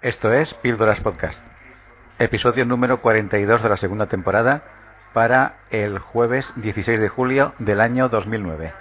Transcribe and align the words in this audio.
Esto 0.00 0.32
es 0.32 0.54
Píldoras 0.54 1.00
Podcast, 1.00 1.42
episodio 2.20 2.64
número 2.64 3.02
42 3.02 3.60
de 3.60 3.68
la 3.68 3.76
segunda 3.76 4.06
temporada 4.06 4.62
para 5.12 5.56
el 5.70 5.98
jueves 5.98 6.46
16 6.54 7.00
de 7.00 7.08
julio 7.08 7.52
del 7.58 7.80
año 7.80 8.08
2009. 8.08 8.74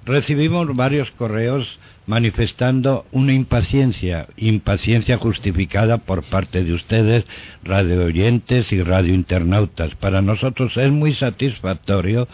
Recibimos 0.05 0.73
varios 0.73 1.11
correos 1.11 1.79
manifestando 2.07 3.05
una 3.11 3.33
impaciencia, 3.33 4.27
impaciencia 4.37 5.17
justificada 5.17 5.97
por 5.97 6.23
parte 6.23 6.63
de 6.63 6.73
ustedes, 6.73 7.25
radio 7.65 8.05
oyentes 8.05 8.71
y 8.71 8.81
radio 8.81 9.13
internautas. 9.13 9.93
Para 9.95 10.21
nosotros 10.21 10.77
es 10.77 10.91
muy 10.91 11.13
satisfactorio 11.13 12.29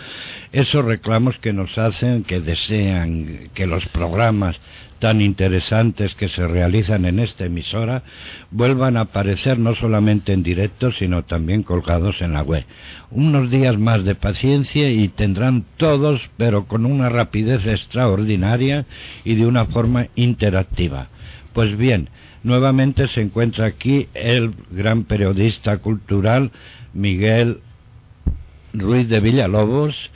esos 0.52 0.86
reclamos 0.86 1.40
que 1.40 1.52
nos 1.52 1.80
hacen, 1.80 2.26
que 2.26 2.40
desean 2.40 3.50
que 3.56 3.66
los 3.66 3.88
programas 3.88 4.56
tan 5.00 5.22
interesantes 5.22 6.16
que 6.16 6.28
se 6.28 6.47
realizan 6.47 7.06
en 7.06 7.19
esta 7.19 7.46
emisora 7.46 8.03
vuelvan 8.52 8.97
a 8.97 9.02
aparecer 9.02 9.59
no 9.59 9.75
solamente 9.75 10.34
en 10.34 10.44
directo, 10.44 10.91
sino 10.91 11.24
también 11.24 11.63
colgados 11.63 12.22
en 12.22 12.34
la 12.34 12.41
web. 12.41 12.66
Unos 13.12 13.52
días 13.52 13.78
más 13.78 14.03
de 14.06 14.16
paciencia 14.16 14.90
y 14.91 15.07
tendrán 15.09 15.66
todos, 15.78 16.22
pero 16.38 16.66
con 16.66 16.86
una 16.86 17.09
rapidez 17.09 17.66
extraordinaria 17.68 18.86
y 19.24 19.36
de 19.36 19.46
una 19.46 19.66
forma 19.66 20.07
interactiva. 20.16 21.07
Pues 21.53 21.78
bien, 21.78 22.09
nuevamente 22.44 23.07
se 23.07 23.22
encuentra 23.22 23.66
aquí 23.66 24.07
el 24.13 24.53
gran 24.72 25.03
periodista 25.03 25.78
cultural 25.78 26.52
Miguel 26.94 27.59
Ruiz 28.74 29.07
de 29.09 29.19
Villalobos, 29.19 30.12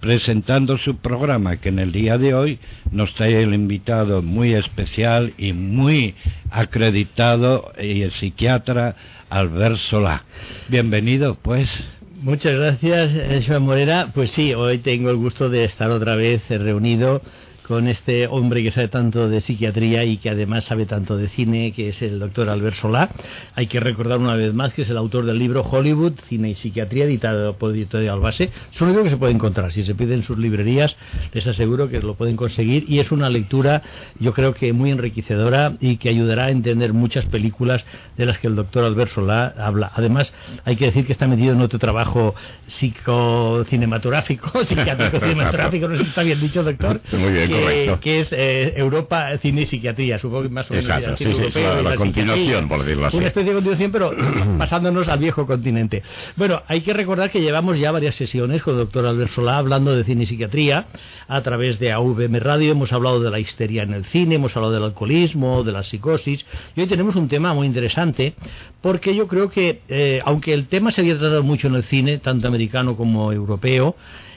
presentando 0.00 0.78
su 0.78 0.96
programa 0.96 1.56
que 1.56 1.68
en 1.68 1.78
el 1.78 1.92
día 1.92 2.18
de 2.18 2.34
hoy 2.34 2.58
nos 2.90 3.14
trae 3.14 3.42
el 3.42 3.54
invitado 3.54 4.22
muy 4.22 4.54
especial 4.54 5.34
y 5.38 5.52
muy 5.52 6.14
acreditado 6.50 7.72
y 7.80 8.02
el 8.02 8.12
psiquiatra 8.12 8.96
Albert 9.28 9.76
Solá. 9.76 10.24
Bienvenido, 10.68 11.36
pues. 11.40 11.84
Muchas 12.22 12.54
gracias, 12.54 13.46
Joan 13.46 13.62
Morera. 13.62 14.10
Pues 14.14 14.30
sí, 14.30 14.52
hoy 14.52 14.78
tengo 14.78 15.10
el 15.10 15.16
gusto 15.16 15.48
de 15.48 15.64
estar 15.64 15.90
otra 15.90 16.16
vez 16.16 16.42
reunido 16.48 17.22
con 17.70 17.86
este 17.86 18.26
hombre 18.26 18.64
que 18.64 18.72
sabe 18.72 18.88
tanto 18.88 19.28
de 19.28 19.40
psiquiatría 19.40 20.02
y 20.02 20.16
que 20.16 20.28
además 20.28 20.64
sabe 20.64 20.86
tanto 20.86 21.16
de 21.16 21.28
cine, 21.28 21.70
que 21.70 21.90
es 21.90 22.02
el 22.02 22.18
doctor 22.18 22.48
Albert 22.48 22.74
Solá. 22.74 23.10
Hay 23.54 23.68
que 23.68 23.78
recordar 23.78 24.18
una 24.18 24.34
vez 24.34 24.52
más 24.52 24.74
que 24.74 24.82
es 24.82 24.90
el 24.90 24.96
autor 24.96 25.24
del 25.24 25.38
libro 25.38 25.62
Hollywood, 25.62 26.14
Cine 26.26 26.50
y 26.50 26.56
Psiquiatría, 26.56 27.04
editado 27.04 27.54
por 27.54 27.70
Editorial 27.70 28.18
Base. 28.18 28.50
Es 28.74 28.80
un 28.80 28.88
libro 28.88 29.04
que 29.04 29.10
se 29.10 29.18
puede 29.18 29.34
encontrar. 29.34 29.70
Si 29.70 29.84
se 29.84 29.94
pide 29.94 30.14
en 30.14 30.24
sus 30.24 30.36
librerías, 30.36 30.96
les 31.32 31.46
aseguro 31.46 31.88
que 31.88 32.00
lo 32.00 32.14
pueden 32.14 32.34
conseguir. 32.34 32.86
Y 32.88 32.98
es 32.98 33.12
una 33.12 33.30
lectura, 33.30 33.82
yo 34.18 34.32
creo 34.32 34.52
que 34.52 34.72
muy 34.72 34.90
enriquecedora 34.90 35.74
y 35.78 35.98
que 35.98 36.08
ayudará 36.08 36.46
a 36.46 36.50
entender 36.50 36.92
muchas 36.92 37.26
películas 37.26 37.84
de 38.16 38.26
las 38.26 38.38
que 38.38 38.48
el 38.48 38.56
doctor 38.56 38.82
Albert 38.82 39.12
Solá 39.12 39.54
habla. 39.56 39.92
Además, 39.94 40.34
hay 40.64 40.74
que 40.74 40.86
decir 40.86 41.06
que 41.06 41.12
está 41.12 41.28
metido 41.28 41.52
en 41.52 41.60
otro 41.60 41.78
trabajo 41.78 42.34
psicocinematográfico, 42.66 44.64
psiquiátrico 44.64 45.20
cinematográfico, 45.20 45.86
no 45.86 45.96
sé 45.96 46.02
si 46.02 46.08
está 46.08 46.24
bien 46.24 46.40
dicho, 46.40 46.64
doctor. 46.64 47.00
Muy 47.12 47.30
bien, 47.30 47.59
correcto. 47.62 48.00
que 48.00 48.20
es 48.20 48.32
eh, 48.32 48.74
Europa, 48.76 49.36
Cine 49.38 49.62
y 49.62 49.66
Psiquiatría, 49.66 50.18
supongo 50.18 50.42
que 50.44 50.48
más 50.48 50.70
o 50.70 50.74
menos. 50.74 50.88
Exacto, 50.88 51.16
sí, 51.16 51.32
sí, 51.52 51.60
la- 51.60 51.94
continuación, 51.96 52.68
por 52.68 52.80
decirlo 52.80 53.06
así. 53.06 53.16
Una 53.16 53.26
especie 53.28 53.50
de 53.50 53.54
continuación, 53.56 53.92
pero 53.92 54.12
pasándonos 54.58 55.08
al 55.08 55.18
viejo 55.18 55.46
continente. 55.46 56.02
Bueno, 56.36 56.62
hay 56.66 56.80
que 56.80 56.92
recordar 56.92 57.30
que 57.30 57.40
llevamos 57.40 57.78
ya 57.78 57.90
varias 57.92 58.14
sesiones 58.14 58.62
con 58.62 58.74
el 58.74 58.80
doctor 58.80 59.06
Albert 59.06 59.30
Solá 59.30 59.58
hablando 59.58 59.94
de 59.96 60.04
cine 60.04 60.22
y 60.24 60.26
psiquiatría 60.26 60.86
a 61.28 61.40
través 61.42 61.78
de 61.78 61.92
AVM 61.92 62.36
Radio. 62.40 62.72
Hemos 62.72 62.92
hablado 62.92 63.20
de 63.20 63.30
la 63.30 63.38
histeria 63.38 63.82
en 63.82 63.94
el 63.94 64.04
cine, 64.04 64.36
hemos 64.36 64.56
hablado 64.56 64.72
del 64.74 64.84
alcoholismo, 64.84 65.62
de 65.62 65.72
la 65.72 65.82
psicosis. 65.82 66.44
Y 66.76 66.80
hoy 66.80 66.86
tenemos 66.86 67.16
un 67.16 67.28
tema 67.28 67.54
muy 67.54 67.66
interesante 67.66 68.34
porque 68.80 69.14
yo 69.14 69.26
creo 69.28 69.50
que, 69.50 69.80
eh, 69.88 70.20
aunque 70.24 70.52
el 70.54 70.66
tema 70.68 70.90
se 70.90 71.00
había 71.02 71.18
tratado 71.18 71.42
mucho 71.42 71.68
en 71.68 71.74
el 71.74 71.82
cine, 71.84 72.18
tanto 72.18 72.48
americano 72.48 72.96
como 72.96 73.32
europeo, 73.32 73.94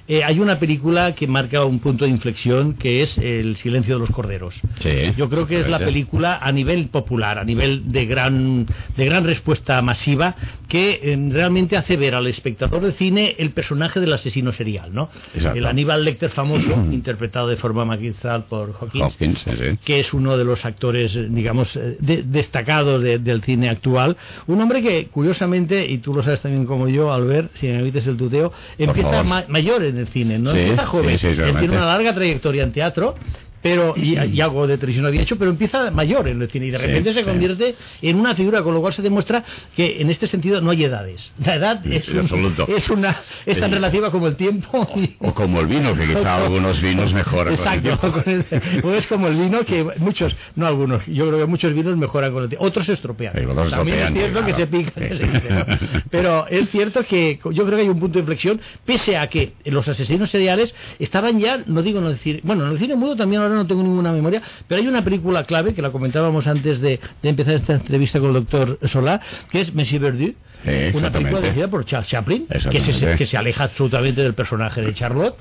eh, 0.08 0.24
hay 0.24 0.40
una 0.40 0.60
película 0.60 1.16
que 1.16 1.28
marca 1.28 1.64
un 1.66 1.80
punto 1.80 2.06
de 2.06 2.12
inflexión 2.12 2.74
que 2.74 3.02
es 3.02 3.18
El 3.18 3.56
silencio 3.56 3.96
de 3.96 4.00
los 4.02 4.10
corderos. 4.10 4.60
Sí. 4.80 4.90
Yo 5.18 5.30
creo 5.30 5.48
que 5.48 5.60
es 5.62 5.68
la 5.70 5.78
película 5.86 6.38
a 6.42 6.52
nivel 6.52 6.88
popular, 6.90 7.40
a 7.40 7.44
nivel 7.44 7.92
de 7.92 8.06
gran, 8.06 8.66
de 8.98 9.06
gran 9.06 9.24
respuesta 9.24 9.82
masiva, 9.82 10.36
que 10.68 11.00
eh, 11.04 11.30
realmente 11.32 11.78
hace 11.78 11.96
ver 11.98 12.16
al 12.16 12.28
espectador 12.28 12.82
de 12.82 12.92
cine 12.92 13.36
el 13.40 13.52
personaje 13.52 14.00
del 14.00 14.12
asesino 14.14 14.52
serial, 14.52 14.94
¿no? 14.94 15.10
Exacto. 15.36 15.58
El 15.58 15.66
Aníbal 15.66 16.04
Lecter 16.04 16.30
famoso, 16.30 16.74
interpretado 16.92 17.48
de 17.48 17.56
forma 17.56 17.86
magistral 17.86 18.46
por 18.46 18.74
Hawkins, 18.80 19.04
sí, 19.44 19.78
que 19.86 20.00
es 20.00 20.14
uno 20.14 20.36
de 20.38 20.44
los 20.44 20.66
actores, 20.66 21.16
eh, 21.16 21.28
digamos, 21.30 21.76
eh, 21.78 21.98
de- 22.00 22.24
destacados 22.24 23.02
de- 23.02 23.20
del 23.20 23.42
cine 23.44 23.70
actual. 23.70 24.18
Un 24.48 24.60
hombre 24.62 24.82
que, 24.82 25.08
curiosamente, 25.08 25.86
y 25.90 26.00
tú 26.00 26.14
lo 26.14 26.24
sabes 26.24 26.42
también 26.42 26.66
como 26.66 26.88
yo, 26.88 27.14
Albert, 27.14 27.52
si 27.56 27.68
me 27.68 27.80
evites 27.80 28.06
el 28.08 28.18
tuteo, 28.18 28.52
empieza 28.78 29.24
ma- 29.24 29.46
mayor 29.48 29.93
en 29.94 30.00
el 30.00 30.08
cine, 30.08 30.40
¿no? 30.40 30.52
Sí, 30.52 30.60
empieza 30.60 30.86
joven. 30.86 31.18
sí, 31.18 31.18
sí, 31.20 31.28
Él 31.28 31.38
realmente. 31.38 31.60
tiene 31.62 31.76
una 31.78 31.86
larga 31.86 32.14
trayectoria 32.14 32.64
en 32.64 32.72
teatro 32.72 33.16
pero 33.64 33.96
y, 33.98 34.42
algo 34.42 34.68
de 34.68 34.78
televisión 34.78 35.08
había 35.08 35.24
hecho, 35.24 35.38
pero 35.38 35.50
empieza 35.50 35.90
mayor 35.90 36.28
en 36.28 36.40
el 36.42 36.52
cine 36.52 36.68
y 36.68 36.72
de 36.72 36.78
repente 36.78 37.14
se 37.14 37.24
convierte 37.24 37.76
en 38.02 38.20
una 38.20 38.36
figura, 38.36 38.62
con 38.62 38.76
lo 38.76 38.82
cual 38.82 38.94
se 38.94 39.02
demuestra 39.02 39.44
que 39.76 40.02
en 40.02 40.12
este 40.12 40.28
sentido 40.28 40.62
no 40.62 40.70
hay 40.70 40.84
edades. 40.84 41.32
La 41.44 41.56
edad 41.56 41.86
es, 41.88 42.08
es 42.68 42.90
una 42.90 43.22
es 43.46 43.60
tan 43.60 43.72
relativa 43.72 44.12
como 44.12 44.28
el 44.28 44.36
tiempo. 44.36 44.88
O, 45.20 45.34
como 45.34 45.62
el 45.62 45.68
vino, 45.68 45.96
que 45.96 46.06
quizá 46.06 46.36
algunos 46.44 46.82
vinos 46.82 47.14
mejoran 47.14 47.54
Exacto, 47.54 47.98
con 48.12 48.24
el 48.26 48.44
tiempo. 48.44 48.88
o 48.88 48.94
es 48.94 49.08
como 49.08 49.28
el 49.28 49.36
vino 49.36 49.64
que 49.64 49.86
muchos, 49.98 50.36
no 50.56 50.68
algunos, 50.68 51.06
yo 51.08 51.28
creo 51.28 51.40
que 51.40 51.46
muchos 51.46 51.74
vinos 51.74 51.96
mejoran 51.98 52.34
con 52.34 52.44
el 52.44 52.50
tiempo. 52.50 52.66
Otros 52.66 52.86
se 52.86 52.94
estropean. 52.94 53.34
También 53.70 54.00
es 54.00 54.14
cierto 54.14 54.46
que 54.46 54.54
se 54.54 54.68
pican. 54.68 56.04
Pero 56.12 56.48
es 56.48 56.70
cierto 56.70 57.04
que 57.04 57.40
yo 57.52 57.66
creo 57.66 57.78
que 57.78 57.84
hay 57.84 57.90
un 57.90 58.00
punto 58.00 58.16
de 58.16 58.20
inflexión, 58.20 58.60
pese 58.86 59.18
a 59.18 59.28
que 59.28 59.54
los 59.66 59.88
asesinos 59.88 60.30
seriales 60.30 60.76
estaban 61.00 61.40
ya, 61.40 61.64
no 61.66 61.82
digo 61.82 62.02
no 62.02 62.10
decir, 62.10 62.42
bueno, 62.44 62.66
en 62.66 62.74
el 62.74 62.80
cine 62.80 62.96
mudo 62.96 63.16
también 63.16 63.42
ahora 63.42 63.53
no 63.56 63.68
tengo 63.68 63.84
ninguna 63.84 64.12
memoria, 64.12 64.42
pero 64.68 64.82
hay 64.82 64.88
una 64.88 65.04
película 65.04 65.44
clave 65.44 65.74
que 65.74 65.82
la 65.82 65.92
comentábamos 65.92 66.48
antes 66.48 66.82
de, 66.82 67.00
empezar 67.22 67.56
esta 67.56 67.74
entrevista 67.74 68.20
con 68.20 68.30
el 68.30 68.36
doctor 68.36 68.80
Solá, 68.84 69.22
que 69.50 69.62
es 69.62 69.74
Monsieur 69.74 70.02
Verdu, 70.02 70.34
una 70.94 71.12
película 71.12 71.42
dirigida 71.42 71.68
por 71.68 71.86
Charles 71.86 72.10
Chaplin, 72.10 72.48
que 72.48 72.80
se, 72.80 73.16
que 73.16 73.26
se 73.26 73.38
aleja 73.38 73.66
absolutamente 73.66 74.22
del 74.22 74.34
personaje 74.34 74.82
de 74.82 74.94
Charlotte, 74.94 75.36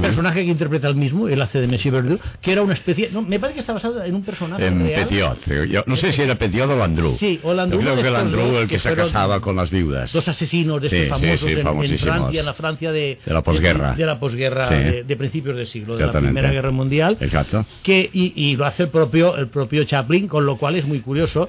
personaje 0.00 0.44
que 0.44 0.50
interpreta 0.50 0.88
el 0.88 0.94
mismo, 0.94 1.28
el 1.28 1.40
hace 1.40 1.60
de 1.60 1.66
Monsieur 1.66 1.94
Verdu, 1.94 2.18
que 2.40 2.52
era 2.52 2.62
una 2.62 2.74
especie, 2.74 3.10
no, 3.10 3.22
me 3.22 3.38
parece 3.38 3.54
que 3.54 3.60
está 3.60 3.72
basado 3.72 4.02
en 4.02 4.14
un 4.14 4.24
personaje 4.24 4.66
en 4.66 4.86
Petiot, 4.86 5.38
no 5.86 5.96
sé 5.96 6.12
si 6.12 6.22
era 6.22 6.34
Petiot 6.34 6.70
o 6.70 6.76
Landru. 6.76 7.14
Sí, 7.14 7.40
o 7.42 7.54
Landru. 7.54 7.80
Yo 7.80 7.92
creo 7.92 8.02
que 8.02 8.10
Landru 8.10 8.58
el 8.58 8.68
que, 8.68 8.78
se 8.78 8.94
casaba 8.94 9.40
con 9.40 9.56
las 9.56 9.70
viudas. 9.70 10.12
Dos 10.12 10.28
asesinos 10.28 10.80
de 10.82 10.88
estos 10.88 11.08
famosos 11.08 11.50
en, 11.50 11.98
Francia, 11.98 12.40
en 12.40 12.46
la 12.46 12.54
Francia 12.54 12.92
de, 12.92 13.18
de 13.24 13.34
la 13.34 13.42
posguerra, 13.42 13.94
de, 13.94 14.06
la 14.06 14.18
posguerra 14.18 14.68
de, 14.68 15.16
principios 15.16 15.56
del 15.56 15.66
siglo, 15.66 15.96
de 15.96 16.06
la 16.06 16.12
Primera 16.12 16.50
Guerra 16.50 16.70
Mundial. 16.70 17.16
Que, 17.82 18.08
y, 18.12 18.32
y 18.34 18.56
lo 18.56 18.66
hace 18.66 18.84
el 18.84 18.88
propio, 18.90 19.36
el 19.36 19.48
propio 19.48 19.84
Chaplin, 19.84 20.28
con 20.28 20.44
lo 20.46 20.56
cual 20.56 20.76
es 20.76 20.86
muy 20.86 21.00
curioso 21.00 21.48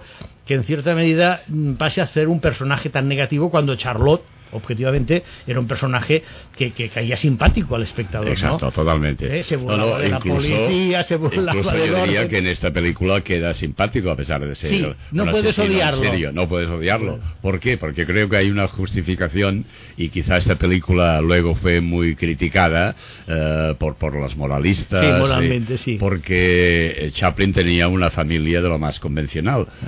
que 0.49 0.55
en 0.55 0.63
cierta 0.63 0.95
medida 0.95 1.43
mm, 1.47 1.73
pase 1.73 2.01
a 2.01 2.07
ser 2.07 2.27
un 2.27 2.39
personaje 2.39 2.89
tan 2.89 3.07
negativo 3.07 3.51
cuando 3.51 3.75
Charlotte 3.75 4.23
objetivamente 4.51 5.23
era 5.45 5.59
un 5.59 5.67
personaje 5.67 6.23
que, 6.55 6.71
que 6.71 6.89
caía 6.89 7.17
simpático 7.17 7.75
al 7.75 7.83
espectador. 7.83 8.29
Exacto, 8.29 8.71
totalmente. 8.71 9.39
¿Eh? 9.39 9.43
Se 9.43 9.55
burlaba 9.55 9.99
de 9.99 10.09
la 10.09 10.19
policía, 10.19 11.03
se 11.03 11.15
burlaba 11.15 11.57
incluso 11.57 11.85
yo 11.85 12.03
diría 12.03 12.27
que 12.27 12.37
en 12.39 12.47
esta 12.47 12.71
película 12.71 13.21
queda 13.21 13.53
simpático 13.53 14.09
a 14.09 14.15
pesar 14.15 14.45
de 14.45 14.55
ser 14.55 14.69
sí, 14.69 14.85
no 15.11 15.25
puedes 15.25 15.57
odiarlo. 15.57 16.03
Serio. 16.03 16.31
No 16.31 16.47
puedes 16.47 16.69
odiarlo. 16.69 17.19
¿Por 17.41 17.59
qué? 17.59 17.77
Porque 17.77 18.05
creo 18.05 18.29
que 18.29 18.37
hay 18.37 18.49
una 18.49 18.67
justificación 18.67 19.65
y 19.97 20.09
quizá 20.09 20.37
esta 20.37 20.55
película 20.55 21.21
luego 21.21 21.55
fue 21.55 21.81
muy 21.81 22.15
criticada 22.15 22.95
eh, 23.27 23.75
por, 23.77 23.95
por 23.95 24.15
los 24.15 24.35
moralistas. 24.35 25.01
Sí, 25.01 25.07
moralmente, 25.07 25.77
sí. 25.77 25.97
Porque 25.99 27.11
Chaplin 27.13 27.53
tenía 27.53 27.87
una 27.87 28.09
familia 28.11 28.61
de 28.61 28.69
lo 28.69 28.79
más 28.79 28.99
convencional. 28.99 29.67
Ah. 29.81 29.87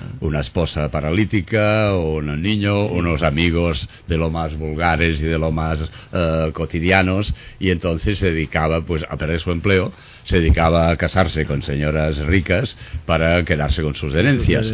Esposa 0.51 0.91
paralítica, 0.91 1.95
un 1.95 2.41
niño, 2.41 2.87
unos 2.87 3.23
amigos 3.23 3.87
de 4.05 4.17
lo 4.17 4.29
más 4.29 4.53
vulgares 4.57 5.21
y 5.21 5.23
de 5.23 5.39
lo 5.39 5.49
más 5.49 5.79
eh, 6.11 6.51
cotidianos 6.53 7.33
y 7.57 7.69
entonces 7.69 8.19
se 8.19 8.33
dedicaba 8.33 8.81
pues 8.81 9.01
a 9.09 9.15
perder 9.15 9.39
su 9.39 9.49
empleo 9.51 9.93
se 10.25 10.39
dedicaba 10.39 10.89
a 10.89 10.97
casarse 10.97 11.45
con 11.45 11.63
señoras 11.63 12.17
ricas 12.17 12.77
para 13.05 13.43
quedarse 13.45 13.81
con 13.81 13.95
sus 13.95 14.13
herencias. 14.13 14.65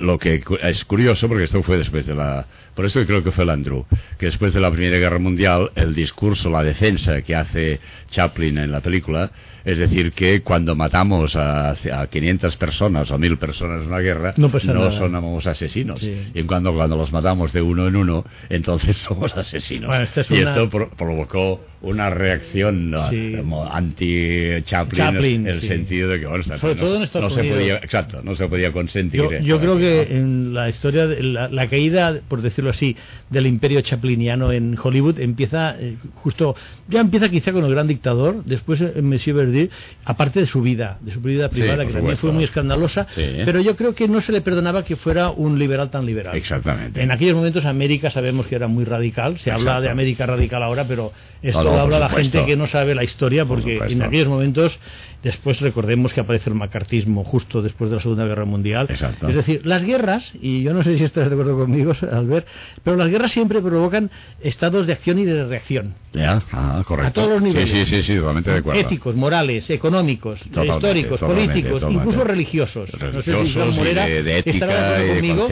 Lo 0.00 0.18
que 0.18 0.42
es 0.62 0.84
curioso, 0.84 1.28
porque 1.28 1.44
esto 1.44 1.62
fue 1.62 1.78
después 1.78 2.06
de 2.06 2.14
la... 2.14 2.46
Por 2.74 2.86
eso 2.86 3.04
creo 3.04 3.22
que 3.22 3.32
fue 3.32 3.44
el 3.44 3.50
Andrew, 3.50 3.84
que 4.18 4.26
después 4.26 4.54
de 4.54 4.60
la 4.60 4.70
Primera 4.70 4.98
Guerra 4.98 5.18
Mundial, 5.18 5.70
el 5.74 5.94
discurso, 5.94 6.50
la 6.50 6.62
defensa 6.62 7.20
que 7.22 7.34
hace 7.34 7.80
Chaplin 8.10 8.58
en 8.58 8.72
la 8.72 8.80
película, 8.80 9.30
es 9.64 9.78
decir, 9.78 10.12
que 10.12 10.42
cuando 10.42 10.74
matamos 10.74 11.36
a, 11.36 11.70
a 11.72 12.06
500 12.06 12.56
personas 12.56 13.10
o 13.10 13.18
1000 13.18 13.36
personas 13.38 13.82
en 13.82 13.88
una 13.88 13.98
guerra, 13.98 14.34
no, 14.36 14.90
somos 14.92 15.46
asesinos. 15.46 16.02
Y 16.02 16.38
en 16.38 16.46
cuando, 16.46 16.72
cuando 16.72 16.96
los 16.96 17.12
matamos 17.12 17.52
de 17.52 17.60
uno 17.60 17.86
en 17.86 17.96
uno, 17.96 18.24
entonces 18.48 18.96
somos 18.98 19.36
asesinos. 19.36 19.90
y 20.30 20.36
esto 20.36 20.70
provocó 20.96 21.60
una 21.82 22.10
reacción 22.10 22.94
anti-Chaplin 22.94 24.79
en 24.82 25.46
el 25.46 25.60
sentido 25.62 26.08
de 26.08 26.20
que 26.20 26.26
bueno, 26.26 26.44
sobre 26.44 26.76
todo 26.76 26.96
en 26.96 27.02
Estados 27.02 27.36
no 27.36 27.42
Se 27.42 27.48
podía, 27.48 27.76
exacto, 27.76 28.20
no 28.22 28.36
se 28.36 28.48
podía 28.48 28.72
consentir. 28.72 29.22
Yo, 29.42 29.60
creo 29.60 29.78
que 29.78 30.02
en 30.02 30.54
la 30.54 30.68
historia, 30.68 31.06
de 31.06 31.22
la, 31.22 31.68
caída, 31.68 32.20
por 32.28 32.42
decirlo 32.42 32.70
así, 32.70 32.96
del 33.28 33.46
imperio 33.46 33.80
chapliniano 33.80 34.52
en 34.52 34.76
Hollywood 34.80 35.20
empieza 35.20 35.76
eh, 35.78 35.96
justo, 36.14 36.54
ya 36.88 37.00
empieza 37.00 37.28
quizá 37.28 37.52
con 37.52 37.64
el 37.64 37.70
gran 37.70 37.86
dictador, 37.86 38.44
después 38.44 38.80
en 38.80 39.04
Monsieur 39.08 39.36
Verdi, 39.36 39.70
aparte 40.04 40.40
de 40.40 40.46
su 40.46 40.60
vida, 40.60 40.98
de 41.00 41.12
su 41.12 41.20
vida 41.20 41.48
privada, 41.48 41.86
que 41.86 41.92
también 41.92 42.16
fue 42.16 42.32
muy 42.32 42.44
escandalosa, 42.44 43.06
pero 43.14 43.60
yo 43.60 43.76
creo 43.76 43.94
que 43.94 44.08
no 44.08 44.20
se 44.20 44.32
le 44.32 44.40
perdonaba 44.40 44.84
que 44.84 44.96
fuera 44.96 45.30
un 45.30 45.58
liberal 45.58 45.90
tan 45.90 46.06
liberal. 46.06 46.36
Exactamente. 46.36 47.02
En 47.02 47.10
aquellos 47.10 47.36
momentos 47.36 47.64
América 47.64 48.10
sabemos 48.10 48.46
que 48.46 48.54
era 48.54 48.68
muy 48.68 48.84
radical, 48.84 49.38
se 49.38 49.50
habla 49.50 49.80
de 49.80 49.88
América 49.88 50.26
radical 50.26 50.62
ahora, 50.62 50.86
pero 50.86 51.12
esto 51.42 51.78
habla 51.78 51.98
la 51.98 52.08
gente 52.08 52.44
que 52.44 52.56
no 52.56 52.66
sabe 52.66 52.94
la 52.94 53.04
historia, 53.04 53.44
porque 53.44 53.78
en 53.88 54.02
aquellos 54.02 54.28
momentos 54.28 54.69
nosotros 54.70 55.09
Después 55.22 55.60
recordemos 55.60 56.14
que 56.14 56.20
aparece 56.20 56.48
el 56.48 56.56
macartismo 56.56 57.24
justo 57.24 57.60
después 57.60 57.90
de 57.90 57.96
la 57.96 58.02
Segunda 58.02 58.24
Guerra 58.26 58.46
Mundial. 58.46 58.88
Es 58.90 59.34
decir, 59.34 59.66
las 59.66 59.84
guerras, 59.84 60.32
y 60.40 60.62
yo 60.62 60.72
no 60.72 60.82
sé 60.82 60.96
si 60.96 61.04
estás 61.04 61.28
de 61.28 61.34
acuerdo 61.34 61.58
conmigo, 61.58 61.92
Albert, 62.12 62.46
pero 62.82 62.96
las 62.96 63.08
guerras 63.08 63.32
siempre 63.32 63.60
provocan 63.60 64.10
estados 64.40 64.86
de 64.86 64.94
acción 64.94 65.18
y 65.18 65.24
de 65.24 65.44
reacción. 65.44 65.94
Ah, 66.18 66.82
a 67.02 67.10
todos 67.12 67.28
los 67.28 67.42
niveles. 67.42 67.70
Sí, 67.70 67.84
sí, 67.84 68.02
sí, 68.02 68.16
totalmente 68.16 68.50
de 68.50 68.58
acuerdo. 68.58 68.80
Éticos, 68.80 69.14
morales, 69.14 69.68
económicos, 69.70 70.40
históricos, 70.46 71.20
políticos, 71.20 71.84
incluso 71.88 72.24
religiosos. 72.24 72.96
no 73.00 73.22
sé 73.22 73.46
si 73.46 73.58
Morera 73.58 74.06
de, 74.06 74.38
ética, 74.38 74.98
de 74.98 75.14
conmigo, 75.14 75.48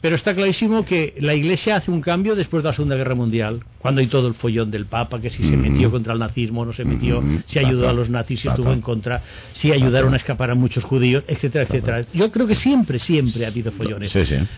pero 0.00 0.16
está 0.16 0.34
clarísimo 0.34 0.84
que 0.84 1.14
la 1.18 1.34
Iglesia 1.34 1.76
hace 1.76 1.90
un 1.90 2.00
cambio 2.00 2.34
después 2.34 2.62
de 2.62 2.70
la 2.70 2.72
Segunda 2.72 2.96
Guerra 2.96 3.14
Mundial, 3.14 3.60
cuando 3.78 4.00
hay 4.00 4.08
todo 4.08 4.28
el 4.28 4.34
follón 4.34 4.70
del 4.70 4.86
Papa, 4.86 5.20
que 5.20 5.30
si 5.30 5.44
se 5.44 5.56
metió 5.56 5.90
contra 5.90 6.12
el 6.12 6.18
nazismo, 6.18 6.64
no 6.64 6.72
se 6.72 6.84
metió, 6.84 7.22
si 7.46 7.58
ayudó 7.58 7.88
a 7.88 7.92
los 7.92 8.10
nazis, 8.10 8.40
si 8.40 8.48
estuvo 8.48 8.72
en 8.72 8.80
contra 8.80 9.09
si 9.52 9.72
ayudaron 9.72 10.14
a 10.14 10.16
escapar 10.16 10.50
a 10.50 10.54
muchos 10.54 10.84
judíos, 10.84 11.24
etcétera, 11.26 11.64
etcétera. 11.64 12.04
Yo 12.12 12.30
creo 12.30 12.46
que 12.46 12.54
siempre, 12.54 12.98
siempre 12.98 13.44
ha 13.44 13.48
habido 13.48 13.72
follones. 13.72 14.12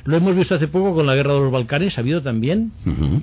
Lo 0.05 0.17
hemos 0.17 0.37
visto 0.37 0.55
hace 0.55 0.69
poco 0.69 0.95
con 0.95 1.07
la 1.07 1.15
guerra 1.15 1.35
de 1.35 1.41
los 1.41 1.53
Balcanes, 1.53 1.99
ha 1.99 2.01
habido 2.01 2.23
también 2.23 2.73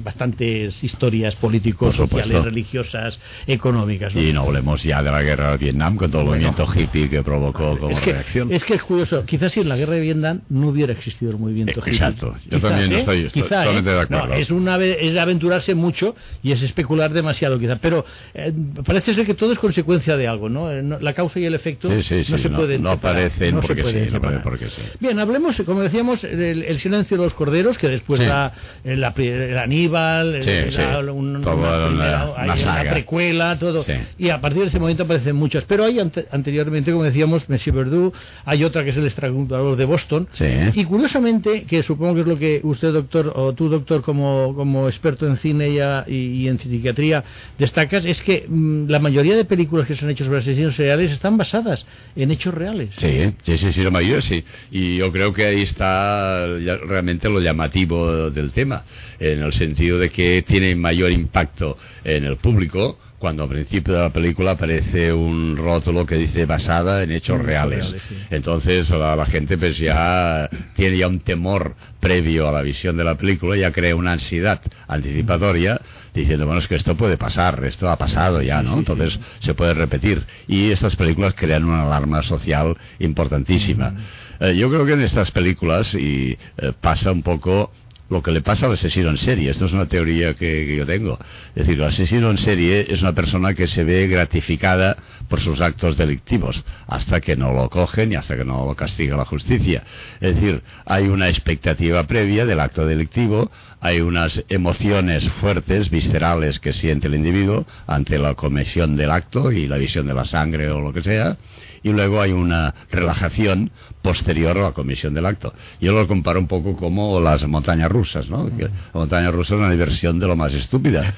bastantes 0.04 0.84
historias 0.84 1.36
políticos, 1.36 1.96
sociales, 1.96 2.44
religiosas, 2.44 3.20
económicas. 3.48 4.16
Y 4.16 4.34
no 4.34 4.44
hablemos 4.44 4.84
ya 4.84 5.02
de 5.02 5.12
la 5.12 5.22
guerra 5.22 5.52
de 5.52 5.58
Vietnam 5.58 5.96
con 5.96 6.12
todo 6.12 6.22
el 6.22 6.28
movimiento 6.28 6.68
hippie 6.74 7.10
que 7.10 7.22
provocó 7.24 7.78
como 7.78 7.90
es 7.92 8.00
que, 8.00 8.14
reacción. 8.14 8.52
Es 8.52 8.64
que 8.64 8.76
es 8.76 8.84
curioso, 8.84 9.24
quizás 9.26 9.52
si 9.52 9.62
en 9.62 9.70
la 9.70 9.78
guerra 9.78 9.94
de 9.94 10.02
Vietnam 10.02 10.42
no 10.50 10.70
hubiera 10.70 10.94
existido 10.94 11.32
el 11.32 11.38
movimiento 11.38 11.80
hippie. 11.80 11.94
Exacto, 11.94 12.36
yo 12.50 12.60
también 12.60 12.92
¿eh? 12.92 13.00
estoy, 13.00 13.30
totalmente 13.30 13.90
de 13.90 14.00
acuerdo. 14.00 14.34
es, 14.34 14.52
una, 14.52 14.78
es 14.78 15.18
aventurarse 15.18 15.76
mucho 15.76 16.16
y 16.44 16.52
es 16.52 16.62
especular 16.62 17.12
demasiado 17.12 17.60
quizás, 17.60 17.80
pero 17.80 18.06
eh, 18.34 18.54
parece 18.86 19.14
ser 19.14 19.26
que 19.26 19.34
todo 19.34 19.52
es 19.52 19.60
consecuencia 19.60 20.18
de 20.18 20.28
algo, 20.28 20.50
¿no? 20.50 20.72
Eh, 20.72 20.84
la 21.00 21.14
causa 21.20 21.40
y 21.40 21.46
el 21.46 21.56
efecto 21.56 21.90
no 21.90 22.04
se 22.38 22.50
pueden 22.50 22.82
no, 22.82 22.92
aparecen 22.92 23.60
porque, 23.60 23.84
sí, 23.84 24.82
Bien, 25.00 25.20
hablemos, 25.20 25.62
como 25.66 25.82
decíamos, 25.82 26.24
el, 26.24 26.80
silencio 26.80 27.18
de 27.18 27.24
los 27.24 27.34
corderos, 27.34 27.78
que 27.78 27.90
después 27.90 28.20
da 28.20 28.54
el, 28.84 29.04
Aníbal, 29.04 30.40
la, 30.40 31.12
una, 31.12 32.84
precuela, 32.90 33.58
todo. 33.60 33.86
Y 34.18 34.30
a 34.30 34.40
partir 34.40 34.62
de 34.62 34.68
ese 34.70 34.80
momento 34.80 35.04
aparecen 35.04 35.36
muchas. 35.36 35.66
Pero 35.66 35.84
hay 35.84 36.00
anteriormente, 36.00 36.92
como 36.92 37.04
decíamos, 37.04 37.50
Monsieur 37.50 37.76
Verdoux, 37.76 38.18
hay 38.46 38.64
otra 38.64 38.84
que 38.84 38.92
es 38.92 38.98
el 38.98 39.08
estrangulador 39.08 39.76
de 39.76 39.86
Boston. 39.86 40.28
Y 40.74 40.86
curiosamente, 40.86 41.64
que 41.64 41.84
supongo 41.84 42.16
que 42.16 42.22
es 42.22 42.28
lo 42.28 42.38
que 42.38 42.62
usted, 42.64 42.94
doctor, 42.94 43.34
o 43.36 43.54
tú, 43.54 43.70
doctor, 43.70 44.02
como, 44.02 44.54
como 44.56 44.88
experto 44.88 45.28
en 45.28 45.38
cine 45.38 45.70
y, 46.08 46.16
y 46.16 46.48
en 46.48 46.58
psiquiatría, 46.60 47.24
destacas, 47.58 48.06
es 48.06 48.22
que 48.22 48.46
mm, 48.48 48.88
la 48.88 49.00
mayoría 49.00 49.36
de 49.36 49.46
películas 49.46 49.88
que 49.88 49.96
se 49.96 50.06
han 50.06 50.12
hecho 50.12 50.24
sobre 50.24 50.40
asesinos 50.40 50.76
seriales 50.76 51.09
están 51.12 51.38
basadas 51.38 51.86
en 52.16 52.32
hechos 52.32 52.54
reales. 52.54 52.90
Sí, 52.98 53.34
sí, 53.44 53.58
sí, 53.58 53.74
sí, 53.74 53.84
sí. 54.22 54.44
Y 54.72 54.98
yo 54.98 55.12
creo 55.12 55.34
que 55.34 55.46
ahí 55.46 55.62
está 55.62 56.46
realmente 56.48 57.30
lo 57.30 57.40
llamativo 57.40 58.30
del 58.30 58.52
tema, 58.52 58.84
en 59.20 59.44
el 59.44 59.54
sentido 59.54 59.98
de 59.98 60.10
que 60.10 60.44
tiene 60.48 60.76
mayor 60.76 61.12
impacto 61.12 61.78
en 62.04 62.26
el 62.26 62.38
público 62.38 62.98
cuando 63.20 63.44
al 63.44 63.50
principio 63.50 63.94
de 63.94 64.00
la 64.00 64.10
película 64.12 64.52
aparece 64.52 65.12
un 65.12 65.58
rótulo 65.58 66.06
que 66.06 66.16
dice 66.16 66.46
basada 66.46 67.04
en 67.04 67.12
hechos 67.12 67.40
reales. 67.42 67.94
Entonces 68.32 68.90
la, 68.90 69.26
gente 69.26 69.58
pues 69.58 69.78
ya 69.78 70.50
tiene 70.76 70.98
ya 70.98 71.08
un 71.08 71.20
temor 71.20 71.76
previo 72.00 72.48
a 72.48 72.52
la 72.52 72.62
visión 72.62 72.96
de 72.96 73.04
la 73.04 73.16
película, 73.16 73.58
ya 73.58 73.72
crea 73.72 73.96
una 73.96 74.14
ansiedad 74.14 74.62
anticipatoria 74.88 75.82
diciendo, 76.14 76.46
bueno, 76.46 76.62
es 76.62 76.68
que 76.68 76.76
esto 76.76 76.96
puede 76.96 77.18
pasar, 77.18 77.64
esto 77.66 77.90
ha 77.90 77.98
pasado 77.98 78.42
ya, 78.42 78.64
¿no? 78.64 78.80
Entonces 78.80 79.20
se 79.40 79.54
puede 79.54 79.74
repetir. 79.74 80.24
Y 80.48 80.72
estas 80.72 80.96
películas 80.96 81.34
crean 81.36 81.66
una 81.66 81.84
alarma 81.84 82.24
social 82.24 82.78
importantísima. 83.00 83.94
Eh, 84.40 84.56
yo 84.56 84.70
creo 84.70 84.86
que 84.86 84.94
en 84.94 85.02
estas 85.02 85.32
películas 85.32 85.94
y 85.94 86.38
eh, 86.58 86.72
pasa 86.80 87.12
un 87.12 87.22
poco 87.22 87.72
lo 88.10 88.24
que 88.24 88.32
le 88.32 88.42
pasa 88.42 88.66
al 88.66 88.74
asesino 88.74 89.10
en 89.10 89.18
serie. 89.18 89.52
Esto 89.52 89.66
es 89.66 89.74
una 89.74 89.88
teoría 89.88 90.34
que, 90.34 90.76
yo 90.76 90.86
tengo. 90.86 91.18
Es 91.56 91.68
decir, 91.68 91.80
el 91.80 91.88
asesino 91.88 92.32
en 92.32 92.38
serie 92.38 92.88
es 92.90 93.02
una 93.02 93.14
persona 93.14 93.54
que 93.54 93.68
se 93.68 93.84
ve 93.84 94.08
gratificada 94.08 94.98
por 95.28 95.40
sus 95.40 95.62
actos 95.62 95.98
delictivos 95.98 96.64
hasta 96.88 97.22
que 97.22 97.36
no 97.36 97.54
lo 97.54 97.70
cogen 97.70 98.12
y 98.12 98.16
hasta 98.16 98.36
que 98.36 98.46
no 98.46 98.66
lo 98.66 98.76
castiga 98.76 99.16
la 99.16 99.26
justicia. 99.26 99.84
Es 100.20 100.36
decir, 100.36 100.64
hay 100.86 101.08
una 101.08 101.30
expectativa 101.30 102.04
previa 102.06 102.46
del 102.46 102.60
acto 102.60 102.86
delictivo, 102.86 103.52
hay 103.80 104.02
unas 104.02 104.44
emociones 104.50 105.30
fuertes, 105.40 105.90
viscerales 105.90 106.60
que 106.60 106.74
siente 106.74 107.08
el 107.08 107.16
individuo 107.16 107.66
ante 107.88 108.18
la 108.18 108.34
comisión 108.34 108.96
del 108.96 109.12
acto 109.12 109.52
y 109.52 109.68
la 109.68 109.78
visión 109.78 110.08
de 110.08 110.14
la 110.14 110.26
sangre 110.26 110.70
o 110.70 110.82
lo 110.82 110.94
que 110.94 111.02
sea, 111.02 111.38
y 111.84 111.90
luego 111.90 112.22
hay 112.22 112.32
una 112.32 112.74
relajación 112.92 113.72
posterior 114.02 114.58
a 114.58 114.64
la 114.64 114.72
comisión 114.72 115.14
del 115.14 115.26
acto. 115.26 115.54
Yo 115.80 115.94
lo 115.94 116.08
comparo 116.08 116.40
un 116.40 116.48
poco 116.48 116.76
como 116.76 117.20
las 117.20 117.46
montañas 117.48 117.92
rusas, 117.92 117.99
¿no? 118.30 118.50
la 118.58 118.70
montaña 118.94 119.32
rusa 119.32 119.56
es 119.56 119.60
una 119.60 119.72
diversión 119.72 120.20
de 120.20 120.28
lo 120.28 120.36
más 120.36 120.54
estúpida. 120.54 121.14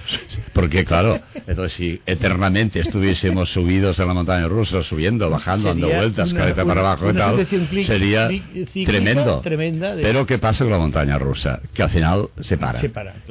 Porque, 0.53 0.85
claro, 0.85 1.19
entonces, 1.47 1.73
si 1.77 2.01
eternamente 2.05 2.79
estuviésemos 2.79 3.51
subidos 3.51 3.99
en 3.99 4.07
la 4.07 4.13
montaña 4.13 4.47
rusa, 4.47 4.83
subiendo, 4.83 5.29
bajando, 5.29 5.69
dando 5.69 5.89
vueltas, 5.89 6.33
cabeza 6.33 6.65
para 6.65 6.81
abajo 6.81 7.09
y 7.09 7.13
tal, 7.13 7.47
sería 7.85 8.29
tremendo. 8.85 9.41
Pero, 10.01 10.25
¿qué 10.25 10.37
pasa 10.37 10.63
con 10.63 10.71
la 10.71 10.79
montaña 10.79 11.17
rusa? 11.17 11.59
Que 11.73 11.83
al 11.83 11.89
final 11.89 12.29
se 12.41 12.57
para. 12.57 12.81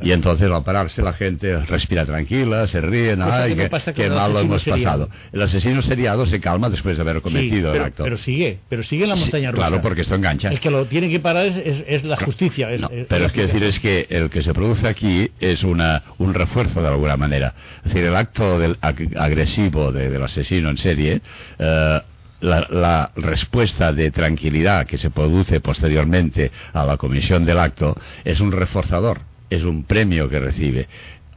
Y 0.02 0.12
entonces, 0.12 0.50
al 0.50 0.64
pararse, 0.64 1.02
la 1.02 1.12
gente 1.12 1.59
respira 1.61 2.04
tranquila, 2.07 2.66
se 2.66 2.80
ríen, 2.80 3.23
ay, 3.23 3.57
qué, 3.95 4.11
mal 4.11 4.33
lo 4.33 4.40
hemos 4.40 4.64
pasado. 4.64 5.09
El 5.33 5.42
asesino 5.42 5.83
seriado 5.83 6.26
se 6.26 6.40
calma 6.40 6.71
después 6.71 6.97
de 6.97 7.02
haber 7.02 7.21
cometido 7.21 7.73
pero, 7.73 7.85
el 7.85 7.88
acto. 7.88 8.04
Pero 8.04 8.16
sigue, 8.16 8.59
pero 8.69 8.83
sigue 8.83 9.04
en 9.04 9.11
la 9.11 9.16
montaña 9.16 9.50
rusa. 9.50 9.69
Claro, 9.69 9.83
porque 9.83 10.02
esto 10.02 10.14
engancha. 10.14 10.49
El 10.49 10.61
que 10.61 10.71
lo 10.71 10.87
tiene 10.87 11.09
que 11.09 11.21
parar 11.21 11.47
es, 11.47 12.04
la 12.04 12.16
justicia. 12.16 12.69
pero 13.09 13.26
es 13.26 13.33
que 13.33 13.39
decir 13.47 13.62
es 13.64 13.78
que 13.80 14.06
el 14.11 14.30
que 14.30 14.42
se 14.42 14.54
produce 14.54 14.87
aquí 14.88 15.30
es 15.40 15.62
una, 15.62 16.02
un 16.18 16.35
refuerzo 16.35 16.82
de 16.82 16.88
alguna 16.88 17.16
manera. 17.16 17.54
Es 17.78 17.92
decir, 17.92 18.04
el 18.04 18.16
acto 18.16 18.59
del, 18.59 18.78
agresivo 18.80 19.92
del 19.92 20.23
asesino 20.23 20.70
en 20.70 20.76
serie. 20.78 21.20
Eh, 21.59 22.00
la, 22.40 22.66
la, 22.70 23.11
respuesta 23.16 23.92
de 23.92 24.11
tranquilidad 24.11 24.87
que 24.87 24.97
se 24.97 25.11
produce 25.11 25.61
posteriormente 25.61 26.50
a 26.73 26.87
la 26.87 26.97
comisión 26.97 27.44
del 27.44 27.59
acto 27.59 27.94
es 28.25 28.40
un 28.40 28.50
reforzador, 28.50 29.20
es 29.50 29.62
un 29.62 29.85
premio 29.85 30.28
que 30.30 30.40
recibe. 30.40 30.88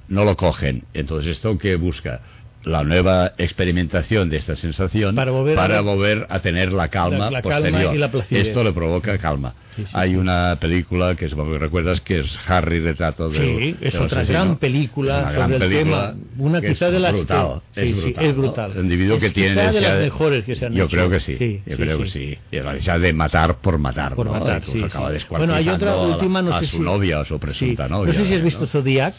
No 0.08 0.24
lo 0.24 0.38
cogen. 0.38 0.84
Entonces, 0.94 1.34
¿esto 1.34 1.58
qué 1.58 1.76
busca? 1.76 2.22
La 2.66 2.84
nueva 2.84 3.34
experimentación 3.38 4.30
de 4.30 4.38
esta 4.38 4.56
sensación 4.56 5.16
para 5.16 5.32
volver, 5.32 6.28
a, 6.30 6.40
tener 6.40 6.72
la 6.72 6.88
calma 6.88 7.30
posterior. 7.42 7.96
Esto 8.32 8.64
le 8.64 8.72
provoca 8.72 9.18
calma. 9.18 9.54
Hay 9.94 10.16
una 10.16 10.58
película 10.60 11.16
que 11.16 11.28
supongo 11.30 11.54
que 11.54 11.60
recuerdas 11.60 12.02
que 12.02 12.20
es 12.20 12.40
Harry 12.48 12.80
retrato 12.80 13.30
de 13.30 13.40
Sí, 13.40 13.76
es 13.82 13.96
otra 13.96 14.24
gran 14.24 14.58
película 14.58 15.34
sobre 15.34 15.66
el 15.66 15.72
tema, 15.72 16.14
una 16.38 16.62
quizá 16.62 16.92
de 16.92 17.00
las 17.00 17.14
brutal, 17.14 17.62
sí, 17.72 17.82
es 17.82 18.04
brutal, 18.04 18.26
es 18.26 18.36
brutal. 18.36 18.72
El 18.76 18.84
individuo 18.84 19.20
que 19.20 19.32
tiene 19.32 19.72
de 19.72 19.82
las 19.82 20.00
mejores 20.00 20.44
que 20.46 20.56
se 20.56 20.68
han 20.68 20.74
Yo 20.74 20.88
creo 20.88 21.10
que 21.10 21.20
sí, 21.20 21.62
yo 21.66 21.78
creo 21.78 21.98
que 22.00 22.10
sí. 22.10 22.38
Esa 22.52 23.00
de 23.00 23.14
matar 23.14 23.58
por 23.58 23.78
matar, 23.78 24.16
por 24.16 24.28
¿no? 24.28 24.34
matar, 24.34 24.62
acaba 24.86 25.12
Bueno, 25.30 25.54
hay 25.54 25.68
otra 25.70 25.98
última 25.98 26.42
no 26.42 26.54
a 26.54 26.60
sé 26.60 26.68
su 26.68 26.82
novia 26.82 27.20
o 27.20 27.26
su 27.26 27.40
presunta 27.40 27.88
novia. 27.88 28.14
No 28.14 28.14
sé 28.14 28.26
si 28.26 28.36
has 28.36 28.44
visto 28.44 28.66
Zodiac. 28.66 29.16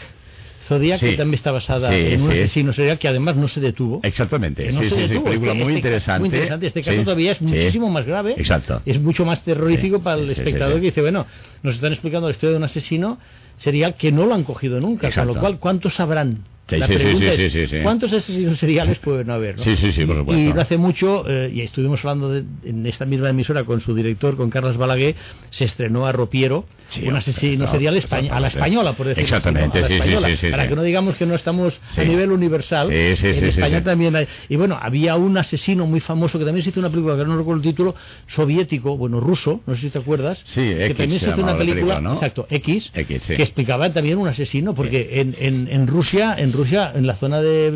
Zodiac, 0.64 1.00
que 1.00 1.16
también 1.16 1.34
está 1.34 1.52
basada 1.52 1.94
en 1.94 2.22
un 2.22 2.30
asesino 2.30 2.72
serial 2.72 2.98
que 2.98 3.08
además 3.08 3.36
no 3.36 3.48
se 3.48 3.60
detuvo. 3.60 4.00
Exactamente. 4.02 4.70
No 4.72 4.82
se 4.82 4.94
detuvo. 4.94 5.24
película 5.24 5.52
este, 5.52 5.64
muy, 5.64 5.72
este 5.72 5.78
interesante. 5.78 6.20
muy 6.20 6.28
interesante. 6.28 6.66
Este 6.66 6.82
caso 6.82 7.02
todavía 7.02 7.32
es 7.32 7.42
muchísimo 7.42 7.90
más 7.90 8.06
grave. 8.06 8.34
Exacto. 8.36 8.80
Es 8.86 9.00
mucho 9.00 9.24
más 9.24 9.42
terrorífico 9.42 10.02
para 10.02 10.20
el 10.20 10.30
espectador 10.30 10.76
que 10.76 10.86
dice, 10.86 11.00
bueno, 11.00 11.26
nos 11.62 11.74
están 11.74 11.92
explicando 11.92 12.28
la 12.28 12.32
historia 12.32 12.52
de 12.52 12.58
un 12.58 12.64
asesino 12.64 13.18
serial 13.56 13.94
que 13.94 14.10
no 14.10 14.24
lo 14.26 14.34
han 14.34 14.44
cogido 14.44 14.80
nunca. 14.80 15.10
Con 15.12 15.26
lo 15.26 15.34
cual, 15.34 15.58
¿cuántos 15.58 15.94
sabrán? 15.94 16.44
La 16.68 16.86
pregunta 16.86 17.32
es, 17.34 17.82
¿cuántos 17.82 18.12
asesinos 18.12 18.58
seriales 18.58 18.98
pueden 18.98 19.30
haber? 19.30 19.60
Sí, 19.60 19.76
sí, 19.76 19.92
sí, 19.92 20.04
por 20.04 20.16
supuesto. 20.16 20.42
Y 20.42 20.52
no 20.52 20.60
hace 20.60 20.78
mucho, 20.78 21.28
eh, 21.28 21.50
y 21.52 21.60
estuvimos 21.60 22.00
hablando 22.04 22.34
en 22.34 22.86
esta 22.86 23.04
misma 23.04 23.30
emisora 23.30 23.64
con 23.64 23.80
su 23.80 23.94
director, 23.94 24.36
con 24.36 24.50
Carlos 24.50 24.76
Balaguer, 24.76 25.14
se 25.50 25.64
estrenó 25.64 26.06
a 26.06 26.12
Ropiero, 26.12 26.64
un 27.02 27.16
asesino 27.16 27.68
serial 27.70 27.98
a 28.30 28.40
la 28.40 28.48
española, 28.48 28.92
por 28.92 29.06
decirlo 29.06 29.24
Exactamente, 29.24 29.78
así, 29.80 29.98
¿no? 29.98 30.18
a 30.18 30.20
la 30.20 30.28
española, 30.28 30.50
para 30.50 30.68
que 30.68 30.76
no 30.76 30.82
digamos 30.82 31.16
que 31.16 31.26
no 31.26 31.34
estamos 31.34 31.80
a 31.96 32.04
nivel 32.04 32.32
universal. 32.32 32.90
en 32.92 33.44
España 33.44 33.82
también 33.82 34.16
hay. 34.16 34.26
Y 34.48 34.56
bueno, 34.56 34.78
había 34.80 35.16
un 35.16 35.36
asesino 35.36 35.86
muy 35.86 36.00
famoso 36.00 36.38
que 36.38 36.44
también 36.44 36.62
se 36.62 36.70
hizo 36.70 36.80
una 36.80 36.90
película, 36.90 37.16
que 37.16 37.24
no 37.24 37.36
recuerdo 37.36 37.62
el 37.62 37.68
título, 37.68 37.94
soviético, 38.26 38.96
bueno, 38.96 39.20
ruso, 39.20 39.60
no 39.66 39.74
sé 39.74 39.82
si 39.82 39.90
te 39.90 39.98
acuerdas, 39.98 40.42
que 40.54 40.94
también 40.96 41.20
se 41.20 41.30
hizo 41.30 41.42
una 41.42 41.56
película, 41.58 41.98
exacto, 42.12 42.46
X, 42.48 42.90
que 42.94 43.42
explicaba 43.42 43.92
también 43.92 44.18
un 44.18 44.28
asesino, 44.28 44.74
porque 44.74 45.20
en, 45.20 45.36
en, 45.38 45.68
en 45.68 45.86
Rusia, 45.86 46.34
en 46.38 46.53
Rusia, 46.54 46.92
en 46.94 47.06
la 47.06 47.16
zona 47.16 47.42
de 47.42 47.72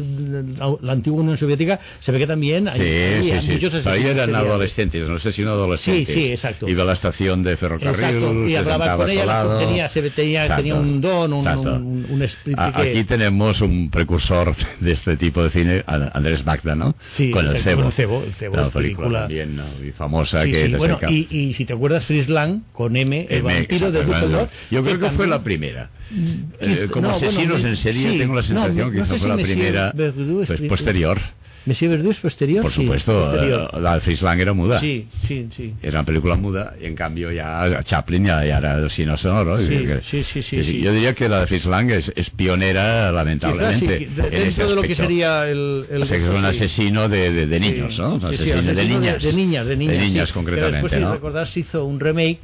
la 0.81 0.93
antigua 0.93 1.21
Unión 1.21 1.37
Soviética, 1.37 1.81
se 2.01 2.13
ve 2.13 2.19
que 2.19 2.27
también 2.27 2.69
hay, 2.69 2.81
sí, 3.23 3.53
muchos 3.53 3.75
asesinos. 3.75 3.87
Ahí 3.87 4.07
eran 4.07 4.35
adolescentes, 4.35 5.09
no 5.09 5.19
sé 5.19 5.33
si 5.33 5.43
no 5.43 5.51
adolescentes. 5.51 6.09
Sí, 6.09 6.15
sí, 6.15 6.31
exacto. 6.31 6.69
Iba 6.69 6.83
a 6.83 6.87
la 6.87 6.93
estación 6.95 7.43
de 7.43 7.57
ferrocarril. 7.57 8.05
Exacto, 8.05 8.49
y 8.49 8.57
hablaba 8.57 8.97
con 8.97 9.11
ella, 9.11 9.59
tenía, 9.59 9.89
se 9.89 10.11
tenía, 10.11 10.57
tenía 10.57 10.75
un 10.75 11.01
don, 11.01 11.33
un, 11.33 11.47
un, 11.47 12.07
un 12.09 12.23
espíritu 12.23 12.63
Aquí 12.63 13.05
tenemos 13.05 13.61
un 13.61 13.91
precursor 13.91 14.55
de 14.81 14.93
este 14.93 15.17
tipo 15.17 15.43
de 15.43 15.51
cine, 15.51 15.85
Andrés 15.87 16.45
Magda, 16.45 16.75
¿no? 16.75 16.95
Sí, 17.11 17.31
con 17.31 17.47
el 17.47 17.63
cebo. 17.63 17.83
Con 17.83 17.87
el 17.87 17.93
cebo, 17.93 18.23
el 18.23 18.35
cebo 18.35 18.57
la 18.57 18.71
película 18.71 19.21
también, 19.21 19.57
¿no? 19.57 19.65
y 19.85 19.93
famosa 19.93 20.43
sí, 20.45 20.53
que 20.53 20.67
sí. 20.67 20.75
Bueno, 20.75 20.99
y, 21.09 21.27
y, 21.31 21.55
si 21.55 21.65
te 21.65 21.73
acuerdas, 21.73 22.07
Frisland, 22.07 22.63
con 22.73 22.97
M, 22.97 23.27
el 23.29 23.39
M, 23.39 23.55
vampiro 23.55 23.91
de 23.91 24.05
Düsseldorf. 24.05 24.51
Yo 24.71 24.83
creo 24.83 24.99
que, 24.99 25.11
fue 25.11 25.27
la 25.27 25.43
primera. 25.43 25.91
Eh, 26.61 26.89
como 26.91 27.11
asesinos 27.11 27.63
en 27.65 27.77
serie, 27.77 28.19
tengo 28.19 28.35
la 28.35 28.43
sensación 28.43 28.68
que 28.75 29.01
esa 29.01 29.19
fue 29.19 29.29
la 29.29 29.37
primera 29.37 29.93
pues, 29.95 30.61
posterior. 30.69 31.19
Monsieur 31.69 31.91
Verdoux 31.91 32.13
es 32.13 32.21
posterior. 32.21 32.63
Por 32.63 32.73
supuesto, 32.73 33.13
posterior. 33.13 33.71
Eh, 33.73 33.81
la 33.81 34.01
Frislang 34.01 34.41
era 34.41 34.55
muda. 34.55 34.81
Sí, 34.81 35.07
sí, 35.27 35.49
sí. 35.55 35.75
Era 35.83 36.01
una 36.01 36.07
película 36.07 36.35
muda 36.35 36.75
y 36.81 36.87
en 36.87 36.95
cambio 36.95 37.31
ya 37.31 37.83
Chaplin 37.85 38.25
ya, 38.25 38.45
ya 38.45 38.59
era 38.59 38.89
cine 38.89 39.17
sonoro. 39.19 39.59
Sí, 39.59 39.87
sí, 40.03 40.23
sí, 40.23 40.43
sí, 40.43 40.63
sí, 40.63 40.81
Yo 40.81 40.93
diría 40.93 41.15
que 41.15 41.29
la 41.29 41.41
de 41.41 41.47
Frislang 41.47 41.91
es, 41.91 42.11
es 42.17 42.31
pionera, 42.31 43.13
lamentablemente. 43.13 43.99
Quizás, 43.99 44.29
sí, 44.31 44.31
dentro 44.31 44.69
de 44.69 44.75
lo 44.77 44.83
que 44.83 44.95
sería 44.95 45.47
el. 45.47 45.87
el 45.91 46.03
o 46.03 46.07
sea, 46.07 46.17
que 46.17 46.25
es 46.25 46.31
un 46.31 46.45
asesino 46.45 47.09
de, 47.09 47.31
de, 47.33 47.47
de 47.47 47.61
niños, 47.61 47.99
¿no? 47.99 48.15
Un 48.15 48.25
asesino, 48.25 48.63
de, 48.63 48.85
niñas. 48.85 49.23
De, 49.23 49.33
niñas, 49.35 49.67
de 49.67 49.77
niñas. 49.77 49.99
De 49.99 50.05
niñas, 50.07 50.33
concretamente. 50.33 50.89
Pero 50.89 50.91
después, 50.91 51.01
¿no? 51.03 51.09
si 51.09 51.15
recordás, 51.15 51.57
hizo 51.57 51.85
un 51.85 52.01
remake 52.01 52.39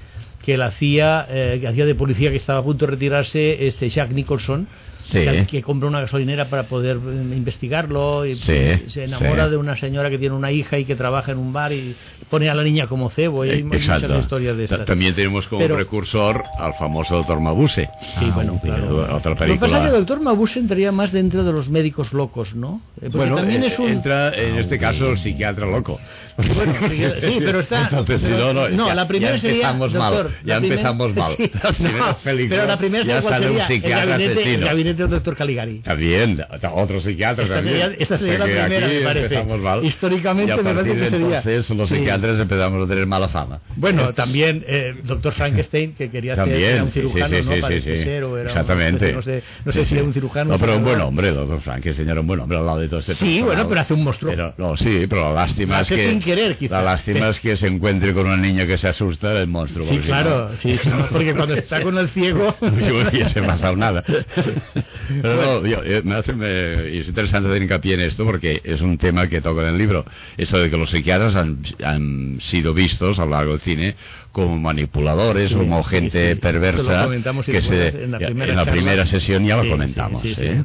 que 0.44 0.54
él 0.54 0.62
hacía, 0.62 1.26
eh, 1.30 1.58
que 1.60 1.68
hacía 1.68 1.86
de 1.86 1.94
policía 1.94 2.30
que 2.30 2.36
estaba 2.36 2.58
a 2.58 2.62
punto 2.62 2.84
de 2.84 2.92
retirarse, 2.92 3.66
este 3.66 3.88
Jack 3.88 4.10
Nicholson 4.10 4.68
Sí. 5.06 5.24
que 5.50 5.62
compra 5.62 5.88
una 5.88 6.00
gasolinera 6.00 6.46
para 6.46 6.64
poder 6.64 6.96
eh, 6.96 7.36
investigarlo 7.36 8.24
y 8.24 8.36
sí, 8.36 8.58
se 8.86 9.04
enamora 9.04 9.44
sí. 9.44 9.50
de 9.50 9.56
una 9.56 9.76
señora 9.76 10.10
que 10.10 10.18
tiene 10.18 10.34
una 10.34 10.50
hija 10.50 10.78
y 10.78 10.84
que 10.84 10.96
trabaja 10.96 11.32
en 11.32 11.38
un 11.38 11.52
bar 11.52 11.72
y 11.72 11.94
pone 12.30 12.48
a 12.48 12.54
la 12.54 12.62
niña 12.62 12.86
como 12.86 13.10
cebo 13.10 13.44
y 13.44 13.50
hay 13.50 13.58
Exacto. 13.60 14.08
muchas 14.08 14.22
historias 14.22 14.56
de 14.56 14.64
estas. 14.64 14.84
También 14.86 15.14
tenemos 15.14 15.46
como 15.46 15.60
Pero, 15.60 15.76
precursor 15.76 16.42
al 16.58 16.74
famoso 16.74 17.16
doctor 17.16 17.40
Mabuse. 17.40 17.88
Sí, 18.18 18.30
bueno, 18.34 18.58
claro. 18.62 19.14
Otra 19.14 19.34
película. 19.34 19.46
Lo 19.46 19.54
que 19.54 19.58
pasa 19.60 19.76
es 19.76 19.82
que 19.82 19.88
el 19.88 20.00
doctor 20.06 20.20
Mabuse 20.20 20.58
entraría 20.58 20.90
más 20.92 21.12
dentro 21.12 21.44
de 21.44 21.52
los 21.52 21.68
médicos 21.68 22.12
locos, 22.12 22.54
¿no? 22.54 22.80
Porque 22.98 23.16
bueno, 23.16 23.36
también 23.36 23.62
es 23.64 23.78
un... 23.78 23.88
entra 23.88 24.34
en 24.34 24.58
este 24.58 24.78
caso 24.78 25.10
el 25.10 25.18
psiquiatra 25.18 25.66
loco. 25.66 26.00
Bueno, 26.36 26.74
sí, 27.20 27.36
pero 27.38 27.60
está. 27.60 27.84
Entonces, 27.90 28.20
pero, 28.22 28.52
no, 28.52 28.68
no, 28.68 28.68
no 28.70 28.86
ya, 28.88 28.94
la 28.94 29.06
primera 29.06 29.36
ya 29.36 29.48
empezamos 29.48 29.92
sería. 29.92 29.98
mal. 29.98 30.14
Doctor, 30.14 30.32
ya 30.44 30.60
la 30.60 30.66
empezamos 30.66 31.12
primera, 31.12 31.28
mal. 31.28 31.36
Sí, 31.44 31.50
Las 31.62 31.80
no, 31.80 32.16
pero 32.24 32.66
la 32.66 32.76
primera 32.76 33.04
ya 33.04 33.20
¿cuál 33.20 33.34
sale 33.34 33.46
sería? 33.46 33.62
un 33.62 33.68
psiquiatra 33.68 34.02
el 34.02 34.08
gabinete, 34.10 34.40
asesino. 34.40 34.66
El 35.02 35.10
doctor 35.10 35.36
Caligari. 35.36 35.80
También, 35.80 36.40
otro 36.72 37.00
psiquiatra 37.00 37.44
esta 37.44 37.56
también. 37.56 37.76
Sería, 37.80 37.96
esta 37.98 38.18
sería 38.18 38.38
la 38.38 38.44
primera, 38.44 38.86
me 38.88 39.00
parece. 39.00 39.42
mal. 39.44 39.84
Históricamente 39.84 40.56
me 40.56 40.74
parece 40.74 40.96
que 40.96 41.10
sería. 41.10 41.38
entonces 41.38 41.70
los 41.70 41.88
sí. 41.88 41.96
psiquiatras 41.96 42.40
empezamos 42.40 42.84
a 42.84 42.88
tener 42.88 43.06
mala 43.06 43.28
fama. 43.28 43.60
Bueno, 43.76 44.12
también 44.14 44.64
eh, 44.66 44.94
doctor 45.04 45.32
Frankenstein, 45.32 45.94
que 45.94 46.10
quería 46.10 46.36
también, 46.36 46.60
ser 46.60 46.70
era 46.72 46.84
un 46.84 46.90
cirujano, 46.90 47.28
sí, 47.28 47.42
sí, 47.42 47.48
¿no? 47.48 47.54
sí, 47.54 47.60
Parece 47.60 48.04
ser, 48.04 48.24
o 48.24 48.38
era 48.38 48.50
Exactamente. 48.50 49.08
Un, 49.08 49.14
no 49.16 49.22
sé, 49.22 49.42
no 49.64 49.72
sé 49.72 49.84
si 49.84 49.94
era 49.94 50.04
un 50.04 50.12
cirujano. 50.12 50.52
No, 50.52 50.58
pero 50.58 50.76
un 50.76 50.84
buen 50.84 51.00
hombre, 51.00 51.30
doctor 51.32 51.60
Frankenstein 51.60 52.08
era 52.08 52.20
un 52.20 52.26
buen 52.26 52.40
hombre 52.40 52.58
al 52.58 52.66
lado 52.66 52.78
de 52.80 52.88
todo 52.88 53.00
este 53.00 53.14
Sí, 53.14 53.24
personal. 53.24 53.44
bueno, 53.44 53.68
pero 53.68 53.80
hace 53.80 53.94
un 53.94 54.04
monstruo. 54.04 54.30
Pero, 54.32 54.54
no, 54.58 54.76
sí, 54.76 55.06
pero 55.08 55.32
la 55.34 55.42
lástima 55.46 55.80
es 55.80 55.88
que. 55.88 56.08
sin 56.08 56.20
querer, 56.20 56.56
quizá. 56.56 56.76
La 56.76 56.82
lástima 56.82 57.28
es 57.28 57.40
que 57.40 57.56
se 57.56 57.66
encuentre 57.66 58.12
con 58.12 58.26
una 58.26 58.36
niña 58.36 58.66
que 58.66 58.78
se 58.78 58.88
asusta 58.88 59.30
del 59.34 59.46
monstruo. 59.48 59.84
Sí, 59.86 59.98
claro, 59.98 60.56
sí, 60.56 60.76
porque 61.10 61.34
cuando 61.34 61.54
está 61.54 61.82
con 61.82 61.96
el 61.98 62.08
ciego. 62.08 62.54
no 62.60 62.68
hubiese 63.08 63.42
pasado 63.42 63.76
nada. 63.76 64.04
Pero 65.22 65.36
no, 65.60 65.66
yo, 65.66 65.82
eh, 65.84 66.02
me 66.04 66.14
hace, 66.16 66.32
me- 66.32 66.98
es 66.98 67.08
interesante 67.08 67.48
hacer 67.48 67.62
hincapié 67.62 67.94
en 67.94 68.00
esto 68.00 68.24
porque 68.24 68.60
es 68.64 68.80
un 68.80 68.96
tema 68.98 69.28
que 69.28 69.40
toca 69.40 69.62
en 69.62 69.68
el 69.68 69.78
libro. 69.78 70.04
Eso 70.36 70.58
de 70.58 70.70
que 70.70 70.76
los 70.76 70.90
psiquiatras 70.90 71.34
han, 71.34 71.58
han 71.84 72.38
sido 72.40 72.74
vistos 72.74 73.18
a 73.18 73.24
lo 73.24 73.32
largo 73.32 73.52
del 73.52 73.60
cine 73.60 73.96
como 74.32 74.56
manipuladores, 74.58 75.48
Sí, 75.50 75.54
como 75.54 75.82
gente 75.84 76.34
sí. 76.34 76.40
perversa. 76.40 76.82
Lo 76.98 77.04
comentamos, 77.04 77.46
si 77.46 77.52
que 77.52 77.62
se, 77.62 77.88
en 78.04 78.10
la 78.12 78.18
primera 78.18 78.50
en 78.52 78.56
la 78.56 78.64
primera 78.66 79.06
sesión 79.06 79.46
ya 79.46 79.56
lo 79.56 79.68
comentamos. 79.68 80.24
¿eh? 80.24 80.64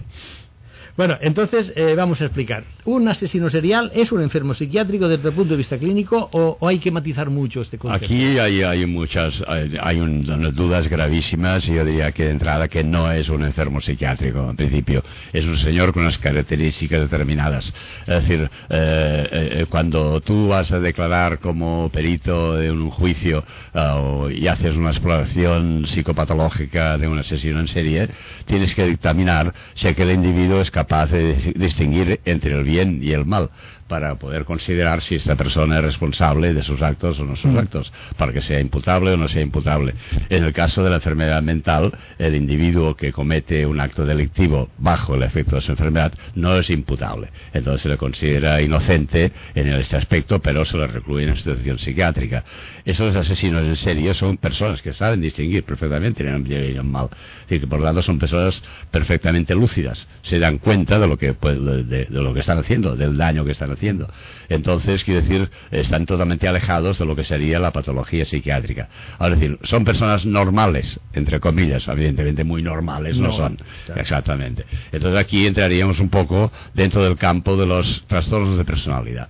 Bueno, 0.99 1.17
entonces 1.21 1.71
eh, 1.77 1.93
vamos 1.95 2.19
a 2.19 2.25
explicar. 2.25 2.65
¿Un 2.83 3.07
asesino 3.07 3.49
serial 3.49 3.89
es 3.95 4.11
un 4.11 4.21
enfermo 4.21 4.53
psiquiátrico 4.53 5.07
desde 5.07 5.29
el 5.29 5.33
punto 5.33 5.51
de 5.53 5.57
vista 5.57 5.77
clínico 5.77 6.27
o, 6.33 6.57
o 6.59 6.67
hay 6.67 6.79
que 6.79 6.91
matizar 6.91 7.29
mucho 7.29 7.61
este 7.61 7.77
concepto? 7.77 8.05
Aquí 8.05 8.37
hay, 8.37 8.63
hay 8.63 8.85
muchas, 8.85 9.41
hay, 9.47 9.77
hay 9.81 10.01
un- 10.01 10.29
unas 10.29 10.53
dudas 10.53 10.89
gravísimas 10.89 11.65
y 11.69 11.75
yo 11.75 11.85
diría 11.85 12.11
que 12.11 12.25
de 12.25 12.31
entrada 12.31 12.67
que 12.67 12.83
no 12.83 13.09
es 13.13 13.29
un 13.29 13.45
enfermo 13.45 13.79
psiquiátrico, 13.79 14.49
en 14.49 14.57
principio. 14.57 15.01
Es 15.31 15.45
un 15.45 15.55
señor 15.55 15.93
con 15.93 16.01
unas 16.01 16.17
características 16.17 16.99
determinadas. 16.99 17.73
Es 18.05 18.21
decir, 18.21 18.49
eh, 18.69 19.27
eh, 19.31 19.65
cuando 19.69 20.19
tú 20.19 20.49
vas 20.49 20.69
a 20.73 20.81
declarar 20.81 21.39
como 21.39 21.89
perito 21.93 22.61
en 22.61 22.71
un 22.77 22.89
juicio 22.89 23.45
o- 23.73 24.29
y 24.29 24.49
haces 24.49 24.75
una 24.75 24.89
exploración 24.89 25.85
psicopatológica 25.87 26.97
de 26.97 27.07
un 27.07 27.19
asesino 27.19 27.61
en 27.61 27.69
serie, 27.69 28.09
tienes 28.45 28.75
que 28.75 28.85
dictaminar 28.85 29.53
si 29.75 29.87
aquel 29.87 30.11
individuo 30.11 30.59
es 30.59 30.69
capaz 30.69 30.88
de 30.89 31.35
dis- 31.35 31.53
distinguir 31.53 32.19
entre 32.25 32.53
el 32.53 32.63
bien 32.63 32.99
y 33.03 33.11
el 33.11 33.25
mal 33.25 33.49
para 33.87 34.15
poder 34.15 34.45
considerar 34.45 35.01
si 35.01 35.15
esta 35.15 35.35
persona 35.35 35.77
es 35.79 35.83
responsable 35.83 36.53
de 36.53 36.61
sus 36.61 36.79
actos 36.83 37.19
o 37.19 37.25
no 37.25 37.35
sus 37.35 37.55
actos, 37.55 37.91
para 38.17 38.31
que 38.31 38.41
sea 38.41 38.59
imputable 38.59 39.11
o 39.11 39.17
no 39.17 39.27
sea 39.27 39.41
imputable. 39.41 39.95
En 40.29 40.43
el 40.43 40.53
caso 40.53 40.83
de 40.83 40.91
la 40.91 40.97
enfermedad 40.97 41.41
mental, 41.41 41.91
el 42.19 42.35
individuo 42.35 42.95
que 42.95 43.11
comete 43.11 43.65
un 43.65 43.79
acto 43.79 44.05
delictivo 44.05 44.69
bajo 44.77 45.15
el 45.15 45.23
efecto 45.23 45.55
de 45.55 45.61
su 45.61 45.71
enfermedad 45.71 46.13
no 46.35 46.55
es 46.55 46.69
imputable. 46.69 47.29
Entonces 47.51 47.81
se 47.81 47.89
le 47.89 47.97
considera 47.97 48.61
inocente 48.61 49.31
en 49.55 49.67
este 49.69 49.97
aspecto, 49.97 50.39
pero 50.39 50.63
se 50.65 50.77
le 50.77 50.85
recluye 50.85 51.23
en 51.23 51.29
institución 51.31 51.79
psiquiátrica. 51.79 52.43
Esos 52.85 53.15
asesinos 53.15 53.63
en 53.63 53.75
serie 53.75 54.13
son 54.13 54.37
personas 54.37 54.83
que 54.83 54.93
saben 54.93 55.19
distinguir 55.19 55.63
perfectamente 55.63 56.21
en 56.21 56.29
el 56.29 56.43
bien 56.43 56.63
y 56.63 56.77
el 56.77 56.83
mal. 56.83 57.09
Es 57.11 57.47
decir, 57.49 57.61
que 57.61 57.67
por 57.67 57.79
lo 57.79 57.85
tanto 57.85 58.03
son 58.03 58.19
personas 58.19 58.61
perfectamente 58.91 59.55
lúcidas, 59.55 60.07
se 60.21 60.37
dan 60.37 60.59
cuenta 60.59 60.68
de 60.73 61.07
lo 61.07 61.17
que, 61.17 61.33
pues, 61.33 61.59
de, 61.63 61.83
de- 61.83 62.05
de 62.05 62.21
lo 62.21 62.31
que 62.33 62.41
están 62.41 62.59
haciendo, 62.59 62.95
del 62.95 63.17
daño 63.17 63.43
que 63.43 63.51
están 63.53 63.71
haciendo. 63.71 64.07
Entonces, 64.49 65.03
quiero 65.03 65.21
decir, 65.21 65.49
están 65.71 66.05
totalmente 66.05 66.47
alejados 66.47 66.99
de 66.99 67.05
lo 67.05 67.15
que 67.15 67.23
sería 67.23 67.57
la 67.59 67.71
patología 67.71 68.23
psiquiátrica. 68.23 68.87
Ahora, 69.17 69.33
es 69.33 69.41
decir, 69.41 69.57
son 69.63 69.83
personas 69.83 70.25
normales, 70.27 70.99
entre 71.13 71.39
comillas, 71.39 71.87
evidentemente 71.87 72.43
muy 72.43 72.61
normales 72.61 73.17
no, 73.17 73.29
No, 73.29 73.33
son. 73.33 73.57
claro. 73.85 74.01
Exactamente. 74.01 74.65
Entonces 74.91 75.19
aquí 75.19 75.47
entraríamos 75.47 75.99
un 75.99 76.09
poco 76.09 76.51
dentro 76.75 77.03
del 77.03 77.17
campo 77.17 77.57
de 77.57 77.65
los 77.65 78.03
trastornos 78.07 78.57
de 78.57 78.65
personalidad. 78.65 79.27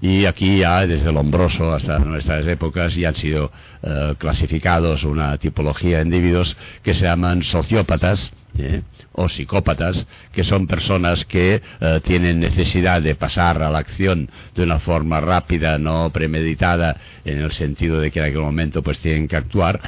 Y 0.00 0.24
aquí 0.26 0.58
ya, 0.58 0.86
desde 0.86 1.10
el 1.10 1.16
hombroso 1.16 1.72
hasta 1.74 1.98
nuestras 1.98 2.46
épocas, 2.46 2.94
ya 2.94 3.08
han 3.08 3.16
sido 3.16 3.50
eh, 3.82 4.14
clasificados 4.16 5.04
una 5.04 5.36
tipología 5.38 5.98
de 5.98 6.04
individuos 6.04 6.56
que 6.82 6.94
se 6.94 7.04
llaman 7.04 7.42
sociópatas 7.42 8.30
¿eh? 8.56 8.82
O 9.18 9.28
psicópatas, 9.28 10.06
que 10.32 10.44
son 10.44 10.66
personas 10.66 11.24
que 11.24 11.60
eh, 11.80 12.00
tienen 12.04 12.40
necesidad 12.40 13.02
de 13.02 13.16
pasar 13.16 13.62
a 13.62 13.70
la 13.70 13.80
acción 13.80 14.30
de 14.54 14.62
una 14.62 14.78
forma 14.78 15.20
rápida, 15.20 15.78
no 15.78 16.10
premeditada, 16.10 16.96
en 17.24 17.38
el 17.38 17.52
sentido 17.52 18.00
de 18.00 18.10
que 18.10 18.20
en 18.20 18.26
aquel 18.26 18.40
momento 18.40 18.82
pues 18.82 19.00
tienen 19.00 19.26
que 19.26 19.36
actuar 19.36 19.80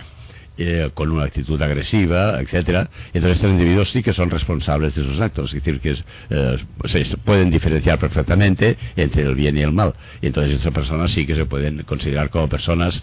eh, 0.58 0.90
con 0.92 1.10
una 1.10 1.24
actitud 1.24 1.62
agresiva, 1.62 2.40
etcétera. 2.40 2.90
Entonces 3.14 3.38
estos 3.38 3.50
individuos 3.50 3.90
sí 3.92 4.02
que 4.02 4.12
son 4.12 4.30
responsables 4.30 4.94
de 4.94 5.04
sus 5.04 5.20
actos, 5.20 5.54
es 5.54 5.62
decir, 5.62 5.80
que 5.80 5.92
es, 5.92 6.04
eh, 6.28 6.58
se 6.86 7.16
pueden 7.18 7.50
diferenciar 7.50 7.98
perfectamente 7.98 8.76
entre 8.96 9.22
el 9.22 9.34
bien 9.36 9.56
y 9.56 9.62
el 9.62 9.72
mal. 9.72 9.94
Entonces 10.20 10.54
estas 10.54 10.74
personas 10.74 11.12
sí 11.12 11.24
que 11.24 11.34
se 11.34 11.46
pueden 11.46 11.84
considerar 11.84 12.30
como 12.30 12.48
personas 12.48 13.02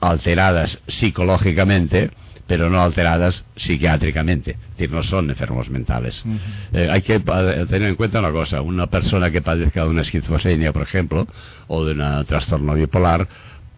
alteradas 0.00 0.80
psicológicamente, 0.86 2.10
pero 2.46 2.70
no 2.70 2.80
alteradas 2.80 3.44
psiquiátricamente, 3.56 4.52
es 4.52 4.70
decir, 4.76 4.90
no 4.90 5.02
son 5.02 5.30
enfermos 5.30 5.68
mentales. 5.68 6.24
Eh, 6.72 6.88
hay 6.90 7.02
que 7.02 7.18
tener 7.20 7.82
en 7.82 7.96
cuenta 7.96 8.20
una 8.20 8.30
cosa, 8.30 8.60
una 8.60 8.86
persona 8.86 9.30
que 9.30 9.42
padezca 9.42 9.82
de 9.82 9.88
una 9.88 10.02
esquizofrenia, 10.02 10.72
por 10.72 10.82
ejemplo, 10.82 11.26
o 11.66 11.84
de 11.84 11.92
un 11.92 12.24
trastorno 12.26 12.74
bipolar, 12.74 13.26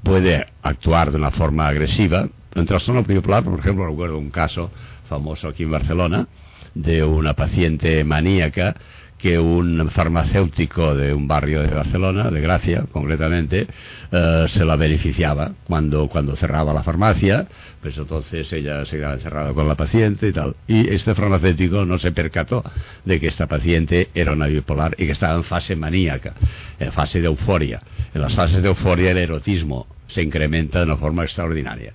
puede 0.03 0.47
actuar 0.63 1.11
de 1.11 1.17
una 1.17 1.31
forma 1.31 1.67
agresiva. 1.67 2.29
En 2.55 2.67
trastorno 2.67 3.03
bipolar, 3.03 3.45
por 3.45 3.59
ejemplo, 3.59 3.87
recuerdo 3.87 4.19
un 4.19 4.31
caso 4.31 4.71
famoso 5.09 5.49
aquí 5.49 5.63
en 5.63 5.71
Barcelona 5.71 6.27
de 6.75 7.03
una 7.03 7.35
paciente 7.35 8.05
maníaca 8.05 8.77
que 9.19 9.39
un 9.39 9.91
farmacéutico 9.91 10.95
de 10.95 11.13
un 11.13 11.27
barrio 11.27 11.61
de 11.63 11.69
Barcelona, 11.75 12.31
de 12.31 12.41
Gracia 12.41 12.85
concretamente, 12.93 13.67
eh, 14.13 14.45
se 14.49 14.65
la 14.65 14.77
beneficiaba 14.77 15.53
cuando, 15.65 16.09
cuando 16.09 16.37
cerraba 16.37 16.73
la 16.73 16.83
farmacia, 16.85 17.47
pues 17.83 17.99
entonces 17.99 18.53
ella 18.53 18.85
se 18.87 18.97
quedaba 18.97 19.15
encerrada 19.15 19.53
con 19.53 19.67
la 19.67 19.75
paciente 19.75 20.29
y 20.29 20.33
tal. 20.33 20.55
Y 20.69 20.89
este 20.89 21.15
farmacéutico 21.15 21.85
no 21.85 21.99
se 21.99 22.13
percató 22.13 22.63
de 23.05 23.19
que 23.19 23.27
esta 23.27 23.47
paciente 23.49 24.09
era 24.15 24.33
una 24.33 24.47
bipolar 24.47 24.95
y 24.99 25.07
que 25.07 25.13
estaba 25.13 25.35
en 25.35 25.45
fase 25.45 25.75
maníaca, 25.75 26.35
en 26.79 26.93
fase 26.93 27.21
de 27.21 27.27
euforia. 27.27 27.81
En 28.15 28.21
las 28.23 28.35
fases 28.35 28.63
de 28.63 28.69
euforia 28.69 29.11
el 29.11 29.19
erotismo 29.19 29.87
se 30.07 30.23
incrementa 30.23 30.79
de 30.79 30.85
una 30.87 30.97
forma 30.97 31.25
extraordinaria. 31.25 31.93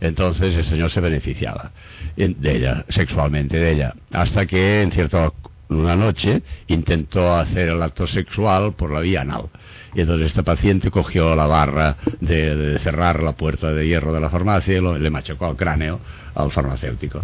Entonces 0.00 0.56
el 0.56 0.64
señor 0.64 0.90
se 0.90 1.00
beneficiaba 1.00 1.70
en- 2.16 2.40
de 2.40 2.56
ella, 2.56 2.84
sexualmente 2.88 3.56
de 3.58 3.70
ella, 3.72 3.94
hasta 4.10 4.46
que 4.46 4.82
en 4.82 4.90
cierta 4.90 5.30
una 5.76 5.96
noche 5.96 6.42
intentó 6.68 7.34
hacer 7.34 7.68
el 7.70 7.82
acto 7.82 8.06
sexual 8.06 8.74
por 8.74 8.90
la 8.90 9.00
vía 9.00 9.22
anal. 9.22 9.44
Y 9.94 10.00
entonces 10.00 10.28
esta 10.28 10.42
paciente 10.42 10.90
cogió 10.90 11.34
la 11.36 11.46
barra 11.46 11.96
de, 12.20 12.56
de 12.56 12.78
cerrar 12.78 13.22
la 13.22 13.32
puerta 13.32 13.72
de 13.72 13.86
hierro 13.86 14.12
de 14.12 14.20
la 14.20 14.30
farmacia 14.30 14.76
y 14.76 14.80
lo- 14.80 14.98
le 14.98 15.10
machacó 15.10 15.46
al 15.46 15.56
cráneo 15.56 16.00
al 16.34 16.50
farmacéutico. 16.50 17.22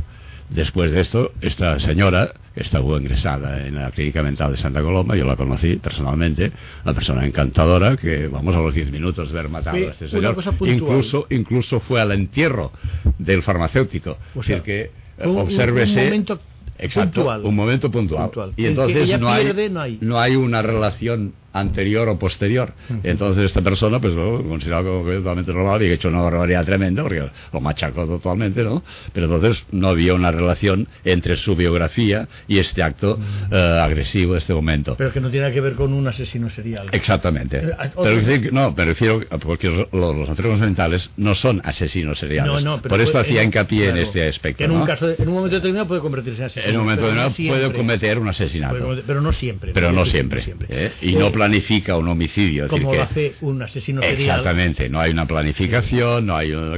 Después 0.50 0.90
de 0.92 1.00
esto, 1.02 1.32
esta 1.42 1.78
señora, 1.78 2.32
estuvo 2.56 2.96
ingresada 2.98 3.66
en 3.66 3.74
la 3.74 3.90
clínica 3.90 4.22
mental 4.22 4.52
de 4.52 4.56
Santa 4.56 4.80
Coloma, 4.80 5.14
yo 5.14 5.26
la 5.26 5.36
conocí 5.36 5.76
personalmente, 5.76 6.50
una 6.84 6.94
persona 6.94 7.26
encantadora 7.26 7.98
que, 7.98 8.28
vamos 8.28 8.54
a 8.56 8.58
los 8.60 8.74
10 8.74 8.90
minutos 8.90 9.30
de 9.30 9.38
haber 9.38 9.50
matado 9.50 9.76
Sí, 9.76 9.84
a 9.84 9.90
este 9.90 10.08
señor, 10.08 10.36
incluso, 10.62 11.26
incluso 11.28 11.80
fue 11.80 12.00
al 12.00 12.12
entierro 12.12 12.72
del 13.18 13.42
farmacéutico. 13.42 14.16
O 14.34 14.40
Es 14.40 14.46
sea, 14.46 14.56
decir, 14.60 14.90
que 15.18 15.24
un- 15.28 15.36
un- 15.36 15.48
obsérvese- 15.48 15.98
un 15.98 16.04
momento 16.04 16.40
Exacto, 16.78 17.20
puntual. 17.22 17.44
un 17.44 17.54
momento 17.54 17.90
puntual. 17.90 18.24
Puntual. 18.24 18.52
Y 18.56 18.66
entonces 18.66 18.96
ella 18.96 19.18
no, 19.18 19.28
hay, 19.28 19.44
pierde, 19.44 19.68
no 19.70 19.80
hay. 19.80 19.98
no 20.00 20.18
hay 20.20 20.36
una 20.36 20.62
relación 20.62 21.34
anterior 21.60 22.08
o 22.08 22.18
posterior. 22.18 22.72
Entonces 23.02 23.44
esta 23.46 23.60
persona, 23.62 24.00
pues 24.00 24.14
lo 24.14 24.42
consideraba 24.48 24.84
como 24.88 25.10
totalmente 25.10 25.52
normal 25.52 25.82
y 25.82 25.86
que 25.86 25.92
ha 25.92 25.94
hecho 25.94 26.08
una 26.08 26.22
barbaridad 26.22 26.64
tremenda 26.64 27.02
porque 27.02 27.22
lo 27.52 27.60
machacó 27.60 28.06
totalmente, 28.06 28.62
¿no? 28.64 28.82
Pero 29.12 29.26
entonces 29.26 29.64
no 29.72 29.88
había 29.88 30.14
una 30.14 30.30
relación 30.30 30.88
entre 31.04 31.36
su 31.36 31.54
biografía 31.56 32.28
y 32.46 32.58
este 32.58 32.82
acto 32.82 33.18
eh, 33.50 33.80
agresivo 33.82 34.32
de 34.34 34.40
este 34.40 34.54
momento. 34.54 34.94
Pero 34.96 35.12
que 35.12 35.20
no 35.20 35.30
tiene 35.30 35.50
que 35.52 35.60
ver 35.60 35.74
con 35.74 35.92
un 35.92 36.06
asesino 36.06 36.48
serial. 36.50 36.88
Exactamente. 36.92 37.58
Eh, 37.58 37.70
Pero 37.94 38.10
es 38.10 38.26
decir, 38.26 38.52
no, 38.52 38.72
me 38.72 38.84
refiero 38.84 39.20
a- 39.30 39.38
porque 39.38 39.68
los, 39.68 39.86
los 39.92 40.28
enfermos 40.28 40.60
mentales 40.60 41.10
no 41.16 41.34
son 41.34 41.60
asesinos 41.64 42.18
seriales. 42.18 42.52
No, 42.52 42.60
no, 42.60 42.82
pero 42.82 42.90
Por 42.90 43.00
esto 43.00 43.18
hacía 43.18 43.42
hincapié 43.42 43.84
en 43.86 43.92
claro, 43.92 44.02
este 44.06 44.28
aspecto. 44.28 44.58
que 44.58 44.64
en 44.64 44.72
¿no? 44.72 44.80
un 44.80 44.86
caso 44.86 45.06
de- 45.06 45.16
en 45.18 45.28
un 45.28 45.34
momento 45.34 45.56
determinado 45.56 45.88
puede 45.88 46.00
convertirse 46.00 46.40
en 46.40 46.46
asesino 46.46 46.68
en 46.72 46.76
un 46.78 46.82
momento 46.84 47.02
pero 47.02 47.14
no 47.14 47.22
determinado 47.28 47.48
puede 47.48 47.60
siempre. 47.60 47.78
cometer 47.78 48.18
un 48.18 48.28
asesinato. 48.28 48.78
cometer- 48.78 49.04
pero 49.06 49.20
no 49.20 49.32
siempre 49.32 49.72
pero 49.72 49.92
no 49.92 50.04
Sí, 50.04 50.10
siempre, 50.12 50.42
¿eh? 50.68 50.92
y 51.02 51.12
no 51.16 51.26
Eh, 51.26 51.32
planifica 51.48 51.96
un 51.96 52.08
homicidio 52.08 52.64
es 52.66 52.70
decir 52.70 52.82
como 52.84 52.92
que- 52.92 52.96
lo 52.98 53.02
hace 53.04 53.34
un 53.40 53.62
asesino 53.62 54.00
serial 54.02 54.20
exactamente 54.20 54.88
no 54.88 55.00
hay 55.00 55.10
una 55.12 55.26
planificación 55.26 56.26
no 56.26 56.36
hay 56.36 56.52
un- 56.52 56.74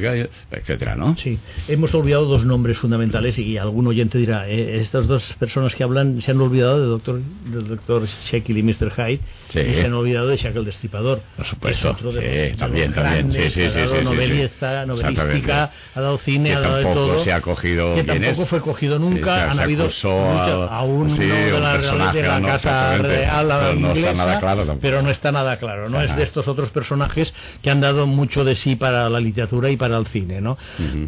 etcétera 0.50 0.94
no 0.96 1.16
Sí, 1.16 1.38
hemos 1.68 1.94
olvidado 1.94 2.24
dos 2.26 2.44
nombres 2.44 2.78
fundamentales 2.78 3.38
y 3.38 3.58
algún 3.58 3.86
oyente 3.86 4.18
dirá, 4.18 4.48
eh, 4.48 4.78
estas 4.78 5.06
dos 5.06 5.34
personas 5.38 5.74
que 5.74 5.82
hablan 5.82 6.20
se 6.20 6.30
han 6.30 6.40
olvidado 6.40 6.80
de 6.80 6.86
doctor, 6.86 7.20
del 7.46 7.66
doctor 7.68 8.06
Jekyll 8.06 8.58
y 8.58 8.62
Mr. 8.62 8.90
Hyde 8.96 9.20
Sí. 9.50 9.58
y 9.60 9.74
se 9.74 9.86
han 9.86 9.94
olvidado 9.94 10.28
de 10.28 10.36
Shack 10.36 10.54
el 10.56 10.64
Destripador. 10.64 11.20
Por 11.36 11.44
supuesto. 11.46 11.96
Es 11.98 12.14
de 12.14 12.50
Sí, 12.52 12.56
también, 12.56 12.92
también. 12.92 13.32
Sí, 13.32 13.50
sí, 13.50 13.62
ha 13.62 13.70
dado 13.70 14.02
novelista, 14.02 14.86
novelística, 14.86 15.70
ha 15.94 16.00
dado 16.00 16.18
cine, 16.18 16.50
Que 16.50 16.54
ha 16.56 16.60
dado 16.60 16.76
de 16.76 16.82
tampoco 16.84 17.06
todo. 17.06 17.20
se 17.24 17.32
ha 17.32 17.40
cogido 17.40 17.94
que 17.94 18.04
tampoco 18.04 18.42
es. 18.42 18.48
fue 18.48 18.60
cogido 18.60 18.98
nunca. 18.98 19.34
se- 19.36 19.42
Han 19.50 19.56
se 19.56 19.62
habido 19.62 19.84
mucho- 19.84 20.10
a- 20.10 20.76
a 20.78 20.82
un 20.82 21.16
de 21.16 21.26
la, 21.60 21.78
de 22.12 22.22
la 22.22 22.40
no, 22.40 22.46
casa 22.48 22.96
real 22.98 23.48
la 23.48 23.58
Pero 23.60 23.74
no 23.74 23.86
está 23.88 23.98
inglesa, 23.98 24.12
nada 24.26 24.40
claro 24.40 24.59
tampoco. 24.66 24.80
pero 24.82 25.02
no 25.02 25.10
está 25.10 25.32
nada 25.32 25.56
claro. 25.56 25.88
No 25.88 26.00
es 26.00 26.14
de 26.16 26.22
estos 26.22 26.48
otros 26.48 26.70
personajes 26.70 27.32
que 27.62 27.70
han 27.70 27.80
dado 27.80 28.06
mucho 28.06 28.44
de 28.44 28.54
sí 28.54 28.76
para 28.76 29.08
la 29.08 29.20
literatura 29.20 29.70
y 29.70 29.76
para 29.76 29.96
el 29.98 30.06
cine, 30.06 30.40
¿no? 30.40 30.56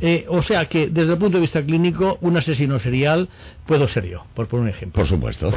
Eh, 0.00 0.24
o 0.28 0.42
sea 0.42 0.66
que 0.66 0.88
desde 0.88 1.12
el 1.12 1.18
punto 1.18 1.38
de 1.38 1.42
vista 1.42 1.62
clínico, 1.62 2.18
un 2.20 2.36
asesino 2.36 2.78
serial 2.78 3.28
puedo 3.66 3.86
ser 3.86 4.06
yo, 4.06 4.24
por 4.34 4.48
poner 4.48 4.64
un 4.64 4.68
ejemplo. 4.70 5.00
por 5.02 5.08
supuesto 5.08 5.50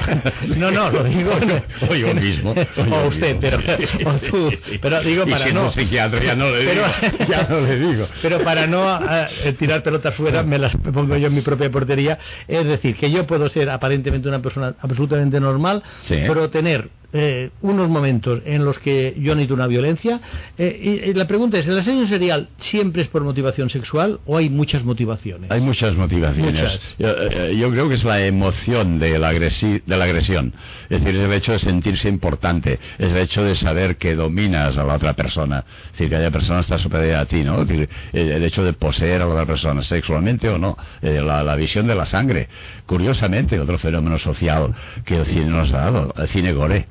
No, 0.56 0.70
no, 0.70 0.90
lo 0.90 1.04
digo. 1.04 1.32
No. 1.42 1.62
O 1.88 1.94
yo 1.94 2.14
mismo. 2.14 2.50
O 2.52 2.84
yo 2.84 2.94
O 2.96 3.06
usted, 3.08 3.34
mismo. 3.36 3.40
pero, 3.40 4.10
o 4.10 4.14
tú. 4.18 4.50
Pero 4.80 5.02
digo 5.02 5.24
Y 5.26 5.30
para 5.30 5.44
siendo 5.44 5.62
no. 5.64 5.72
psiquiatra 5.72 6.22
ya 6.22 6.34
no 6.36 6.50
le 6.50 6.64
Pero- 6.64 6.84
digo. 6.84 7.26
Ya 7.28 7.46
no 7.48 7.60
le 7.60 7.78
digo. 7.78 8.06
Pero 8.20 8.42
para 8.44 8.66
no 8.66 8.98
eh, 9.44 9.52
tirar 9.58 9.82
pelotas 9.82 10.14
fuera, 10.14 10.42
me 10.42 10.58
las 10.58 10.76
pongo 10.76 11.16
yo 11.16 11.26
en 11.28 11.34
mi 11.34 11.40
propia 11.42 11.70
portería. 11.70 12.18
Es 12.46 12.64
decir, 12.66 12.96
que 12.96 13.10
yo 13.10 13.26
puedo 13.26 13.48
ser 13.48 13.70
aparentemente 13.70 14.28
una 14.28 14.40
persona 14.40 14.74
absolutamente 14.80 15.40
normal, 15.40 15.82
Sí. 16.04 16.16
pero 16.26 16.48
tener 16.50 16.88
eh, 17.12 17.32
eh, 17.32 17.50
unos 17.62 17.88
momentos 17.88 18.40
en 18.44 18.64
los 18.64 18.78
que 18.78 19.14
yo 19.18 19.34
necesito 19.34 19.54
una 19.54 19.66
violencia. 19.66 20.20
Eh, 20.58 21.04
y, 21.06 21.14
la 21.14 21.26
pregunta 21.26 21.58
es, 21.58 21.66
¿el 21.66 21.78
asesino 21.78 22.06
serial 22.06 22.48
siempre 22.58 23.02
es 23.02 23.08
por 23.08 23.22
motivación 23.22 23.70
sexual 23.70 24.20
o 24.26 24.36
hay 24.36 24.50
muchas 24.50 24.84
motivaciones? 24.84 25.50
Hay 25.50 25.60
muchas 25.60 25.94
motivaciones. 25.94 26.96
Yo, 26.98 27.70
creo 27.70 27.88
que 27.88 27.94
es 27.94 28.04
la 28.04 28.24
emoción 28.24 28.98
de 28.98 29.18
la, 29.18 29.32
de 29.32 29.82
la 29.86 30.04
agresión. 30.04 30.52
Es 30.90 31.02
decir, 31.02 31.20
es 31.20 31.26
el 31.26 31.32
hecho 31.32 31.52
de 31.52 31.58
sentirse 31.58 32.08
importante, 32.08 32.78
es 32.98 33.12
el 33.12 33.16
hecho 33.16 33.44
de 33.44 33.54
saber 33.54 33.96
que 33.96 34.14
dominas 34.14 34.76
a 34.76 34.84
la 34.84 34.94
otra 34.94 35.14
persona. 35.14 35.64
Es 35.86 35.92
decir, 35.92 36.08
que 36.08 36.16
haya 36.16 36.30
persona 36.30 36.60
está 36.60 36.78
superior 36.78 37.16
a 37.16 37.26
ti, 37.26 37.44
¿no? 37.44 37.62
el 37.62 38.44
hecho 38.44 38.64
de 38.64 38.72
poseer 38.72 39.22
a 39.22 39.26
la 39.26 39.32
otra 39.32 39.46
persona, 39.46 39.82
sexualmente 39.82 40.48
o 40.48 40.58
no. 40.58 40.76
La, 41.00 41.42
la 41.42 41.56
visión 41.56 41.86
de 41.86 41.94
la 41.94 42.06
sangre. 42.06 42.48
Curiosamente, 42.86 43.58
otro 43.60 43.78
fenómeno 43.78 44.18
social 44.18 44.74
que 45.04 45.16
el 45.16 45.26
cine 45.26 45.46
nos 45.46 45.72
ha 45.72 45.78
dado, 45.78 46.14
el 46.16 46.28
cine 46.28 46.52
gore. 46.52 46.86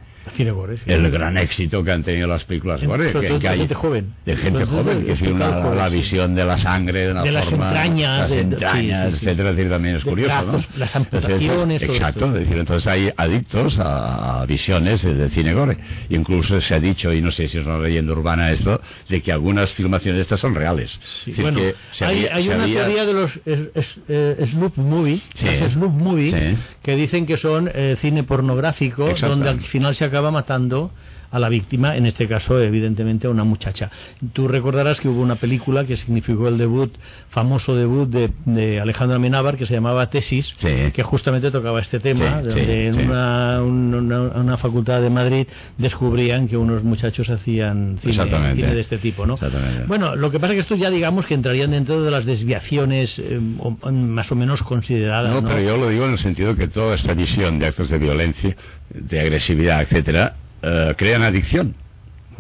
El 0.86 1.10
gran 1.12 1.38
éxito 1.38 1.84
que 1.84 1.92
han 1.92 2.04
tenido 2.04 2.28
las 2.28 2.44
películas 2.44 2.84
gore. 2.84 3.12
Que, 3.12 3.40
que 3.40 3.48
hay, 3.48 3.60
gente 3.60 3.76
joven. 3.76 4.14
De 4.26 4.36
gente 4.36 4.66
joven, 4.66 5.06
que 5.06 5.14
tiene 5.16 5.34
una, 5.34 5.74
la 5.74 5.90
visión 5.90 6.36
de 6.36 6.46
la 6.46 6.58
sangre, 6.58 7.08
de, 7.08 7.12
una 7.12 7.24
de 7.24 7.32
forma, 7.44 7.72
las 7.72 7.84
entrañas, 7.84 8.30
las 8.30 8.40
entrañas, 8.40 9.14
etcétera, 9.14 9.52
decir, 9.54 9.70
también 9.70 9.96
es 9.96 10.04
curioso, 10.04 10.42
¿no? 10.44 10.58
Las 10.78 10.96
amputaciones. 10.96 11.82
exacto, 11.82 12.28
es 12.28 12.34
decir, 12.34 12.58
entonces 12.58 12.88
hay 12.88 13.12
adictos 13.16 13.78
a, 13.80 14.46
visiones 14.48 15.02
de, 15.02 15.30
cine 15.30 15.54
gore. 15.54 15.78
Incluso 16.10 16.62
se 16.62 16.76
ha 16.76 16.80
dicho, 16.80 17.12
y 17.14 17.22
no 17.22 17.32
sé 17.32 17.48
si 17.48 17.58
es 17.58 17.66
una 17.66 17.80
leyenda 17.80 18.14
urbana 18.14 18.52
esto, 18.52 18.82
de 19.10 19.22
que 19.22 19.32
algunas 19.32 19.72
filmaciones 19.74 20.18
de 20.18 20.22
estas 20.22 20.40
son 20.40 20.56
reales. 20.56 21.00
bueno, 21.38 21.60
hay, 22.02 22.50
una 22.50 22.66
teoría 22.66 23.06
de 23.06 23.14
los 23.14 23.40
eh, 23.46 24.46
Snoop 24.48 24.78
Movie, 24.78 25.22
Snoop 25.68 25.94
Movie 25.94 26.58
que 26.82 26.96
dicen 26.96 27.26
que 27.26 27.38
son 27.38 27.70
eh, 27.74 27.96
cine 28.00 28.24
pornográfico, 28.24 29.14
donde 29.20 29.50
al 29.50 29.62
final 29.62 29.96
se 29.96 30.06
acaba 30.06 30.21
matando 30.30 30.92
a 31.32 31.40
la 31.40 31.50
víctima, 31.50 31.96
en 31.96 32.06
este 32.06 32.28
caso, 32.28 32.62
evidentemente, 32.62 33.28
a 33.28 33.30
una 33.30 33.46
muchacha. 33.46 33.90
Tú 34.34 34.48
recordarás 34.48 35.00
que 35.00 35.08
hubo 35.08 35.22
una 35.22 35.38
película 35.38 35.86
que 35.86 35.96
significó 35.96 36.50
el 36.50 36.58
debut, 36.58 36.94
famoso 37.30 37.74
debut 37.74 38.10
de, 38.10 38.32
de 38.46 38.82
Alejandro 38.82 39.16
Amenábar, 39.16 39.56
que 39.56 39.66
se 39.66 39.74
llamaba 39.74 40.10
Tesis, 40.10 40.54
que 40.60 41.04
justamente 41.04 41.50
tocaba 41.50 41.80
este 41.80 42.00
tema, 42.00 42.42
donde 42.42 42.88
en 42.88 43.10
una, 43.10 43.62
una, 43.62 44.58
facultad 44.58 45.02
de 45.02 45.10
Madrid 45.10 45.48
descubrían 45.78 46.48
que 46.50 46.58
unos 46.58 46.84
muchachos 46.84 47.30
hacían 47.30 47.98
cine, 48.02 48.26
de 48.26 48.80
este 48.80 48.98
tipo, 48.98 49.26
¿no? 49.26 49.40
Bueno, 49.88 50.16
lo 50.18 50.30
que 50.32 50.40
pasa 50.40 50.54
es 50.54 50.58
que 50.58 50.62
esto 50.62 50.76
ya 50.76 50.90
digamos 50.90 51.26
que 51.26 51.34
entrarían 51.34 51.72
dentro 51.72 52.02
de 52.02 52.12
las 52.12 52.26
desviaciones 52.26 53.18
eh, 53.20 53.40
más 53.40 54.32
o 54.32 54.36
menos 54.36 54.64
consideradas. 54.64 55.34
No, 55.34 55.42
¿no? 55.42 55.48
pero 55.48 55.62
yo 55.62 55.78
lo 55.78 55.88
digo 55.88 56.06
en 56.06 56.12
el 56.12 56.20
sentido 56.20 56.56
que 56.56 56.68
toda 56.68 56.96
esta 56.96 57.14
visión 57.14 57.58
de 57.58 57.68
actos 57.68 57.90
de 57.90 57.98
violencia, 57.98 58.56
de 58.94 59.20
agresividad, 59.20 59.82
etcétera, 59.82 60.36
eh, 60.62 60.94
crean 60.98 61.24
adicción. 61.24 61.76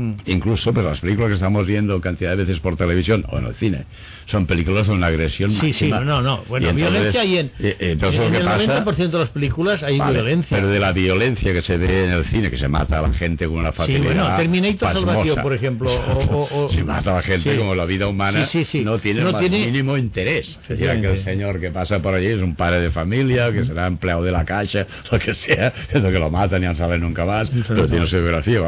Hmm. 0.01 0.15
Incluso, 0.25 0.73
pero 0.73 0.89
las 0.89 0.99
películas 0.99 1.29
que 1.29 1.35
estamos 1.35 1.67
viendo 1.67 1.99
cantidad 2.01 2.31
de 2.31 2.37
veces 2.37 2.59
por 2.59 2.75
televisión 2.75 3.23
o 3.29 3.37
en 3.37 3.45
el 3.45 3.53
cine 3.55 3.85
son 4.25 4.47
películas 4.47 4.87
de 4.87 4.93
una 4.93 5.07
agresión 5.07 5.51
sí, 5.51 5.67
máxima. 5.67 5.99
Sí, 5.99 6.05
no, 6.05 6.21
no. 6.21 6.43
Bueno, 6.47 6.73
violencia 6.73 7.23
y 7.23 7.37
en, 7.37 7.51
eh, 7.59 7.75
en 7.79 8.35
el 8.35 8.45
90% 8.45 9.11
de 9.11 9.19
las 9.19 9.29
películas 9.29 9.83
hay 9.83 9.95
violencia. 9.99 10.57
Pero 10.57 10.69
de 10.69 10.79
la 10.79 10.91
violencia 10.91 11.53
que 11.53 11.61
se 11.61 11.77
ve 11.77 12.05
en 12.05 12.11
el 12.11 12.25
cine, 12.25 12.49
que 12.49 12.57
se 12.57 12.67
mata 12.67 12.99
a 12.99 13.01
la 13.03 13.13
gente 13.13 13.45
con 13.47 13.57
una 13.57 13.71
facilidad 13.71 14.01
Sí, 14.01 14.17
bueno, 14.17 14.37
Terminator 14.37 14.93
Salvación, 14.93 15.41
por 15.41 15.53
ejemplo. 15.53 15.91
O, 15.91 16.69
se 16.69 16.83
mata 16.83 17.11
a 17.11 17.15
la 17.15 17.21
gente 17.21 17.57
como 17.57 17.75
la 17.75 17.85
vida 17.85 18.07
humana 18.07 18.45
no 18.83 18.99
tiene 18.99 19.21
el 19.21 19.31
más 19.31 19.49
mínimo 19.49 19.97
interés. 19.97 20.59
Decir, 20.67 21.01
que 21.01 21.11
el 21.11 21.23
señor 21.23 21.59
que 21.59 21.71
pasa 21.71 22.01
por 22.01 22.13
allí 22.13 22.27
es 22.27 22.41
un 22.41 22.55
padre 22.55 22.81
de 22.81 22.91
familia, 22.91 23.51
que 23.51 23.65
será 23.65 23.87
empleado 23.87 24.23
de 24.23 24.31
la 24.31 24.45
caja, 24.45 24.61
lo 25.11 25.19
que 25.19 25.33
sea, 25.33 25.73
es 25.91 26.01
lo 26.01 26.11
que 26.11 26.19
lo 26.19 26.29
matan 26.29 26.63
y 26.63 26.65
no 26.65 26.75
sale 26.75 26.97
nunca 26.97 27.25
más, 27.25 27.51
pero 27.67 27.87
tiene 27.87 28.07
su 28.07 28.17
biografía. 28.17 28.61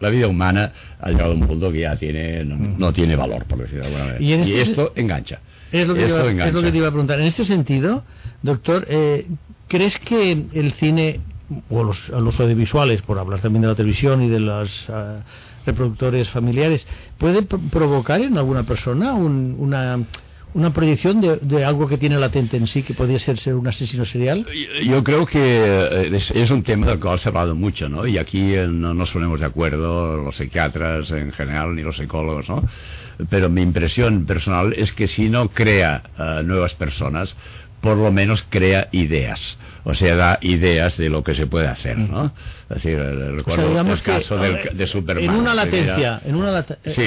La 0.00 0.08
vida 0.10 0.26
humana 0.26 0.72
ha 1.00 1.10
llegado 1.10 1.32
a 1.32 1.34
un 1.34 1.46
punto 1.46 1.70
que 1.72 1.80
ya 1.80 1.96
tiene 1.96 2.44
no, 2.44 2.92
tiene 2.92 3.16
valor, 3.16 3.44
por 3.44 3.58
decirlo 3.58 3.80
de 3.80 3.86
alguna 3.86 4.04
manera. 4.04 4.24
Y, 4.24 4.32
este 4.32 4.60
esto 4.62 4.92
engancha. 4.96 5.40
Es 5.70 5.86
lo, 5.86 5.94
que 5.94 6.04
te 6.04 6.08
iba, 6.78 6.88
a 6.88 6.90
preguntar. 6.90 7.20
En 7.20 7.26
este 7.26 7.44
sentido, 7.44 8.02
doctor, 8.42 8.86
eh, 8.88 9.26
¿crees 9.68 9.98
que 9.98 10.32
el 10.54 10.72
cine 10.72 11.20
o 11.68 11.84
los, 11.84 12.08
los, 12.08 12.40
audiovisuales, 12.40 13.02
por 13.02 13.18
hablar 13.18 13.40
también 13.40 13.62
de 13.62 13.68
la 13.68 13.74
televisión 13.74 14.22
y 14.22 14.28
de 14.28 14.40
los 14.40 14.88
ah, 14.88 15.20
reproductores 15.66 16.30
familiares, 16.30 16.86
puede 17.18 17.42
provocar 17.42 18.20
en 18.20 18.38
alguna 18.38 18.64
persona 18.64 19.14
una 19.14 19.98
una 20.54 20.72
proyección 20.72 21.20
de, 21.20 21.64
algo 21.64 21.86
que 21.86 21.98
tiene 21.98 22.18
latente 22.18 22.56
en 22.56 22.66
sí, 22.66 22.82
que 22.82 22.94
podría 22.94 23.18
ser, 23.18 23.38
ser 23.38 23.54
un 23.54 23.66
asesino 23.66 24.04
serial? 24.04 24.46
Yo 24.82 25.04
creo 25.04 25.26
que 25.26 25.38
eh, 25.40 26.16
es, 26.16 26.50
un 26.50 26.62
tema 26.62 26.86
del 26.86 27.00
cual 27.00 27.18
se 27.18 27.28
ha 27.28 27.30
hablado 27.30 27.54
mucho, 27.54 27.88
¿no? 27.88 28.06
Y 28.06 28.18
aquí 28.18 28.54
eh, 28.54 28.66
no 28.66 28.94
nos 28.94 29.10
ponemos 29.10 29.40
de 29.40 29.46
acuerdo 29.46 30.16
los 30.16 30.36
psiquiatras 30.36 31.10
en 31.10 31.32
general 31.32 31.74
ni 31.74 31.82
los 31.82 31.96
psicólogos, 31.96 32.48
¿no? 32.48 32.64
Pero 33.28 33.50
mi 33.50 33.62
impresión 33.62 34.26
personal 34.26 34.72
es 34.76 34.92
que 34.92 35.06
si 35.06 35.28
no 35.28 35.48
crea 35.50 36.02
eh, 36.18 36.42
nuevas 36.44 36.74
personas, 36.74 37.36
por 37.80 37.96
lo 37.96 38.10
menos 38.10 38.44
crea 38.48 38.88
ideas, 38.92 39.58
o 39.84 39.94
sea, 39.94 40.16
da 40.16 40.38
ideas 40.40 40.96
de 40.96 41.10
lo 41.10 41.22
que 41.22 41.34
se 41.34 41.46
puede 41.46 41.68
hacer, 41.68 41.96
¿no? 41.98 42.32
Es 42.68 42.82
decir, 42.82 42.98
recuerdo 42.98 43.80
el 43.80 44.02
caso 44.02 44.36
de 44.36 44.86
Superman. 44.86 45.24
En 45.24 45.30
una 45.30 45.54
latencia, 45.54 46.20
en 46.24 46.34
una 46.34 46.64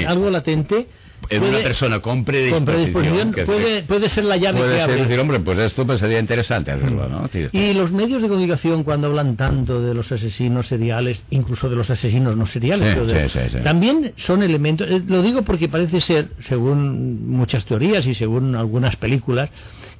algo 0.07 0.29
latente, 0.29 0.87
en 1.29 1.43
una 1.43 1.59
persona 1.59 1.99
con 1.99 2.25
predisposición, 2.25 3.33
puede, 3.45 3.83
puede, 3.83 4.09
ser 4.09 4.25
la 4.25 4.37
llave 4.37 4.59
puede 4.59 4.75
que 4.75 4.85
ser 4.85 5.01
decir, 5.01 5.19
hombre, 5.19 5.39
pues 5.39 5.59
esto 5.59 5.85
pues 5.85 5.99
sería 5.99 6.19
interesante 6.19 6.71
hacerlo, 6.71 7.07
¿no? 7.07 7.29
Y 7.51 7.73
los 7.73 7.91
medios 7.91 8.21
de 8.21 8.27
comunicación 8.27 8.83
cuando 8.83 9.07
hablan 9.07 9.35
tanto 9.35 9.81
de 9.81 9.93
los 9.93 10.11
asesinos 10.11 10.67
seriales, 10.67 11.23
incluso 11.29 11.69
de 11.69 11.75
los 11.75 11.89
asesinos 11.89 12.35
no 12.35 12.45
seriales, 12.45 12.97
también 13.63 14.13
son 14.15 14.43
elementos, 14.43 14.87
eh, 14.89 15.01
lo 15.05 15.21
digo 15.21 15.43
porque 15.43 15.69
parece 15.69 16.01
ser, 16.01 16.29
según 16.41 17.29
muchas 17.29 17.65
teorías 17.65 18.05
y 18.05 18.13
según 18.13 18.55
algunas 18.55 18.95
películas, 18.95 19.49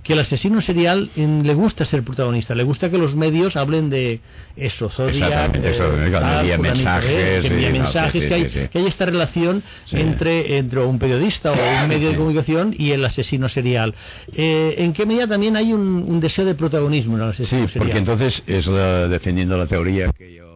que 0.04 0.14
el 0.14 0.20
asesino 0.20 0.62
serial 0.62 1.12
le 1.16 1.54
gusta 1.54 1.86
ser 1.86 2.04
protagonista, 2.04 2.56
le 2.56 2.64
gusta 2.64 2.90
que 2.90 2.98
los 2.98 3.16
medios 3.16 3.56
hablen 3.56 3.90
de 3.90 4.20
eso, 4.56 4.90
Zodiac, 4.90 5.56
eh, 5.56 6.58
mensajes, 6.60 7.42
que, 7.42 7.72
mensajes 7.72 8.28
que, 8.28 8.34
hay, 8.34 8.46
que 8.50 8.78
hay 8.78 8.86
esta 8.86 9.06
relación 9.06 9.64
entre, 9.92 10.58
entre 10.58 10.80
un 10.82 10.98
periodista 10.98 11.52
o 11.52 11.84
un 11.84 11.88
medio 11.88 12.10
de 12.10 12.16
comunicación 12.16 12.76
y 12.78 12.92
el 12.92 13.06
asesino 13.06 13.48
serial. 13.48 13.94
Eh, 14.34 14.76
¿En 14.80 14.94
qué 14.94 15.06
medida 15.06 15.28
también 15.28 15.56
hay 15.56 15.74
un, 15.74 16.20
deseo 16.20 16.46
de 16.46 16.56
protagonismo 16.56 17.18
en 17.18 17.24
el 17.24 17.30
asesino 17.30 17.68
sí, 17.68 17.80
porque 17.80 17.98
entonces, 17.98 18.44
defendiendo 18.46 19.58
la 19.58 19.66
teoría 19.66 20.12
que 20.12 20.36
yo 20.36 20.51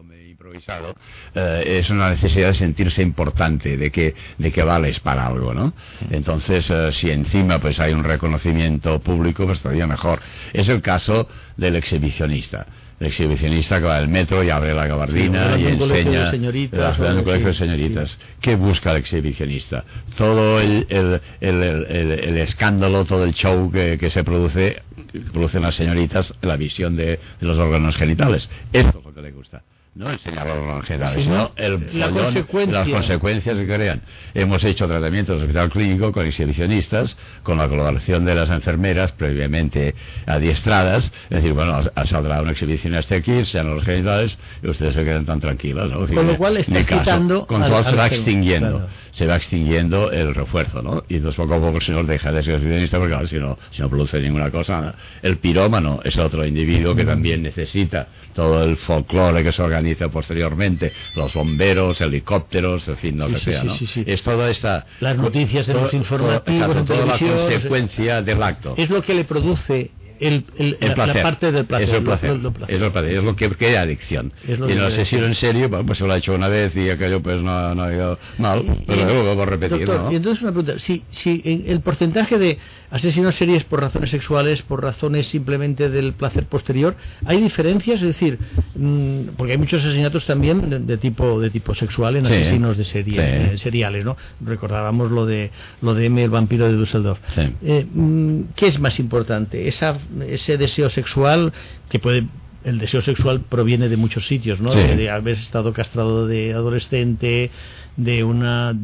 improvisado, 0.46 0.94
eh, 1.34 1.78
es 1.80 1.90
una 1.90 2.10
necesidad 2.10 2.48
de 2.48 2.54
sentirse 2.54 3.02
importante, 3.02 3.76
de 3.76 3.90
que, 3.90 4.14
de 4.38 4.52
que 4.52 4.62
vales 4.62 5.00
para 5.00 5.26
algo, 5.26 5.52
¿no? 5.52 5.72
Entonces, 6.10 6.70
eh, 6.70 6.92
si 6.92 7.10
encima 7.10 7.58
pues 7.58 7.80
hay 7.80 7.92
un 7.92 8.04
reconocimiento 8.04 9.00
público, 9.00 9.46
pues 9.46 9.62
todavía 9.62 9.86
mejor. 9.86 10.20
Es 10.52 10.68
el 10.68 10.82
caso 10.82 11.28
del 11.56 11.76
exhibicionista 11.76 12.66
el 12.98 13.08
exhibicionista 13.08 13.78
que 13.78 13.84
va 13.84 13.98
al 13.98 14.08
metro 14.08 14.42
y 14.42 14.48
abre 14.48 14.72
la 14.72 14.86
gabardina 14.86 15.58
y 15.58 15.66
enseña 15.66 16.30
señoritas, 16.30 16.98
un 16.98 17.24
colegio 17.24 17.48
de 17.48 17.52
señoritas. 17.52 18.18
¿Qué 18.40 18.56
busca 18.56 18.92
el 18.92 18.96
exhibicionista? 18.96 19.84
Todo 20.16 20.58
el, 20.62 20.86
el, 20.88 21.20
el, 21.42 21.84
el 21.90 22.38
escándalo, 22.38 23.04
todo 23.04 23.24
el 23.24 23.34
show 23.34 23.70
que, 23.70 23.98
que 23.98 24.08
se 24.08 24.24
produce, 24.24 24.82
producen 25.30 25.60
las 25.60 25.74
señoritas, 25.74 26.32
la 26.40 26.56
visión 26.56 26.96
de, 26.96 27.04
de 27.06 27.20
los 27.40 27.58
órganos 27.58 27.98
genitales. 27.98 28.48
Esto 28.72 28.98
es 28.98 29.04
lo 29.04 29.12
que 29.12 29.20
le 29.20 29.32
gusta 29.32 29.62
no 29.96 30.10
enseñar 30.10 30.46
los 30.46 30.84
generales, 30.84 31.24
sino 31.24 31.52
el 31.56 31.98
las 31.98 32.10
consecuencias 32.10 33.56
que 33.56 33.66
crean. 33.66 34.02
Hemos 34.34 34.62
hecho 34.62 34.86
tratamientos 34.86 35.36
en 35.36 35.38
el 35.38 35.44
hospital 35.44 35.70
clínico 35.70 36.12
con 36.12 36.26
exhibicionistas, 36.26 37.16
con 37.42 37.56
la 37.56 37.66
colaboración 37.66 38.26
de 38.26 38.34
las 38.34 38.50
enfermeras 38.50 39.12
previamente 39.12 39.94
adiestradas, 40.26 41.10
es 41.30 41.30
decir, 41.30 41.54
bueno, 41.54 41.80
saldrá 42.04 42.42
un 42.42 42.50
exhibicionista 42.50 43.14
aquí, 43.14 43.46
sean 43.46 43.74
los 43.74 43.84
genitales, 43.84 44.36
y 44.62 44.68
ustedes 44.68 44.94
se 44.94 45.02
quedan 45.02 45.24
tan 45.24 45.40
tranquilos, 45.40 45.90
¿no? 45.90 46.06
Con 46.06 46.26
lo 46.26 46.36
cual 46.36 46.58
está 46.58 46.84
quitando... 46.84 47.46
Con 47.46 47.62
lo 47.62 47.68
cual 47.68 47.84
se 47.86 47.96
va 47.96 48.06
extinguiendo, 48.08 48.86
se 49.12 49.26
va 49.26 49.36
extinguiendo 49.36 50.10
el 50.12 50.34
refuerzo, 50.34 50.82
¿no? 50.82 51.04
Y 51.08 51.16
entonces 51.16 51.36
poco 51.36 51.54
a 51.54 51.58
poco 51.58 51.76
el 51.76 51.82
señor 51.82 52.06
deja 52.06 52.30
de 52.32 52.42
ser 52.42 52.56
exhibicionista 52.56 52.98
porque 52.98 53.12
claro, 53.12 53.28
si 53.28 53.38
no, 53.38 53.58
si 53.70 53.80
no 53.80 53.88
produce 53.88 54.20
ninguna 54.20 54.50
cosa. 54.50 54.94
El 55.22 55.38
pirómano 55.38 56.00
es 56.04 56.18
otro 56.18 56.44
individuo 56.44 56.94
que 56.94 57.06
también 57.06 57.42
necesita 57.42 58.08
todo 58.34 58.62
el 58.62 58.76
folclore 58.76 59.42
que 59.42 59.52
se 59.52 59.62
organiza 59.62 59.85
posteriormente, 59.94 60.92
los 61.14 61.34
bomberos, 61.34 62.00
helicópteros, 62.00 62.88
en 62.88 62.96
fin, 62.96 63.18
lo 63.18 63.28
que 63.28 63.38
sea, 63.38 63.64
¿no? 63.64 63.74
Es 64.06 64.22
toda 64.22 64.50
esta... 64.50 64.86
Las 65.00 65.16
noticias 65.16 65.68
en 65.68 65.76
los 65.76 65.94
informativos, 65.94 66.84
toda 66.84 67.06
la 67.06 67.18
consecuencia 67.18 68.22
del 68.22 68.42
acto. 68.42 68.74
Es 68.76 68.90
lo 68.90 69.02
que 69.02 69.14
le 69.14 69.24
produce 69.24 69.90
el, 70.20 70.44
el, 70.56 70.76
El 70.80 70.88
la- 70.90 70.94
placer. 70.94 71.16
la 71.16 71.22
parte 71.22 71.52
del 71.52 71.64
placer. 71.66 71.88
Es 71.88 71.94
el 71.94 72.02
placer. 72.04 72.30
lo- 72.30 72.36
lo 72.38 72.52
placer. 72.52 72.76
Es 72.76 72.82
el 72.82 72.92
placer. 72.92 73.10
Es 73.12 73.24
lo 73.24 73.36
que 73.36 73.48
crea 73.50 73.82
adicción. 73.82 74.32
Es 74.46 74.58
lo 74.58 74.66
y 74.66 74.68
que 74.68 74.72
el 74.74 74.78
crea 74.78 74.88
asesino 74.88 75.24
en 75.26 75.34
serio, 75.34 75.68
bueno, 75.68 75.86
pues 75.86 75.98
se 75.98 76.06
lo 76.06 76.12
ha 76.12 76.18
hecho 76.18 76.34
una 76.34 76.48
vez 76.48 76.74
y 76.76 76.88
aquello 76.90 77.20
pues 77.22 77.40
no, 77.42 77.74
no 77.74 77.82
ha 77.84 77.92
ido 77.92 78.18
mal, 78.38 78.64
pero 78.86 79.04
luego 79.04 79.22
lo 79.22 79.28
vamos 79.30 79.46
a 79.46 79.50
repetir, 79.50 79.78
Doctor, 79.86 80.00
¿no? 80.04 80.12
y 80.12 80.16
entonces 80.16 80.42
una 80.42 80.52
pregunta, 80.52 80.78
si, 80.78 81.02
si 81.10 81.42
el 81.66 81.80
porcentaje 81.80 82.38
de 82.38 82.58
asesinos 82.90 83.34
serios 83.34 83.64
por 83.64 83.80
razones 83.80 84.10
sexuales, 84.10 84.62
por 84.62 84.82
razones 84.82 85.26
simplemente 85.26 85.90
del 85.90 86.12
placer 86.14 86.44
posterior, 86.46 86.96
¿hay 87.24 87.40
diferencias? 87.40 88.00
Es 88.00 88.06
decir, 88.06 88.38
mm, 88.74 89.34
porque 89.36 89.52
hay 89.52 89.58
muchos 89.58 89.84
asesinatos 89.84 90.24
también 90.24 90.70
de, 90.70 90.78
de 90.80 90.96
tipo 90.96 91.40
de 91.40 91.50
tipo 91.50 91.74
sexual 91.74 92.16
en 92.16 92.26
Sí. 92.26 92.32
asesinos 92.34 92.76
de 92.76 92.84
serie, 92.84 93.14
Sí. 93.14 93.20
eh, 93.54 93.58
seriales, 93.58 94.04
¿no? 94.04 94.16
Recordábamos 94.40 95.10
lo 95.10 95.26
de 95.26 95.50
lo 95.82 95.94
de 95.94 96.06
M, 96.06 96.22
el 96.22 96.30
vampiro 96.30 96.66
de 96.68 96.74
Düsseldorf. 96.76 97.18
Sí. 97.34 97.42
Eh, 97.64 97.86
mm, 97.92 98.40
¿Qué 98.54 98.66
es 98.68 98.78
más 98.80 98.98
importante? 99.00 99.66
Esa, 99.68 99.98
ese 100.28 100.56
deseo 100.56 100.90
sexual 100.90 101.52
que 101.88 101.98
puede 101.98 102.24
el 102.64 102.78
deseo 102.80 103.00
sexual 103.00 103.42
proviene 103.48 103.88
de 103.88 103.96
muchos 103.96 104.26
sitios, 104.26 104.60
¿no? 104.60 104.72
Sí. 104.72 104.78
De, 104.78 104.96
de 104.96 105.08
haber 105.10 105.34
estado 105.38 105.72
castrado 105.72 106.26
de 106.26 106.52
adolescente, 106.52 107.52
de 107.96 108.24
una 108.24 108.70
hay, 108.70 108.76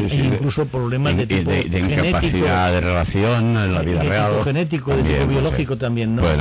Sí, 0.00 0.08
sí, 0.08 0.16
hay 0.16 0.22
de- 0.22 0.26
incluso 0.36 0.64
problemas 0.66 1.14
de 1.18 1.26
de, 1.26 1.36
tipo 1.36 1.50
de- 1.50 1.64
de 1.64 1.80
genético, 1.80 2.06
incapacidad 2.08 2.72
de 2.72 2.80
relación 2.80 3.56
en 3.58 3.74
la 3.74 3.82
vida 3.82 4.02
de 4.02 4.08
real. 4.08 4.30
tipo 4.32 4.44
genético, 4.44 4.96
de 4.96 5.02
tipo 5.02 5.26
biológico 5.26 5.76
también, 5.76 6.16
¿no? 6.16 6.22
Pueden 6.22 6.40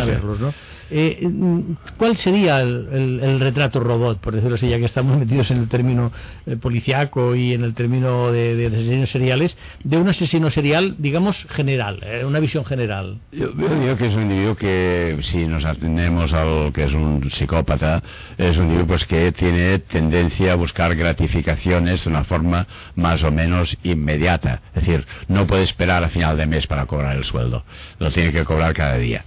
haberlos, 0.00 0.38
¿no? 0.40 0.54
Eh, 0.90 1.18
mm, 1.28 1.60
¿Cuál 1.96 2.16
sería 2.16 2.60
el, 2.60 3.20
el- 3.22 3.40
retrato 3.40 3.80
robot, 3.80 4.20
por 4.20 4.34
decirlo 4.34 4.54
así, 4.54 4.68
ya 4.68 4.78
que 4.78 4.84
estamos 4.84 5.18
metidos 5.18 5.50
en 5.50 5.58
el 5.58 5.68
término 5.68 6.12
eh, 6.46 6.56
policiaco 6.56 7.34
y 7.34 7.52
en 7.54 7.62
el 7.64 7.74
término 7.74 8.30
de, 8.32 8.54
de 8.56 8.66
asesinos 8.68 9.10
seriales, 9.10 9.56
de 9.82 9.96
un 9.98 10.08
asesino 10.08 10.50
serial, 10.50 10.94
digamos, 10.98 11.44
general, 11.50 12.00
eh, 12.02 12.24
una 12.24 12.38
visión 12.40 12.64
general? 12.64 13.18
Yo, 13.32 13.52
yo 13.56 13.80
digo 13.80 13.96
que 13.96 14.06
es 14.06 14.14
un 14.14 14.22
individuo 14.22 14.54
que, 14.56 15.18
si 15.22 15.46
nos 15.46 15.64
atendemos 15.64 16.32
a 16.32 16.44
lo 16.44 16.72
que 16.72 16.84
es 16.84 16.92
un 16.92 17.28
psicópata, 17.30 18.02
es 18.38 18.56
un 18.56 18.64
individuo 18.64 18.86
pues, 18.88 19.06
que 19.06 19.32
tiene 19.32 19.78
tendencia 19.80 20.52
a 20.52 20.54
buscar 20.56 20.94
gratificaciones 20.94 22.04
de 22.04 22.10
una 22.10 22.24
forma 22.24 22.66
más 22.94 23.22
o 23.24 23.30
menos 23.32 23.76
inmediata. 23.82 24.62
Es 24.74 24.86
decir, 24.86 25.06
no 25.28 25.46
puede 25.46 25.62
esperar 25.64 26.04
a 26.04 26.08
final 26.08 26.36
de 26.36 26.46
mes 26.46 26.66
para 26.66 26.86
cobrar 26.86 27.16
el 27.16 27.24
sueldo. 27.24 27.64
Lo 27.98 28.10
tiene 28.10 28.32
que 28.32 28.44
cobrar 28.44 28.72
cada 28.74 28.96
día. 28.98 29.24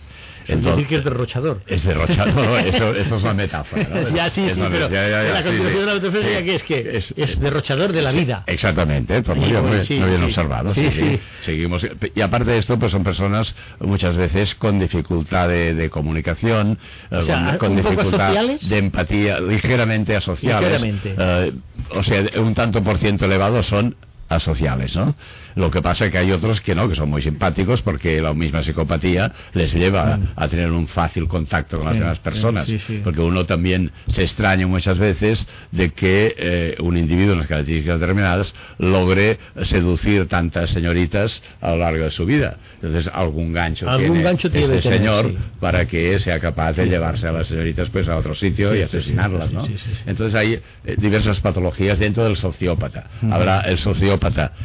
Es 0.49 0.63
decir, 0.63 0.87
que 0.87 0.95
es 0.97 1.03
derrochador. 1.03 1.61
Es 1.67 1.83
derrochador, 1.83 2.59
eso, 2.59 2.93
eso 2.95 3.15
es 3.17 3.23
una 3.23 3.33
metáfora. 3.33 3.87
¿no? 3.89 4.09
ya, 4.15 4.29
sí, 4.29 4.41
Es 4.45 4.53
sí, 4.53 4.61
pero 4.69 4.89
ya, 4.89 5.07
ya, 5.07 5.23
ya, 5.23 5.31
la 5.33 5.43
sí. 5.43 5.49
Sí. 5.49 6.45
que 6.45 6.55
es 6.55 6.63
que 6.63 6.97
Es- 6.97 7.13
es, 7.15 7.39
derrochador 7.39 7.91
de 7.93 8.01
la 8.01 8.11
vida. 8.11 8.43
Exactamente, 8.47 9.21
pues 9.21 9.37
muy 9.37 9.47
Sí, 9.49 9.53
bien, 9.53 9.83
sí, 9.85 9.99
muy 9.99 10.09
bien 10.09 10.23
observado. 10.23 10.73
Seguimos. 10.73 11.85
Y 12.15 12.21
aparte 12.21 12.51
de 12.51 12.57
esto, 12.57 12.77
pues 12.79 12.91
son 12.91 13.03
personas 13.03 13.55
muchas 13.79 14.15
veces 14.15 14.55
con 14.55 14.79
dificultad 14.79 15.47
de, 15.49 15.73
de 15.73 15.89
comunicación, 15.89 16.77
eh, 17.11 17.15
O 17.17 17.21
sea, 17.21 17.57
con, 17.57 17.69
con 17.69 17.71
¿un 17.71 17.77
poco 17.83 17.89
dificultad 17.95 18.33
de 18.69 18.77
empatía, 18.77 19.39
ligeramente 19.39 20.15
asociales. 20.15 20.81
Ligeramente. 20.81 21.15
eh, 21.17 21.53
o 21.91 22.03
sea, 22.03 22.23
un 22.39 22.53
tanto 22.55 22.83
por 22.83 22.97
ciento 22.97 23.25
elevado 23.25 23.63
son 23.63 23.95
asociales, 24.29 24.95
¿no? 24.95 25.15
Lo 25.55 25.71
que 25.71 25.81
pasa 25.81 26.05
es 26.05 26.11
que 26.11 26.17
hay 26.19 26.31
otros 26.31 26.61
que 26.61 26.75
no, 26.75 26.87
que 26.87 26.95
son 26.95 27.09
muy 27.09 27.21
simpáticos 27.21 27.81
porque 27.81 28.21
la 28.21 28.33
misma 28.33 28.63
psicopatía 28.63 29.31
les 29.53 29.73
lleva 29.73 30.17
Mm. 30.17 30.27
a 30.35 30.47
tener 30.47 30.71
un 30.71 30.87
fácil 30.87 31.27
contacto 31.27 31.77
con 31.77 31.87
las 31.87 31.97
demás 31.99 32.19
personas. 32.19 32.65
sí, 32.65 32.77
sí. 32.79 33.01
Porque 33.03 33.19
uno 33.21 33.45
también 33.45 33.91
se 34.09 34.21
extraña 34.23 34.67
muchas 34.67 34.97
veces 34.97 35.47
de 35.71 35.89
que 35.91 36.35
eh, 36.37 36.75
un 36.79 36.95
individuo 36.97 37.33
en 37.33 37.39
las 37.39 37.47
características 37.47 37.99
determinadas 37.99 38.53
logre 38.77 39.39
seducir 39.63 40.27
tantas 40.27 40.69
señoritas 40.69 41.41
a 41.61 41.71
lo 41.71 41.77
largo 41.77 42.03
de 42.05 42.11
su 42.11 42.25
vida. 42.25 42.57
Entonces 42.81 43.11
algún 43.13 43.51
gancho 43.51 43.89
Algún 43.89 44.11
tiene 44.11 44.23
gancho 44.23 44.49
tiene 44.51 44.67
que 44.67 44.81
tener, 44.81 44.99
señor 44.99 45.29
sí. 45.29 45.37
para 45.59 45.85
que 45.85 46.19
sea 46.19 46.39
capaz 46.39 46.73
de 46.73 46.85
llevarse 46.85 47.27
a 47.27 47.31
las 47.31 47.47
señoritas 47.47 47.89
pues 47.89 48.07
a 48.07 48.15
otro 48.15 48.35
sitio 48.35 48.75
y 48.75 48.81
asesinarlas, 48.83 49.51
¿no? 49.51 49.67
Entonces 50.05 50.35
hay 50.35 50.53
eh, 50.85 50.95
diversas 50.97 51.39
patologías 51.41 51.99
dentro 51.99 52.23
del 52.23 52.37
sociópata. 52.37 53.05
Habrá 53.31 53.61
el 53.61 53.77
sociópata 53.79 54.18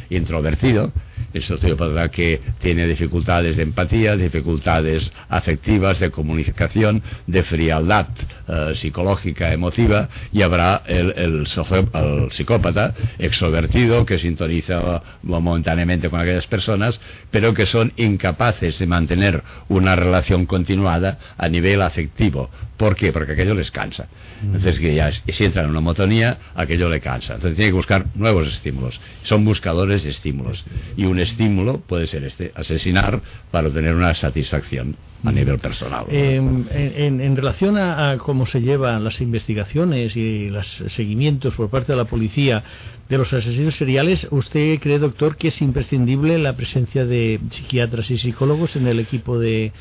introvertido, 0.09 0.91
el 1.33 1.43
sociópata 1.43 2.09
que 2.09 2.39
tiene 2.59 2.87
dificultades 2.87 3.57
de 3.57 3.63
empatía, 3.63 4.15
dificultades 4.15 5.11
afectivas, 5.27 5.99
de 5.99 6.09
comunicación, 6.09 7.03
de 7.27 7.43
frialdad 7.43 8.07
eh, 8.47 8.71
psicológica, 8.75 9.51
emotiva, 9.51 10.07
y 10.31 10.41
habrá 10.41 10.83
el, 10.85 11.13
el 11.17 11.45
el 11.45 12.31
psicópata 12.31 12.93
extrovertido 13.19 14.05
que 14.05 14.19
sintoniza 14.19 15.01
momentáneamente 15.23 16.09
con 16.09 16.19
aquellas 16.19 16.47
personas, 16.47 16.99
pero 17.31 17.53
que 17.53 17.65
son 17.65 17.91
incapaces 17.97 18.79
de 18.79 18.87
mantener 18.87 19.43
una 19.67 19.95
relación 19.95 20.45
continuada 20.45 21.19
a 21.37 21.47
nivel 21.49 21.81
afectivo. 21.81 22.49
¿Por 22.77 22.95
qué? 22.95 23.13
Porque 23.13 23.33
aquello 23.33 23.55
les 23.55 23.71
cansa. 23.71 24.07
Entonces, 24.41 24.79
que 24.79 24.93
ya, 24.93 25.11
si 25.11 25.43
entra 25.45 25.63
en 25.63 25.69
una 25.69 25.79
monotonía, 25.79 26.37
aquello 26.55 26.89
le 26.89 26.99
cansa. 26.99 27.35
Entonces, 27.35 27.55
tiene 27.55 27.71
que 27.71 27.75
buscar 27.75 28.05
nuevos 28.15 28.47
estímulos. 28.49 28.99
Son 29.23 29.43
buscadores 29.45 30.03
de 30.03 30.09
estímulos. 30.09 30.65
Y 30.97 31.05
un 31.05 31.19
estímulo 31.19 31.79
puede 31.79 32.07
ser 32.07 32.23
este, 32.23 32.51
asesinar 32.55 33.21
para 33.51 33.67
obtener 33.67 33.95
una 33.95 34.13
satisfacción 34.13 34.95
a 35.23 35.31
nivel 35.31 35.57
personal. 35.57 36.05
Eh, 36.09 36.35
en, 36.35 37.35
relación 37.35 37.77
a 37.77 38.15
cómo 38.17 38.45
se 38.45 38.61
llevan 38.61 39.03
las 39.03 39.21
investigaciones 39.21 40.15
y 40.15 40.49
los 40.49 40.83
seguimientos 40.87 41.55
por 41.55 41.69
parte 41.69 41.93
de 41.93 41.97
la 41.97 42.05
policía 42.05 42.63
de 43.09 43.17
los 43.17 43.33
asesinos 43.33 43.75
seriales, 43.75 44.27
¿usted 44.31 44.79
cree, 44.79 44.99
doctor, 44.99 45.35
que 45.35 45.47
es 45.47 45.61
imprescindible 45.61 46.37
la 46.37 46.55
presencia 46.55 47.05
de 47.05 47.39
psiquiatras 47.49 48.11
y 48.11 48.17
psicólogos 48.17 48.75
en 48.75 48.87
el 48.87 48.99
equipo 48.99 49.39
de, 49.39 49.71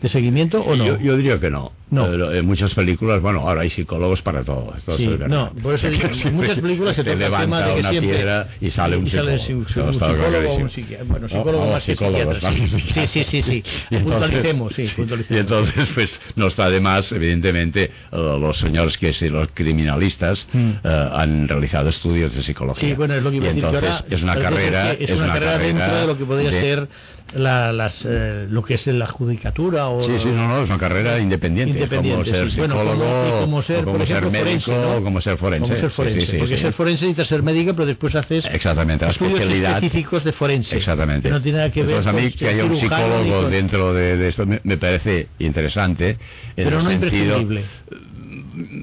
de 0.00 0.08
seguimiento 0.08 0.60
o 0.62 0.76
no? 0.76 0.84
Yo, 0.86 0.98
yo 1.00 1.16
diría 1.16 1.38
que 1.38 1.50
no. 1.50 1.72
No. 1.90 2.06
Pero 2.08 2.32
en 2.32 2.46
muchas 2.46 2.72
películas, 2.72 3.20
bueno, 3.20 3.40
ahora 3.40 3.62
hay 3.62 3.70
psicólogos 3.70 4.22
para 4.22 4.44
todo. 4.44 4.72
esto 4.78 4.92
Sí, 4.92 5.06
es 5.12 5.28
no, 5.28 5.52
por 5.60 5.74
eso 5.74 5.88
digo, 5.90 6.06
en 6.24 6.34
muchas 6.36 6.60
películas 6.60 6.94
se 6.94 7.02
Te 7.02 7.14
toca 7.14 7.26
el 7.26 7.32
tema 7.32 7.60
de 7.62 7.74
que 7.74 7.80
una 7.80 7.90
siempre 7.90 8.12
piedra 8.14 8.48
y 8.60 8.70
sale 8.70 8.96
un 8.96 9.10
sale 9.10 9.38
psicólogo. 9.40 9.66
un, 9.80 9.88
un 9.88 9.94
está 9.94 10.06
psicólogo 10.14 10.54
un 10.54 10.68
psiquiatra. 10.70 11.06
Bueno, 11.08 11.22
No, 11.22 11.28
psicólogo 11.28 11.64
no, 11.64 11.72
más 11.72 11.82
que 11.82 11.96
psiquiatra. 11.96 12.40
Sí, 12.52 12.68
sí, 12.68 13.06
sí, 13.08 13.24
sí, 13.24 13.42
sí. 13.42 13.64
Y 13.90 13.96
entonces- 13.96 14.20
Puntualicemos, 14.20 14.74
sí, 14.74 14.86
sí. 14.86 14.94
puntualicemos. 14.94 15.36
Y 15.36 15.40
entonces, 15.40 15.88
pues, 15.94 16.20
no 16.36 16.46
está 16.46 16.70
de 16.70 16.80
más, 16.80 17.10
evidentemente, 17.10 17.84
eh, 17.84 17.90
los 18.12 18.56
señores 18.58 18.96
que 18.96 19.12
son 19.12 19.32
los 19.32 19.48
criminalistas 19.52 20.46
Mm. 20.52 20.70
eh, 20.84 21.08
han 21.12 21.48
realizado 21.48 21.88
estudios 21.88 22.32
de 22.36 22.42
psicología. 22.44 22.88
Sí, 22.88 22.94
bueno, 22.94 23.14
es 23.14 23.22
lo 23.24 23.30
que 23.32 23.36
iba 23.38 23.46
a 23.46 23.50
Y 23.50 23.54
decir. 23.54 23.64
entonces 23.64 23.90
ahora 23.90 24.04
es 24.14 24.22
una 24.22 24.36
carrera, 24.36 24.92
es, 24.92 25.10
una, 25.10 25.26
carrera, 25.26 25.58
dentro 25.58 25.98
de 26.02 26.06
lo 26.06 26.16
que 26.18 26.24
podría 26.24 26.50
de- 26.52 26.60
ser 26.60 26.88
la, 27.34 27.72
las, 27.72 28.04
eh, 28.08 28.46
lo 28.50 28.62
que 28.62 28.74
es 28.74 28.86
la 28.88 29.06
judicatura 29.06 29.88
o 29.88 30.02
Sí, 30.02 30.12
sí, 30.18 30.28
no, 30.28 30.48
no, 30.48 30.62
es 30.62 30.68
una 30.68 30.78
carrera 30.78 31.18
independiente, 31.18 31.74
Independiente, 31.74 32.24
como 32.30 32.36
ser 32.36 32.50
sí. 32.50 32.58
Bueno, 32.58 32.74
psicólogo, 32.74 33.04
como- 33.04 33.26
y 33.28 33.40
como 33.40 33.62
ser, 33.62 33.78
o 33.78 33.84
como 33.84 33.98
por 33.98 34.06
ser 34.06 34.16
ejemplo, 34.16 34.30
médico, 34.32 34.60
forense, 34.72 34.72
¿no? 34.78 34.96
o 34.96 35.02
como 35.04 35.20
ser 35.20 35.36
forense. 35.36 35.62
Como 35.68 35.76
ser 35.80 35.90
forense, 35.90 36.20
sí, 36.20 36.26
sí, 36.32 36.38
porque 36.38 36.56
ser 36.58 36.72
forense 36.72 37.04
necesitas 37.06 37.28
ser 37.28 37.42
médica, 37.42 37.72
pero 37.72 37.86
después 37.86 38.14
haces 38.16 38.46
Exactamente, 38.46 39.04
la 39.04 39.10
estudios 39.12 39.40
específicos 39.40 40.24
de 40.24 40.32
forense. 40.32 40.76
Exactamente. 40.76 41.28
Que 41.28 41.32
no 41.34 41.40
tiene 41.42 41.58
nada 41.58 41.70
que 41.70 41.82
ver 41.82 41.96
Entonces, 41.96 42.08
a 42.08 42.12
con 42.12 42.22
mí 42.24 42.30
ser 42.30 42.38
que 42.38 42.48
haya 42.48 42.64
un 42.64 42.76
psicólogo 42.76 43.42
con- 43.42 43.50
dentro 43.50 43.94
de, 43.94 44.16
de 44.16 44.28
esto 44.28 44.46
me, 44.46 44.60
me 44.64 44.76
parece 44.76 45.28
interesante. 45.38 46.10
En 46.10 46.18
Pero 46.56 46.78
el 46.78 46.84
no 46.84 46.90
sentido, 46.90 47.38
imprescindible. 47.40 47.64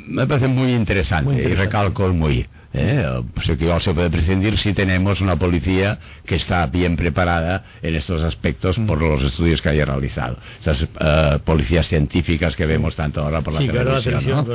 me 0.07 0.25
parece 0.27 0.47
muy 0.47 0.71
interesante, 0.73 1.25
Muy 1.25 1.35
interesante. 1.35 1.61
y 1.61 1.65
recalco 1.65 2.05
el 2.05 2.13
muy. 2.13 2.45
¿Eh? 2.73 3.21
Pues 3.33 3.47
que 3.57 3.79
se 3.79 3.93
puede 3.93 4.09
prescindir 4.09 4.57
si 4.57 4.73
tenemos 4.73 5.21
una 5.21 5.35
policía 5.37 5.99
que 6.25 6.35
está 6.35 6.65
bien 6.67 6.95
preparada 6.95 7.63
en 7.81 7.95
estos 7.95 8.21
aspectos 8.23 8.77
por 8.79 9.01
los 9.01 9.23
estudios 9.23 9.61
que 9.61 9.69
haya 9.69 9.85
realizado. 9.85 10.37
Estas 10.59 10.83
eh, 10.99 11.39
policías 11.43 11.87
científicas 11.87 12.55
que 12.55 12.65
vemos 12.65 12.95
tanto 12.95 13.21
ahora 13.21 13.41
por 13.41 13.53
la 13.53 13.59
Sí, 13.59 13.67
la 13.67 13.99
televisión. 14.01 14.45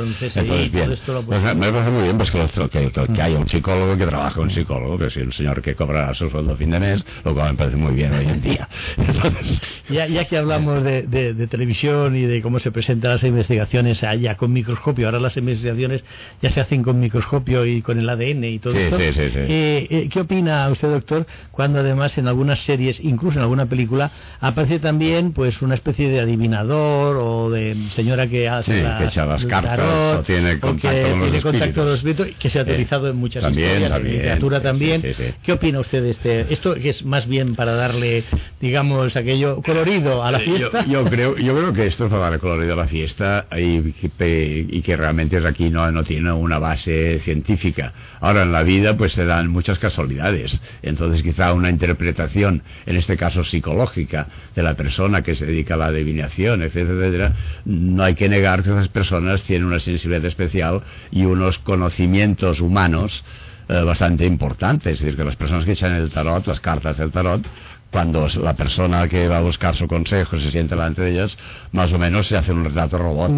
bien. 0.71 0.95
Pues 1.25 1.41
me, 1.55 1.71
parece 1.71 1.89
muy 1.91 2.03
bien 2.03 2.17
pues, 2.17 2.31
que, 2.31 2.37
los- 2.37 2.51
que- 2.69 2.91
que- 2.91 3.13
que 3.13 3.21
haya 3.21 3.37
un 3.37 3.47
psicólogo 3.49 3.97
que 3.97 4.05
trabaje 4.05 4.39
un 4.39 4.49
psicólogo, 4.49 4.97
que 4.97 5.07
es 5.07 5.15
un 5.17 5.31
señor 5.31 5.61
que 5.61 5.75
cobrará 5.75 6.13
su 6.13 6.29
sueldo 6.29 6.53
a 6.53 6.57
fin 6.57 6.69
de 6.71 6.79
mes, 6.79 7.03
lo 7.23 7.33
cual 7.33 7.51
me 7.51 7.57
parece 7.57 7.77
muy 7.77 7.93
bien 7.93 8.13
hoy 8.13 8.25
en 8.25 8.41
día. 8.41 8.67
Entonces, 8.97 9.61
Ya, 9.89 10.07
ya 10.07 10.25
que 10.25 10.37
hablamos 10.37 10.83
de, 10.83 11.03
de- 11.03 11.33
de 11.33 11.47
televisión 11.47 12.15
y 12.15 12.21
de 12.21 12.41
cómo 12.41 12.59
se 12.59 12.71
presentan 12.71 13.11
las 13.11 13.23
investigaciones 13.23 14.03
allá 14.03 14.35
con 14.35 14.51
microscopio, 14.53 15.07
ahora 15.07 15.19
las 15.19 15.37
investigaciones 15.37 16.03
ya 16.41 16.49
se 16.49 16.61
hacen 16.61 16.83
con 16.83 16.99
microscopio 16.99 17.65
y 17.65 17.81
con 17.81 17.97
el 17.99 18.09
ADN 18.13 18.43
y 18.45 18.59
todo 18.59 18.73
Sí, 18.73 18.79
esto. 18.79 18.97
sí, 18.97 19.11
sí. 19.13 19.39
Eh, 19.39 19.87
eh, 19.89 20.09
¿Qué 20.11 20.21
opina 20.21 20.67
usted, 20.69 20.89
doctor, 20.89 21.25
cuando 21.51 21.79
además 21.79 22.17
en 22.17 22.27
algunas 22.27 22.59
series, 22.59 22.99
incluso 22.99 23.37
en 23.37 23.43
alguna 23.43 23.65
película, 23.65 24.11
aparece 24.39 24.79
también 24.79 25.33
pues 25.33 25.61
una 25.61 25.75
especie 25.75 26.09
de 26.09 26.19
adivinador 26.19 27.17
o 27.19 27.49
de 27.49 27.75
señora 27.89 28.27
que 28.27 28.47
hace 28.49 28.81
las, 28.83 28.99
que 29.01 29.05
echa 29.07 29.25
las 29.25 29.45
cartas, 29.45 29.77
tarot, 29.77 30.19
o 30.19 30.23
tiene 30.23 30.53
o 30.53 30.59
contacto 30.59 30.89
que 30.97 31.01
con 31.11 31.19
los 31.19 31.29
tiene 31.29 31.41
contacto 31.41 31.81
con 31.81 31.89
los 31.89 31.97
espíritus, 31.99 32.27
que 32.37 32.49
se 32.49 32.59
ha 32.59 32.63
utilizado 32.63 33.07
en 33.09 33.15
muchas 33.17 33.43
También, 33.43 33.67
historias, 33.69 33.91
también, 33.91 34.15
en 34.15 34.21
literatura 34.21 34.61
también. 34.61 35.03
¿Qué 35.43 35.51
opina 35.51 35.79
usted 35.79 36.01
de 36.03 36.09
este? 36.11 36.53
Esto 36.53 36.73
que 36.75 36.89
es 36.89 37.05
más 37.05 37.27
bien 37.27 37.55
para 37.55 37.73
darle, 37.73 38.23
digamos, 38.61 39.15
aquello 39.15 39.61
colorido 39.61 40.23
a 40.23 40.31
la 40.31 40.39
Eh, 40.39 40.45
yo- 40.45 40.55
fiesta. 40.71 40.85
Yo, 40.85 41.03
creo, 41.05 41.37
yo 41.37 41.55
creo 41.55 41.73
que 41.73 41.87
esto 41.87 42.05
es 42.05 42.09
para 42.11 42.23
darle 42.23 42.39
colorido 42.39 42.73
a 42.73 42.77
la 42.77 42.87
fiesta 42.87 43.47
y, 43.57 43.91
que- 43.93 44.65
y 44.69 44.81
que 44.81 44.95
realmente 44.97 45.37
aquí 45.45 45.69
no, 45.69 45.89
no 45.91 46.03
tiene 46.03 46.31
una 46.31 46.59
base 46.59 47.19
científica. 47.23 47.92
Ahora, 48.19 48.43
en 48.43 48.51
la 48.51 48.63
vida, 48.63 48.95
pues 48.97 49.13
se 49.13 49.25
dan 49.25 49.49
muchas 49.49 49.79
casualidades. 49.79 50.61
Entonces, 50.81 51.23
quizá 51.23 51.53
una 51.53 51.69
interpretación, 51.69 52.63
en 52.85 52.95
este 52.95 53.17
caso 53.17 53.43
psicológica, 53.43 54.27
de 54.55 54.63
la 54.63 54.75
persona 54.75 55.21
que 55.21 55.35
se 55.35 55.45
dedica 55.45 55.73
a 55.73 55.77
la 55.77 55.85
adivinación, 55.87 56.61
etcétera, 56.61 56.99
etcétera, 56.99 57.33
no 57.65 58.03
hay 58.03 58.15
que 58.15 58.29
negar 58.29 58.63
que 58.63 58.69
esas 58.69 58.87
personas 58.87 59.43
tienen 59.43 59.67
una 59.67 59.79
sensibilidad 59.79 60.25
especial 60.25 60.81
y 61.11 61.25
unos 61.25 61.59
conocimientos 61.59 62.61
humanos 62.61 63.23
eh, 63.69 63.81
bastante 63.81 64.25
importantes. 64.25 64.93
Es 64.93 64.99
decir, 64.99 65.15
que 65.15 65.23
las 65.23 65.37
personas 65.37 65.63
que 65.63 65.71
echan 65.71 65.93
el 65.93 66.11
tarot, 66.11 66.45
las 66.47 66.59
cartas 66.59 66.97
del 66.97 67.11
tarot, 67.11 67.45
cuando 67.93 68.27
la 68.41 68.53
persona 68.55 69.07
que 69.07 69.27
va 69.27 69.37
a 69.37 69.41
buscar 69.41 69.75
su 69.75 69.87
consejo 69.87 70.37
se 70.39 70.51
siente 70.51 70.75
delante 70.75 71.01
de 71.03 71.11
ellas, 71.11 71.37
más 71.71 71.93
o 71.93 71.97
menos 71.99 72.27
se 72.27 72.35
hace 72.35 72.51
un 72.51 72.65
retrato 72.65 72.97
robot 72.97 73.31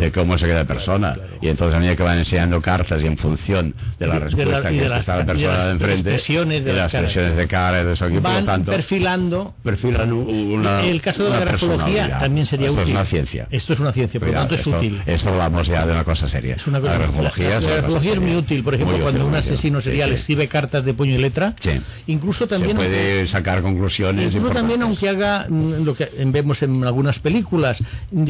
de 0.00 0.10
cómo 0.10 0.34
es 0.34 0.42
aquella 0.42 0.64
persona. 0.64 1.14
Y 1.42 1.48
entonces 1.48 1.76
a 1.76 1.78
medida 1.78 1.94
que 1.94 2.02
van 2.02 2.18
enseñando 2.18 2.60
cartas 2.62 3.02
y 3.02 3.06
en 3.06 3.18
función 3.18 3.74
de 3.98 4.06
la 4.06 4.18
respuesta 4.18 4.62
que 4.70 4.84
está 4.86 5.16
la 5.18 5.26
persona 5.26 5.64
de 5.66 5.70
enfrente, 5.72 5.78
de 5.78 5.88
las 5.88 5.98
expresiones 6.00 6.64
de, 6.64 6.72
las 6.72 6.94
expresiones 6.94 7.36
de 7.36 7.46
cara, 7.46 7.84
de 7.84 7.92
eso 7.92 8.06
aquí, 8.06 8.14
van 8.14 8.22
por 8.22 8.40
lo 8.40 8.46
tanto, 8.46 8.70
perfilando. 8.72 9.54
perfilan 9.62 10.12
una. 10.12 10.80
El 10.80 11.02
caso 11.02 11.24
de 11.24 11.30
la 11.30 11.40
grafología 11.40 12.18
también 12.18 12.46
sería 12.46 12.68
Esto 12.68 12.80
útil. 12.80 12.94
es 12.94 12.98
una 13.00 13.04
ciencia. 13.04 13.46
Esto 13.50 13.72
es 13.74 13.80
una 13.80 13.92
ciencia, 13.92 14.18
por 14.20 14.28
lo 14.30 14.34
tanto 14.34 14.54
es 14.54 14.60
esto, 14.66 14.76
útil. 14.78 15.02
Esto 15.04 15.28
hablamos 15.28 15.66
ya 15.68 15.84
de 15.86 15.92
una 15.92 16.04
cosa 16.04 16.28
seria. 16.28 16.54
Es 16.54 16.66
una 16.66 16.80
cosa- 16.80 16.92
la 16.94 16.98
grafología, 16.98 17.48
la- 17.48 17.60
la 17.60 17.70
grafología 17.76 18.12
es 18.12 18.18
muy 18.20 18.28
seria. 18.28 18.38
útil, 18.40 18.64
por 18.64 18.74
ejemplo, 18.74 18.98
cuando 19.00 19.26
un 19.26 19.34
asesino 19.34 19.80
Sí, 19.80 19.90
serial 19.90 20.08
sí. 20.10 20.14
escribe 20.16 20.48
cartas 20.48 20.82
de 20.86 20.94
puño 20.94 21.14
y 21.14 21.18
letra, 21.18 21.54
Sí. 21.60 21.72
incluso 22.06 22.46
también 22.46 22.78
se 22.78 22.84
puede 22.86 23.26
sacar 23.28 23.60
conclusiones 23.60 23.97
Incluso 23.98 24.50
también, 24.50 24.82
aunque 24.82 25.08
haga 25.08 25.46
mm, 25.48 25.84
lo 25.84 25.94
que 25.94 26.08
vemos 26.26 26.62
en 26.62 26.84
algunas 26.84 27.18
películas, 27.18 27.78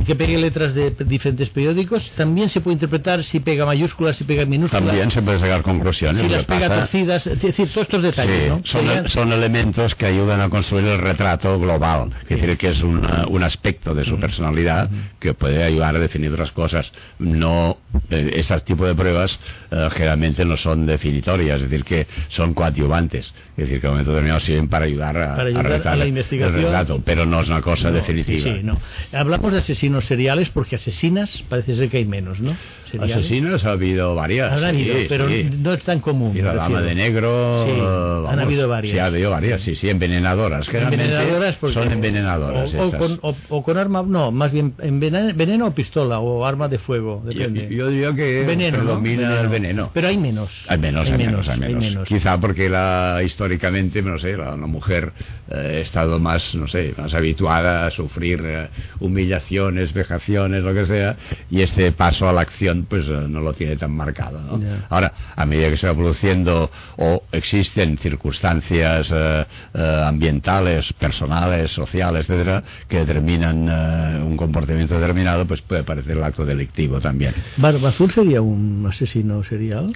que 0.06 0.14
pegue 0.16 0.38
letras 0.38 0.74
de 0.74 0.90
diferentes 0.90 1.50
periódicos, 1.50 2.10
también 2.16 2.48
se 2.48 2.60
puede 2.60 2.74
interpretar 2.74 3.22
si 3.24 3.40
pega 3.40 3.66
mayúsculas, 3.66 4.16
si 4.16 4.24
pega 4.24 4.44
minúsculas, 4.44 4.84
También 4.84 5.10
se 5.10 5.22
puede 5.22 5.38
sacar 5.40 5.62
conclusiones. 5.62 6.18
si 6.22 6.28
las 6.28 6.44
pega 6.44 6.68
pasa- 6.68 6.74
torcidas, 6.80 7.26
es 7.26 7.40
decir, 7.40 7.68
todos 7.68 7.82
estos 7.86 8.02
detalles, 8.02 8.42
Sí, 8.44 8.48
¿no? 8.48 8.60
son, 8.64 8.86
Serían- 8.86 9.08
son 9.08 9.32
elementos 9.32 9.94
que 9.94 10.06
ayudan 10.06 10.40
a 10.40 10.48
construir 10.48 10.86
el 10.86 10.98
retrato 10.98 11.58
global, 11.58 12.10
es 12.22 12.28
decir, 12.28 12.56
que 12.56 12.68
es 12.68 12.82
una- 12.82 13.26
un 13.28 13.42
aspecto 13.42 13.94
de 13.94 14.04
su 14.04 14.18
personalidad 14.18 14.88
que 15.18 15.34
puede 15.34 15.62
ayudar 15.64 15.96
a 15.96 15.98
definir 15.98 16.32
otras 16.32 16.52
cosas. 16.52 16.92
No, 17.18 17.78
eh, 18.10 18.30
ese 18.34 18.58
tipo 18.60 18.86
de 18.86 18.94
pruebas 18.94 19.38
eh, 19.70 19.88
generalmente 19.92 20.44
no 20.44 20.56
son 20.56 20.86
definitorias, 20.86 21.60
es 21.60 21.70
decir, 21.70 21.84
que 21.84 22.06
son 22.28 22.54
coadyuvantes, 22.54 23.32
es 23.56 23.56
decir, 23.56 23.80
que 23.80 23.86
en 23.86 23.90
un 23.90 23.94
momento 23.96 24.10
determinado 24.12 24.40
sirven 24.40 24.68
para 24.68 24.84
ayudar 24.86 25.16
a, 25.18 25.36
Para 25.36 25.48
ayudar 25.48 25.57
a 25.66 25.96
la 25.96 26.02
el 26.04 26.08
investigación. 26.08 26.62
retrato, 26.62 27.02
pero 27.04 27.26
no 27.26 27.40
es 27.40 27.48
una 27.48 27.60
cosa 27.60 27.90
No, 27.90 27.96
definitiva. 27.96 28.38
Sí, 28.38 28.54
sí, 28.58 28.60
no. 28.62 28.78
Hablamos 29.12 29.52
de 29.52 29.58
asesinos 29.58 30.04
seriales 30.04 30.48
porque 30.48 30.76
asesinas 30.76 31.42
parece 31.48 31.74
ser 31.74 31.88
que 31.88 31.98
hay 31.98 32.04
menos, 32.04 32.40
¿no? 32.40 32.56
Seriales. 32.90 33.16
Asesinos 33.26 33.64
ha 33.64 33.70
habido 33.72 34.14
varias. 34.14 34.58
Sí, 34.58 34.64
habido, 34.66 34.94
pero 35.08 35.28
sí. 35.28 35.48
no 35.58 35.72
es 35.74 35.84
tan 35.84 36.00
común. 36.00 36.36
Y 36.36 36.42
la 36.42 36.54
dama 36.54 36.80
de 36.82 36.94
negro. 36.94 37.64
Sí, 37.64 37.70
eh, 37.70 38.24
han 38.32 38.38
habido 38.40 38.68
varias. 38.68 38.92
Sí, 38.94 38.98
ha 38.98 39.06
habido 39.06 39.30
varias, 39.30 39.62
sí, 39.62 39.76
sí, 39.76 39.88
envenenadoras. 39.90 40.68
Envenenadoras 40.72 41.56
porque- 41.56 41.74
son 41.74 41.92
envenenadoras. 41.92 42.74
O, 42.74 42.86
o 42.88 42.92
con, 42.92 43.18
o- 43.22 43.36
o 43.50 43.62
con 43.62 43.76
arma, 43.78 44.02
no, 44.06 44.30
más 44.30 44.52
bien 44.52 44.74
envenen- 44.78 45.34
veneno 45.36 45.66
o 45.66 45.70
pistola 45.72 46.18
o 46.20 46.44
arma 46.44 46.68
de 46.68 46.78
fuego, 46.78 47.22
yo, 47.24 47.30
depende. 47.30 47.74
yo 47.74 47.88
diría 47.88 48.14
que 48.14 48.44
veneno, 48.46 48.78
¿no? 48.78 48.84
predomina 48.84 49.40
el 49.40 49.48
veneno. 49.48 49.90
Pero 49.92 50.08
hay 50.08 50.16
menos. 50.16 50.64
Hay 50.68 50.78
menos, 50.78 51.08
hay 51.10 51.18
menos, 51.18 51.48
hay 51.48 51.58
menos. 51.74 52.08
Quizá 52.08 52.38
porque 52.40 52.68
la, 52.68 53.20
históricamente, 53.24 54.02
no 54.02 54.18
sé, 54.18 54.36
la, 54.36 54.54
una 54.54 54.66
mujer 54.66 55.12
eh, 55.50 55.54
ha 55.54 55.78
estado 55.80 56.18
más, 56.18 56.54
no 56.54 56.66
sé, 56.68 56.94
más 56.96 57.12
habituada 57.14 57.86
a 57.86 57.90
sufrir 57.90 58.40
eh, 58.44 58.68
humillaciones, 59.00 59.92
vejaciones, 59.92 60.62
lo 60.62 60.72
que 60.74 60.86
sea, 60.86 61.16
y 61.50 61.62
este 61.62 61.92
paso 61.92 62.28
a 62.28 62.32
la 62.32 62.42
acción, 62.42 62.77
pues 62.84 63.06
eh, 63.06 63.26
no 63.28 63.40
lo 63.40 63.52
tiene 63.52 63.76
tan 63.76 63.92
marcado, 63.92 64.40
¿no? 64.40 64.60
Ahora, 64.88 65.12
a 65.34 65.46
medida 65.46 65.70
que 65.70 65.76
se 65.76 65.86
va 65.86 65.94
produciendo 65.94 66.70
o 66.96 67.22
existen 67.32 67.98
circunstancias 67.98 69.10
eh, 69.12 69.46
eh, 69.74 70.02
ambientales, 70.06 70.92
personales, 70.94 71.70
sociales, 71.70 72.28
etcétera, 72.28 72.62
que 72.88 72.98
determinan 72.98 73.68
eh, 73.68 74.22
un 74.22 74.36
comportamiento 74.36 74.94
determinado, 74.94 75.46
pues 75.46 75.62
puede 75.62 75.84
parecer 75.84 76.16
el 76.16 76.22
acto 76.22 76.44
delictivo 76.44 77.00
también. 77.00 77.34
¿Barba 77.56 77.90
Azul 77.90 78.10
sería 78.10 78.40
un 78.40 78.86
asesino 78.88 79.42
serial? 79.44 79.94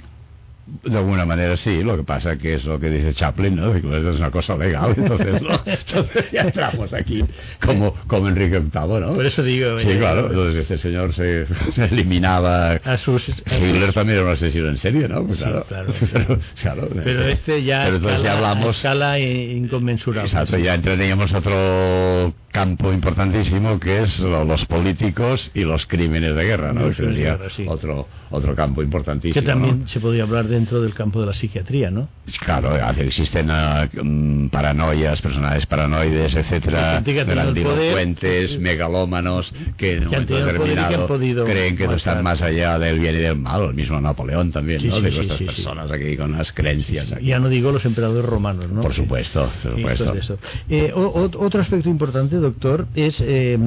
De 0.65 0.97
alguna 0.97 1.25
manera 1.25 1.57
sí, 1.57 1.83
lo 1.83 1.97
que 1.97 2.03
pasa 2.03 2.37
que 2.37 2.53
es 2.53 2.63
lo 2.63 2.79
que 2.79 2.89
dice 2.89 3.13
Chaplin, 3.13 3.55
¿no? 3.55 3.75
Es 3.75 3.83
una 3.83 4.31
cosa 4.31 4.55
legal, 4.55 4.93
entonces, 4.97 5.41
¿no? 5.41 5.59
entonces 5.65 6.31
ya 6.31 6.41
entramos 6.43 6.93
aquí 6.93 7.21
como, 7.63 7.93
como 8.07 8.29
Enrique 8.29 8.59
VIII, 8.59 8.99
¿no? 9.01 9.13
Por 9.13 9.25
eso 9.25 9.43
digo. 9.43 9.77
Sí, 9.81 9.97
claro, 9.97 10.27
entonces 10.27 10.61
este 10.61 10.77
señor 10.77 11.13
se, 11.13 11.47
se 11.73 11.83
eliminaba... 11.91 12.75
A 12.83 12.97
sus, 12.97 13.27
Hitler 13.29 13.91
también 13.93 14.19
era 14.19 14.27
un 14.27 14.33
asesino 14.33 14.69
en 14.69 14.77
serie, 14.77 15.07
¿no? 15.09 15.25
Pues 15.25 15.39
Sí, 15.39 15.43
claro, 15.43 15.65
claro. 15.67 15.93
Pero, 16.13 16.39
claro, 16.61 16.89
Pero 17.03 17.23
este 17.27 17.63
ya 17.63 17.83
Pero 17.83 17.95
entonces 17.97 18.23
ya 18.23 18.29
escala, 18.29 18.51
hablamos... 18.51 18.75
escala 18.77 19.19
inconmensurable. 19.19 20.29
Exacto, 20.29 20.57
ya 20.57 20.75
entraríamos 20.75 21.33
otro 21.33 22.33
campo 22.53 22.93
importantísimo 22.93 23.79
que 23.79 24.03
es 24.03 24.19
lo- 24.19 24.45
los 24.45 24.63
políticos 24.65 25.51
y 25.53 25.61
los 25.65 25.85
crímenes 25.87 26.35
de 26.35 26.43
guerra, 26.45 26.71
¿no? 26.71 26.81
Que 26.81 26.89
de 26.89 26.93
sería 26.95 27.39
sí. 27.49 27.65
otro, 27.67 28.07
otro 28.29 28.55
campo 28.55 28.81
importantísimo. 28.81 29.33
Que 29.33 29.41
también 29.41 29.81
¿no? 29.81 29.87
se 29.87 29.99
podría 29.99 30.23
hablar 30.23 30.47
dentro 30.47 30.79
del 30.81 30.93
campo 30.93 31.19
de 31.19 31.25
la 31.25 31.33
psiquiatría, 31.33 31.89
¿no? 31.91 32.07
Claro, 32.45 32.77
existen 32.99 33.47
mm, 33.49 34.49
paranoias, 34.49 35.21
personajes 35.21 35.65
paranoides, 35.65 36.35
etcétera, 36.35 37.01
que 37.03 37.23
grandilocuentes, 37.25 38.51
poder, 38.51 38.59
megalómanos, 38.61 39.53
que 39.75 39.93
en 39.97 40.03
un 40.03 40.09
que 40.09 40.15
momento 40.15 40.35
que 40.35 40.43
determinado 40.43 41.07
podido 41.07 41.45
creen 41.45 41.75
que 41.75 41.87
no 41.87 41.95
están 41.95 42.23
más 42.23 42.41
allá 42.41 42.77
del 42.79 42.99
bien 42.99 43.15
y 43.15 43.19
del 43.19 43.35
mal, 43.37 43.63
el 43.63 43.73
mismo 43.73 43.99
Napoleón 43.99 44.51
también, 44.51 44.79
Sí, 44.79 44.87
¿no? 44.87 44.95
sí, 44.97 45.01
Digo, 45.01 45.21
estas 45.23 45.37
personas 45.41 45.91
aquí 45.91 46.15
con 46.15 46.33
unas 46.33 46.51
creencias. 46.51 47.11
aquí. 47.11 47.25
Ya 47.25 47.39
no 47.39 47.49
digo 47.49 47.71
los 47.71 47.83
emperadores 47.85 48.25
romanos, 48.29 48.71
¿no? 48.71 48.81
Por 48.81 48.93
supuesto, 48.93 49.51
por 49.63 49.71
Eso 49.71 49.75
supuesto. 50.05 50.13
es 50.13 50.19
eso. 50.19 50.37
Eh, 50.69 50.91
o- 50.95 51.29
otro 51.39 51.61
aspecto 51.61 51.89
importante, 51.89 52.37
doctor, 52.43 52.85
es 52.93 53.19
eh, 53.21 53.57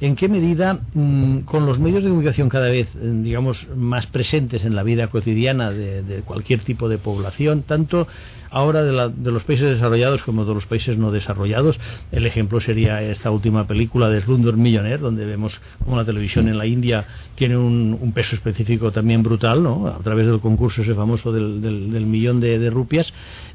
en 0.00 0.14
qué 0.16 0.28
medida 0.28 0.78
mm, 0.94 1.40
con 1.40 1.66
los 1.66 1.80
medios 1.80 2.04
de 2.04 2.10
comunicación 2.10 2.48
cada 2.48 2.68
vez, 2.68 2.94
eh, 2.94 2.98
digamos, 3.24 3.66
más 3.76 4.06
presentes 4.06 4.64
en 4.64 4.76
la 4.76 4.84
vida 4.84 5.08
cotidiana 5.08 5.70
de, 5.72 6.22
cualquier 6.24 6.62
tipo 6.62 6.88
de 6.88 6.98
población, 6.98 7.62
tanto 7.66 8.06
ahora 8.50 8.84
de, 8.84 8.92
la- 8.92 9.08
de 9.08 9.32
los 9.32 9.42
países 9.42 9.68
desarrollados 9.74 10.22
como 10.22 10.44
de 10.44 10.54
los 10.54 10.66
países 10.66 10.96
no 10.96 11.10
desarrollados. 11.10 11.78
El 12.12 12.24
ejemplo 12.26 12.60
sería 12.60 13.02
esta 13.02 13.30
última 13.32 13.66
película 13.66 14.08
de 14.08 14.20
Slumdog 14.22 14.56
Millionaire, 14.56 14.98
donde 14.98 15.24
vemos 15.26 15.60
cómo 15.84 15.96
la 15.96 16.04
televisión 16.04 16.48
en 16.48 16.56
la 16.56 16.66
India 16.66 17.04
tiene 17.34 17.56
un, 17.56 18.12
peso 18.14 18.36
específico 18.36 18.92
también 18.92 19.22
brutal, 19.22 19.62
¿no? 19.62 19.88
A 19.88 19.98
través 19.98 20.26
del 20.26 20.40
concurso 20.40 20.82
ese 20.82 20.94
famoso 20.94 21.32
del, 21.32 21.60
del- 21.60 22.06
millón 22.06 22.40
de, 22.40 22.70
rupias. 22.70 23.12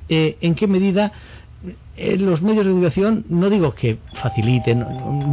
Eh, 0.09 0.37
¿En 0.41 0.55
qué 0.55 0.67
medida 0.67 1.11
los 2.19 2.41
medios 2.41 2.65
de 2.65 2.71
comunicación 2.71 3.25
no 3.29 3.49
digo 3.49 3.73
que 3.73 3.97
faciliten, 4.13 4.79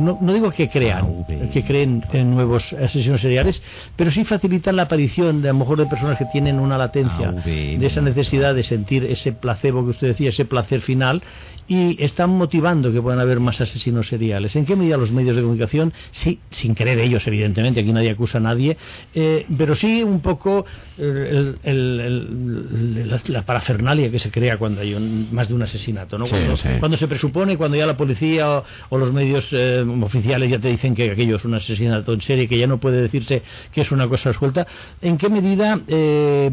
no, 0.04 0.18
no 0.20 0.32
digo 0.32 0.50
que 0.50 0.68
crean, 0.68 1.24
que 1.52 1.62
creen 1.64 2.04
en 2.12 2.30
nuevos 2.34 2.72
asesinos 2.72 3.20
seriales, 3.20 3.62
pero 3.96 4.10
sí 4.10 4.24
facilitan 4.24 4.76
la 4.76 4.82
aparición 4.82 5.40
de 5.42 5.48
a 5.48 5.52
lo 5.52 5.58
mejor 5.60 5.78
de 5.78 5.86
personas 5.86 6.18
que 6.18 6.24
tienen 6.26 6.58
una 6.58 6.76
latencia 6.78 7.30
de 7.78 7.86
esa 7.86 8.00
necesidad 8.00 8.54
de 8.54 8.62
sentir 8.62 9.04
ese 9.04 9.32
placebo 9.32 9.82
que 9.84 9.90
usted 9.90 10.08
decía, 10.08 10.28
ese 10.30 10.44
placer 10.44 10.80
final, 10.80 11.22
y 11.66 12.02
están 12.02 12.30
motivando 12.30 12.90
que 12.92 13.00
puedan 13.02 13.20
haber 13.20 13.40
más 13.40 13.60
asesinos 13.60 14.08
seriales. 14.08 14.56
¿En 14.56 14.64
qué 14.64 14.74
medida 14.74 14.96
los 14.96 15.12
medios 15.12 15.36
de 15.36 15.42
comunicación, 15.42 15.92
sí, 16.10 16.40
sin 16.50 16.74
querer 16.74 16.98
ellos, 16.98 17.26
evidentemente, 17.26 17.80
aquí 17.80 17.92
nadie 17.92 18.10
acusa 18.10 18.38
a 18.38 18.40
nadie, 18.40 18.76
eh, 19.14 19.44
pero 19.56 19.74
sí 19.74 20.02
un 20.02 20.20
poco 20.20 20.64
el- 20.96 21.58
el- 21.62 22.00
el- 22.00 23.08
la, 23.10 23.20
la 23.26 23.42
parafernalia 23.42 24.10
que 24.10 24.18
se 24.18 24.30
crea 24.30 24.56
cuando 24.56 24.80
hay 24.80 24.94
un- 24.94 25.28
más 25.30 25.48
de 25.48 25.54
un 25.54 25.62
asesinato, 25.62 26.18
¿no? 26.18 26.24
Sí, 26.26 26.30
cuando, 26.32 26.56
sí. 26.62 26.68
cuando 26.78 26.96
se 26.96 27.08
presupone, 27.08 27.56
cuando 27.56 27.76
ya 27.76 27.86
la 27.86 27.96
policía 27.96 28.58
o, 28.58 28.64
o 28.90 28.98
los 28.98 29.12
medios 29.12 29.48
eh, 29.52 29.84
oficiales 30.02 30.50
ya 30.50 30.58
te 30.58 30.68
dicen 30.68 30.94
que 30.94 31.10
aquello 31.10 31.36
es 31.36 31.44
un 31.44 31.54
asesinato 31.54 32.12
en 32.12 32.20
serie, 32.20 32.48
que 32.48 32.58
ya 32.58 32.66
no 32.66 32.78
puede 32.78 33.00
decirse 33.02 33.42
que 33.72 33.80
es 33.82 33.92
una 33.92 34.08
cosa 34.08 34.32
suelta, 34.32 34.66
¿en 35.00 35.16
qué 35.16 35.28
medida 35.28 35.80
eh, 35.86 36.50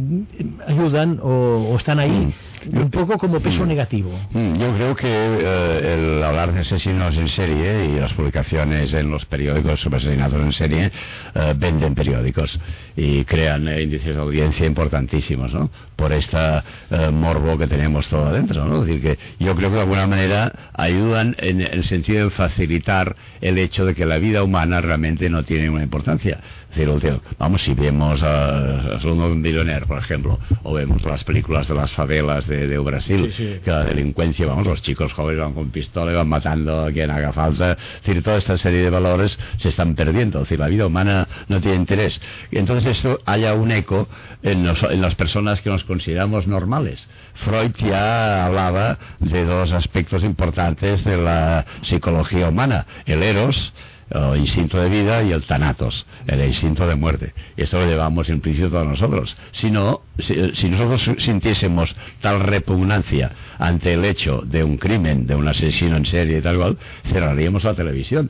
ayudan 0.68 1.20
o, 1.22 1.70
o 1.72 1.76
están 1.78 2.00
ahí 2.00 2.34
un 2.72 2.90
poco 2.90 3.18
como 3.18 3.40
peso 3.40 3.66
negativo? 3.66 4.12
Mm, 4.32 4.56
Yo 4.56 4.74
creo 4.76 4.96
que 4.96 5.08
eh, 5.08 5.94
el 5.96 6.24
hablar 6.24 6.54
de 6.54 6.62
asesinos 6.62 7.16
en 7.18 7.30
serie 7.30 7.86
y 7.86 8.00
las 8.00 8.14
publicaciones 8.14 8.94
en 8.94 9.10
los 9.10 9.26
periódicos 9.26 9.80
sobre 9.82 9.98
asesinatos 9.98 10.42
en 10.42 10.52
serie 10.52 10.92
eh, 11.34 11.54
venden 11.58 11.96
periódicos 11.96 12.60
y 12.96 13.24
crean 13.26 13.68
eh, 13.68 13.82
índices 13.82 14.16
de 14.16 14.22
audiencia 14.22 14.66
importantísimos, 14.66 15.54
¿no? 15.54 15.70
Por 15.96 16.12
esta 16.14 16.64
eh, 16.90 17.10
morbo 17.12 17.58
que 17.58 17.68
tenemos 17.68 18.08
todo 18.10 18.28
adentro, 18.28 18.66
¿no? 18.66 18.82
Es 18.82 18.88
decir, 18.88 19.02
que 19.02 19.44
yo 19.44 19.56
creo 19.56 19.70
que 19.70 19.76
de 19.76 19.82
alguna 19.82 20.08
manera 20.08 20.52
ayudan 20.74 21.36
en 21.40 21.62
el 21.62 21.84
sentido 21.86 22.26
de 22.26 22.30
facilitar 22.32 23.16
el 23.42 23.58
hecho 23.58 23.86
de 23.86 23.94
que 23.96 24.06
la 24.06 24.18
vida 24.18 24.44
humana 24.44 24.82
realmente 24.82 25.30
no 25.30 25.44
tiene 25.44 25.70
una 25.70 25.84
importancia. 25.84 26.40
Decir, 26.76 26.90
último, 26.90 27.22
vamos, 27.40 27.62
si 27.62 27.74
vemos 27.74 28.22
a, 28.22 29.00
Slumdog 29.00 29.34
Millionaire, 29.38 29.86
por 29.86 29.98
ejemplo, 29.98 30.38
o 30.64 30.74
vemos 30.74 31.02
las 31.04 31.24
películas 31.24 31.70
de 31.70 31.76
las 31.76 31.90
favelas 31.94 32.46
de 32.48 32.68
de, 32.68 32.78
Brasil, 32.80 33.34
que 33.64 33.72
la 33.72 33.86
delincuencia, 33.86 34.46
vamos, 34.46 34.68
los 34.68 34.82
chicos 34.82 35.14
jóvenes 35.14 35.40
van 35.42 35.54
con 35.54 35.70
pistola 35.70 36.12
y 36.12 36.16
van 36.16 36.28
matando 36.28 36.86
a 36.86 36.92
quien 36.92 37.10
haga 37.12 37.32
falta. 37.32 37.72
Es 37.72 38.04
decir, 38.04 38.22
toda 38.22 38.38
esta 38.38 38.58
serie 38.58 38.82
de 38.82 38.90
valores 38.90 39.40
se 39.58 39.70
están 39.70 39.96
perdiendo. 39.96 40.40
Es 40.40 40.50
decir, 40.50 40.60
la 40.60 40.68
vida 40.68 40.86
humana 40.86 41.30
no 41.48 41.62
tiene 41.62 41.78
interés. 41.78 42.20
Y 42.52 42.58
entonces 42.58 42.98
esto 42.98 43.20
haya 43.26 43.54
un 43.54 43.72
eco 43.72 44.10
en, 44.44 44.68
en 44.68 45.02
las 45.02 45.16
personas 45.16 45.62
que 45.62 45.70
nos 45.70 45.86
consideramos 45.86 46.46
normales. 46.46 47.08
Freud 47.36 47.72
ya 47.78 48.46
hablaba 48.46 48.98
de 49.20 49.46
dos 49.46 49.72
aspectos 49.72 50.26
importantes 50.26 51.06
de 51.06 51.16
la 51.16 51.66
psicología 51.84 52.50
humana, 52.50 52.86
el 53.06 53.24
eros, 53.24 53.74
el 54.10 54.40
instinto 54.40 54.80
de 54.80 54.90
vida 54.90 55.24
y 55.24 55.32
el 55.32 55.44
thanatos, 55.44 56.06
el 56.28 56.44
instinto 56.46 56.88
de 56.88 56.96
muerte. 56.96 57.34
Y 57.58 57.64
esto 57.64 57.80
lo 57.80 57.86
llevamos 57.86 58.30
en 58.30 58.42
principio 58.42 58.70
todos 58.70 58.88
nosotros. 58.88 59.36
Si 59.52 59.72
no, 59.72 60.02
si, 60.20 60.70
nosotros 60.70 61.24
sintiésemos 61.24 61.96
tal 62.22 62.40
repugnancia 62.42 63.32
ante 63.58 63.94
el 63.94 64.06
hecho 64.06 64.42
de 64.46 64.64
un 64.64 64.78
crimen, 64.78 65.26
de 65.28 65.36
un 65.36 65.48
asesino 65.48 65.98
en 65.98 66.06
serie 66.06 66.40
y 66.40 66.42
tal 66.42 66.58
cual, 66.58 66.78
cerraríamos 67.06 67.64
la 67.64 67.74
televisión. 67.74 68.30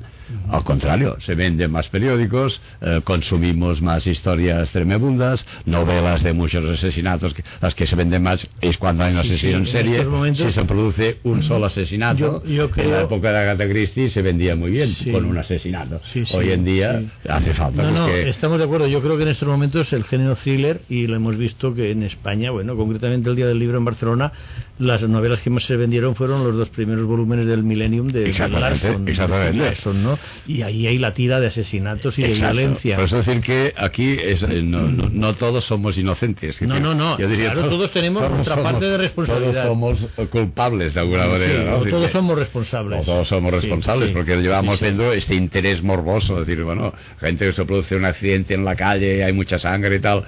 Al 0.49 0.63
contrario, 0.63 1.17
se 1.19 1.35
venden 1.35 1.71
más 1.71 1.87
periódicos, 1.89 2.59
eh, 2.81 3.01
consumimos 3.03 3.79
más 3.81 4.07
historias 4.07 4.71
tremebundas, 4.71 5.45
novelas 5.65 6.23
de 6.23 6.33
muchos 6.33 6.65
asesinatos, 6.65 7.35
las 7.61 7.75
que 7.75 7.85
se 7.85 7.95
venden 7.95 8.23
más 8.23 8.47
es 8.59 8.77
cuando 8.77 9.03
hay 9.03 9.13
un 9.13 9.19
asesino 9.19 9.59
en 9.59 9.67
serie, 9.67 10.03
si 10.33 10.51
se 10.51 10.65
produce 10.65 11.19
un 11.23 11.43
solo 11.43 11.67
asesinato. 11.67 12.41
En 12.45 12.91
la 12.91 13.01
época 13.03 13.31
de 13.31 13.37
Agatha 13.37 13.67
Christie 13.69 14.09
se 14.09 14.23
vendía 14.23 14.55
muy 14.55 14.71
bien 14.71 14.89
con 15.11 15.25
un 15.25 15.37
asesinato. 15.37 16.01
Hoy 16.33 16.51
en 16.51 16.65
día 16.65 17.03
hace 17.29 17.53
falta. 17.53 17.83
No, 17.83 17.91
no, 17.91 18.07
estamos 18.07 18.57
de 18.57 18.63
acuerdo. 18.63 18.88
Yo 18.88 19.01
creo 19.01 19.17
que 19.17 19.23
en 19.23 19.29
estos 19.29 19.47
momentos 19.47 19.93
el 19.93 20.05
género 20.05 20.36
thriller, 20.36 20.81
y 20.89 21.05
lo 21.05 21.15
hemos 21.15 21.38
visto 21.38 21.74
que 21.76 21.91
en 21.91 22.03
España, 22.03 22.51
bueno, 22.51 22.76
concretamente 22.76 23.30
el 23.30 23.36
Día 23.36 23.47
del 23.47 23.59
Libro 23.59 23.78
en 23.78 23.86
Barcelona, 23.86 24.32
las 24.80 25.07
novelas 25.07 25.41
que 25.41 25.49
más 25.49 25.63
se 25.63 25.76
vendieron 25.76 26.15
fueron 26.15 26.43
los 26.43 26.55
dos 26.55 26.69
primeros 26.69 27.05
volúmenes 27.05 27.47
del 27.47 27.63
Millennium 27.63 28.07
de, 28.07 28.34
Larson, 28.34 30.03
¿no? 30.03 30.17
Y 30.47 30.61
ahí 30.61 30.88
hay 30.88 30.97
la 30.97 31.13
tira 31.13 31.39
de 31.39 31.47
asesinatos 31.47 32.17
y 32.19 32.23
de 32.23 32.34
violencia. 32.34 32.95
Por 32.95 33.05
eso 33.05 33.17
decir 33.17 33.41
que 33.41 33.73
aquí 33.78 34.17
es, 34.21 34.43
eh, 34.43 34.61
no, 34.63 34.88
no, 34.88 35.36
todos 35.36 35.65
somos 35.65 35.97
inocentes. 35.97 36.61
No, 36.61 36.80
no, 36.80 36.93
no. 36.93 37.17
Yo 37.17 37.28
diría, 37.28 37.53
claro, 37.53 37.69
todos, 37.69 37.91
tenemos 37.91 38.30
nuestra 38.30 38.61
parte 38.61 38.86
de 38.86 38.97
responsabilidad. 38.97 39.63
Todos 39.63 39.99
somos 39.99 40.30
culpables 40.30 40.93
de 40.93 40.99
alguna 40.99 41.28
manera. 41.28 41.71
¿no? 41.71 41.84
todos 41.86 42.11
somos 42.11 42.38
responsables. 42.38 43.05
todos 43.05 43.28
somos 43.28 43.51
responsables 43.51 44.11
porque 44.11 44.36
llevamos 44.38 44.82
viendo 44.82 45.11
este 45.13 45.36
interés 45.36 45.82
morboso. 45.84 46.41
Es 46.41 46.47
decir, 46.47 46.63
bueno, 46.63 46.93
gente 47.19 47.45
que 47.45 47.53
se 47.53 47.65
produce 47.65 47.95
un 47.95 48.05
accidente 48.05 48.53
en 48.53 48.65
la 48.65 48.76
calle, 48.76 49.23
hay 49.23 49.34
mucha 49.34 49.59
sangre 49.59 49.95
y 49.95 49.99
tal 49.99 50.26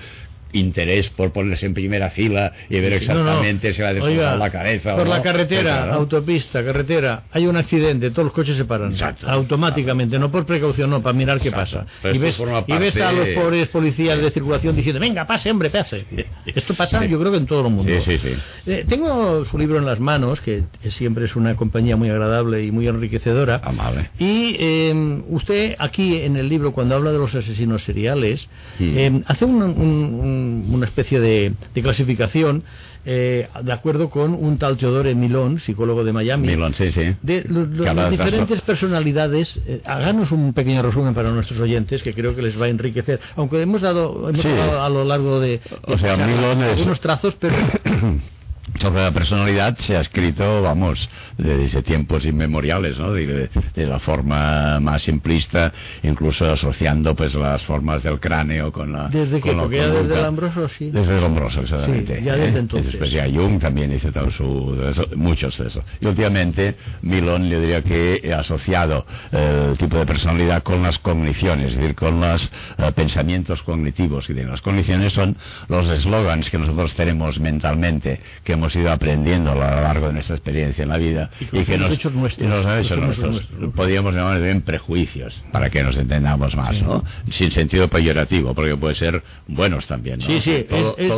interés 0.53 1.09
por 1.09 1.31
ponerse 1.31 1.65
en 1.65 1.73
primera 1.73 2.09
fila 2.09 2.53
y 2.69 2.79
ver 2.79 2.93
exactamente 2.93 3.73
si 3.73 3.81
va 3.81 3.89
a 3.89 4.35
la 4.35 4.49
cabeza 4.49 4.95
por 4.95 5.07
la 5.07 5.21
carretera, 5.21 5.93
autopista, 5.93 6.63
carretera, 6.63 7.23
hay 7.31 7.45
un 7.45 7.57
accidente, 7.57 8.11
todos 8.11 8.25
los 8.25 8.33
coches 8.33 8.55
se 8.55 8.65
paran 8.65 8.95
automáticamente, 9.25 10.19
no 10.19 10.31
por 10.31 10.45
precaución, 10.45 10.89
no, 10.89 11.01
para 11.01 11.13
mirar 11.13 11.39
qué 11.39 11.51
pasa. 11.51 11.85
Y 12.03 12.17
ves, 12.17 12.41
y 12.67 12.77
ves, 12.77 12.97
a 12.97 13.11
los 13.11 13.27
pobres 13.29 13.67
policías 13.69 14.19
de 14.19 14.31
circulación 14.31 14.75
diciendo, 14.75 14.99
venga, 14.99 15.25
pase, 15.25 15.51
hombre, 15.51 15.69
pase. 15.69 16.05
Esto 16.45 16.73
pasa, 16.73 17.05
yo 17.05 17.19
creo 17.19 17.31
que 17.31 17.37
en 17.37 17.45
todo 17.45 17.67
el 17.67 17.73
mundo. 17.73 17.91
Eh, 17.91 18.85
tengo 18.87 19.45
su 19.45 19.57
libro 19.57 19.77
en 19.77 19.85
las 19.85 19.99
manos, 19.99 20.41
que 20.41 20.63
siempre 20.89 21.25
es 21.25 21.35
una 21.35 21.55
compañía 21.55 21.95
muy 21.95 22.09
agradable 22.09 22.63
y 22.63 22.71
muy 22.71 22.87
enriquecedora. 22.87 23.61
Amable. 23.63 24.09
Y 24.19 24.55
eh, 24.59 25.21
usted 25.29 25.75
aquí 25.79 26.17
en 26.17 26.37
el 26.37 26.49
libro, 26.49 26.71
cuando 26.71 26.95
habla 26.95 27.11
de 27.11 27.17
los 27.17 27.35
asesinos 27.35 27.83
seriales, 27.83 28.49
hmm. 28.79 28.97
eh, 28.97 29.21
hace 29.25 29.45
un 29.45 30.36
una 30.69 30.85
especie 30.85 31.19
de, 31.19 31.53
clasificación 31.73 32.63
eh, 33.05 33.47
de 33.63 33.71
acuerdo 33.71 34.09
con 34.09 34.33
un 34.33 34.57
tal 34.57 34.75
Teodore 34.75 35.15
Milón, 35.15 35.59
psicólogo 35.59 36.03
de 36.03 36.11
Miami. 36.11 36.47
Milón, 36.47 36.73
sí, 36.73 36.91
sí. 36.91 37.15
De 37.21 37.45
las 37.47 38.11
diferentes 38.11 38.61
personalidades. 38.61 39.59
Eh, 39.65 39.81
háganos 39.85 40.31
un 40.31 40.53
pequeño 40.53 40.81
resumen 40.81 41.13
para 41.13 41.31
nuestros 41.31 41.59
oyentes 41.59 42.03
que 42.03 42.13
creo 42.13 42.35
que 42.35 42.41
les 42.41 42.59
va 42.59 42.65
a 42.65 42.69
enriquecer. 42.69 43.19
Aunque 43.35 43.61
hemos 43.61 43.81
dado, 43.81 44.29
hemos 44.29 44.45
a 44.45 44.89
lo 44.89 45.03
largo 45.05 45.39
de, 45.39 45.61
o 45.83 45.97
sea, 45.97 46.15
algunos 46.15 46.99
trazos, 46.99 47.35
pero 47.39 47.55
sobre 48.79 49.01
la 49.01 49.11
personalidad 49.11 49.77
se 49.79 49.97
ha 49.97 50.01
escrito, 50.01 50.61
vamos, 50.61 51.09
desde 51.37 51.81
tiempos 51.81 52.25
inmemoriales, 52.25 52.97
¿no? 52.97 53.11
De, 53.11 53.49
la 53.75 53.99
forma 53.99 54.79
más 54.79 55.03
simplista, 55.03 55.71
incluso 56.03 56.45
asociando 56.51 57.15
pues 57.15 57.33
las 57.35 57.63
formas 57.63 58.03
del 58.03 58.19
cráneo 58.19 58.71
con 58.71 58.93
la... 58.93 59.07
¿Desde 59.07 59.41
qué? 59.41 59.53
Porque 59.53 59.77
ya 59.77 59.87
desde 59.87 60.19
el 60.19 60.25
Ambroso, 60.25 60.67
sí. 60.67 60.91
Desde 60.91 61.17
el 61.17 61.23
Ambroso, 61.23 61.61
exactamente. 61.61 62.17
Sí, 62.17 62.23
ya 62.23 62.35
desde 62.35 62.57
¿eh? 62.57 62.59
entonces. 62.59 62.91
Después 62.91 63.11
ya 63.11 63.25
Jung 63.25 63.59
también 63.59 63.93
hizo 63.93 64.11
todo 64.11 64.29
su, 64.31 65.07
muchos 65.15 65.57
de 65.57 65.67
eso. 65.67 65.83
Y 65.99 66.05
últimamente 66.05 66.75
Milón 67.01 67.49
yo 67.49 67.59
diría 67.59 67.81
que 67.81 68.31
ha 68.33 68.39
asociado 68.39 69.05
eh, 69.31 69.69
el 69.71 69.77
tipo 69.77 69.97
de 69.97 70.05
personalidad 70.05 70.63
con 70.63 70.83
las 70.83 70.99
cogniciones, 70.99 71.71
es 71.71 71.77
decir, 71.77 71.95
con 71.95 72.19
los 72.19 72.51
eh, 72.77 72.91
pensamientos 72.93 73.63
cognitivos. 73.63 74.29
Y 74.29 74.33
de 74.33 74.43
las 74.43 74.61
cogniciones 74.61 75.13
son 75.13 75.37
los 75.69 75.87
eslogans 75.89 76.49
que 76.49 76.57
nosotros 76.57 76.93
tenemos 76.95 77.39
mentalmente, 77.39 78.19
que 78.43 78.56
hemos 78.57 78.75
ido 78.75 78.91
aprendiendo 78.91 79.51
a 79.51 79.55
lo 79.55 79.61
largo 79.61 80.07
de 80.07 80.13
nuestra 80.13 80.35
experiencia 80.35 80.83
en 80.83 80.89
la 80.89 80.97
vida 80.97 81.29
y, 81.51 81.63
que 81.63 81.77
nos, 81.77 81.91
hechos 81.91 82.11
nuestros, 82.13 82.47
nos 82.47 82.65
han 82.65 82.79
hecho 82.79 82.95
nuestros, 82.97 83.47
podríamos 83.75 84.13
llamar 84.13 84.41
bien 84.41 84.61
prejuicios 84.61 85.41
para 85.51 85.69
que 85.69 85.83
nos 85.83 85.97
entendamos 85.97 86.55
más 86.55 86.81
¿no? 86.81 87.03
sin 87.29 87.51
sentido 87.51 87.87
peyorativo 87.87 88.53
porque 88.53 88.75
puede 88.75 88.95
ser 88.95 89.23
buenos 89.47 89.87
también 89.87 90.19
¿no? 90.19 90.25
sí 90.25 90.41
sí 90.41 90.65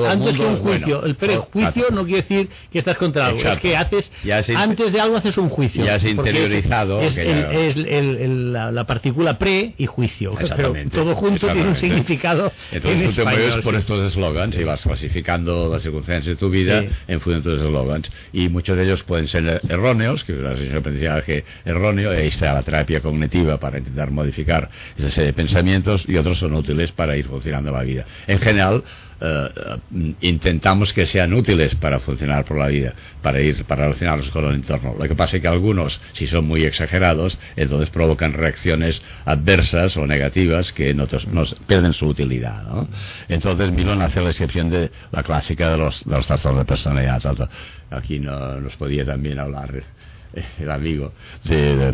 antes 0.07 0.37
que 0.37 0.43
un 0.43 0.57
juicio. 0.57 1.05
El 1.05 1.15
prejuicio 1.15 1.85
no 1.91 2.03
quiere 2.03 2.21
decir 2.21 2.49
que 2.71 2.79
estás 2.79 2.97
contra 2.97 3.27
algo 3.27 3.39
es 3.39 3.57
que 3.57 3.75
haces 3.75 4.11
antes 4.55 4.91
de 4.91 4.99
algo 4.99 5.15
haces 5.15 5.37
un 5.37 5.49
juicio 5.49 5.85
ya 5.85 5.95
has 5.95 6.03
interiorizado 6.03 7.01
es, 7.01 7.77
la, 7.77 8.83
partícula 8.85 9.37
pre 9.37 9.73
y 9.77 9.85
juicio. 9.85 10.33
Pero 10.55 10.73
todo 10.91 11.15
junto 11.15 11.47
tiene 11.47 11.69
un 11.69 11.75
significado 11.75 12.51
entonces 12.71 13.15
tú 13.15 13.23
te 13.23 13.23
mueves 13.23 13.63
por 13.63 13.75
estos 13.75 14.11
eslogans 14.11 14.57
y 14.57 14.63
vas 14.63 14.81
clasificando 14.81 15.71
las 15.71 15.83
circunstancias 15.83 16.25
de 16.25 16.35
tu 16.35 16.49
vida 16.49 16.83
en 17.07 17.21
función 17.21 17.28
de 17.29 17.55
eslogans 17.55 18.11
y 18.33 18.49
muchos 18.49 18.77
de 18.77 18.83
ellos 18.83 19.03
pueden 19.03 19.27
ser 19.27 19.61
erróneos, 19.67 20.23
que 20.23 20.33
es 20.33 20.39
un 20.69 20.75
aprendizaje 20.75 21.43
erróneo, 21.65 22.11
ahí 22.11 22.27
está 22.27 22.53
la 22.53 22.63
terapia 22.63 23.01
cognitiva 23.01 23.59
para 23.59 23.77
intentar 23.77 24.11
modificar 24.11 24.69
esa 24.97 25.09
serie 25.09 25.27
de 25.27 25.33
pensamientos 25.33 26.03
y 26.07 26.17
otros 26.17 26.39
son 26.39 26.53
útiles 26.53 26.91
para 26.91 27.15
ir 27.15 27.25
funcionando 27.25 27.71
la 27.71 27.83
vida. 27.83 28.05
En 28.27 28.39
general, 28.39 28.83
intentamos 30.21 30.93
que 30.93 31.05
sean 31.05 31.33
útiles 31.33 31.75
para 31.75 31.99
funcionar 31.99 32.45
por 32.45 32.57
la 32.57 32.67
vida, 32.67 32.93
para 33.21 33.41
ir, 33.41 33.65
para 33.65 33.83
relacionarnos 33.83 34.29
con 34.31 34.45
el 34.45 34.55
entorno. 34.55 34.95
Lo 34.97 35.07
que 35.07 35.15
pasa 35.15 35.37
es 35.37 35.41
que 35.41 35.47
algunos, 35.47 35.99
si 36.13 36.27
son 36.27 36.45
muy 36.45 36.63
exagerados, 36.63 37.37
entonces 37.55 37.89
provocan 37.89 38.33
reacciones 38.33 39.01
adversas 39.25 39.97
o 39.97 40.07
negativas 40.07 40.71
que 40.71 40.93
nos, 40.93 41.27
nos 41.27 41.55
pierden 41.67 41.93
su 41.93 42.07
utilidad. 42.07 42.63
Entonces 43.27 43.71
Milón 43.71 44.01
hace 44.01 44.21
la 44.21 44.29
excepción 44.29 44.69
de 44.69 44.89
la 45.11 45.23
clásica 45.23 45.69
de 45.69 45.77
los, 45.77 46.05
de 46.05 46.15
los 46.15 46.27
trastornos 46.27 46.61
de 46.61 46.65
personalidad. 46.65 47.21
Aquí 47.91 48.19
no 48.19 48.59
nos 48.61 48.75
podía 48.75 49.05
también 49.05 49.39
hablar 49.39 49.83
el 50.59 50.71
amigo 50.71 51.11
de, 51.43 51.91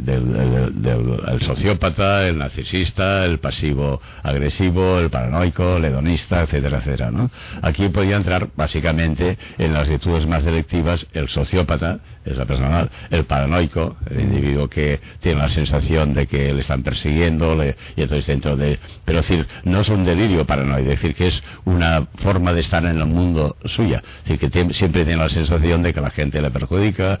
del 0.00 1.42
sociópata, 1.42 2.26
el 2.26 2.38
narcisista, 2.38 3.24
el 3.24 3.38
pasivo 3.38 4.00
agresivo, 4.22 4.98
el 4.98 5.10
paranoico, 5.10 5.76
el 5.76 5.84
hedonista, 5.84 6.42
etcétera, 6.42 6.78
etcétera. 6.78 7.10
¿no? 7.10 7.30
Aquí 7.62 7.88
podía 7.88 8.16
entrar 8.16 8.48
básicamente 8.56 9.38
en 9.58 9.72
las 9.72 9.88
virtudes 9.88 10.26
más 10.26 10.42
selectivas 10.44 11.06
el 11.12 11.28
sociópata, 11.28 12.00
es 12.24 12.36
la 12.36 12.44
personal, 12.44 12.90
el 13.10 13.24
paranoico, 13.24 13.96
el 14.10 14.20
individuo 14.20 14.68
que 14.68 15.00
tiene 15.20 15.40
la 15.40 15.48
sensación 15.48 16.14
de 16.14 16.26
que 16.26 16.52
le 16.52 16.60
están 16.60 16.82
persiguiendo 16.82 17.50
y 17.96 18.02
entonces 18.02 18.26
dentro 18.26 18.56
de... 18.56 18.78
Pero 19.04 19.18
decir, 19.18 19.46
no 19.64 19.80
es 19.80 19.88
un 19.88 20.04
delirio 20.04 20.46
paranoide, 20.46 20.94
es 20.94 21.00
decir, 21.00 21.14
que 21.14 21.28
es 21.28 21.42
una 21.64 22.06
forma 22.18 22.52
de 22.52 22.60
estar 22.60 22.84
en 22.84 22.98
el 22.98 23.06
mundo 23.06 23.56
suya, 23.64 24.02
es 24.24 24.38
decir, 24.38 24.50
que 24.50 24.74
siempre 24.74 25.04
tiene 25.04 25.22
la 25.22 25.28
sensación 25.28 25.82
de 25.82 25.92
que 25.92 26.00
la 26.00 26.10
gente 26.10 26.40
le 26.40 26.50
perjudica, 26.50 27.18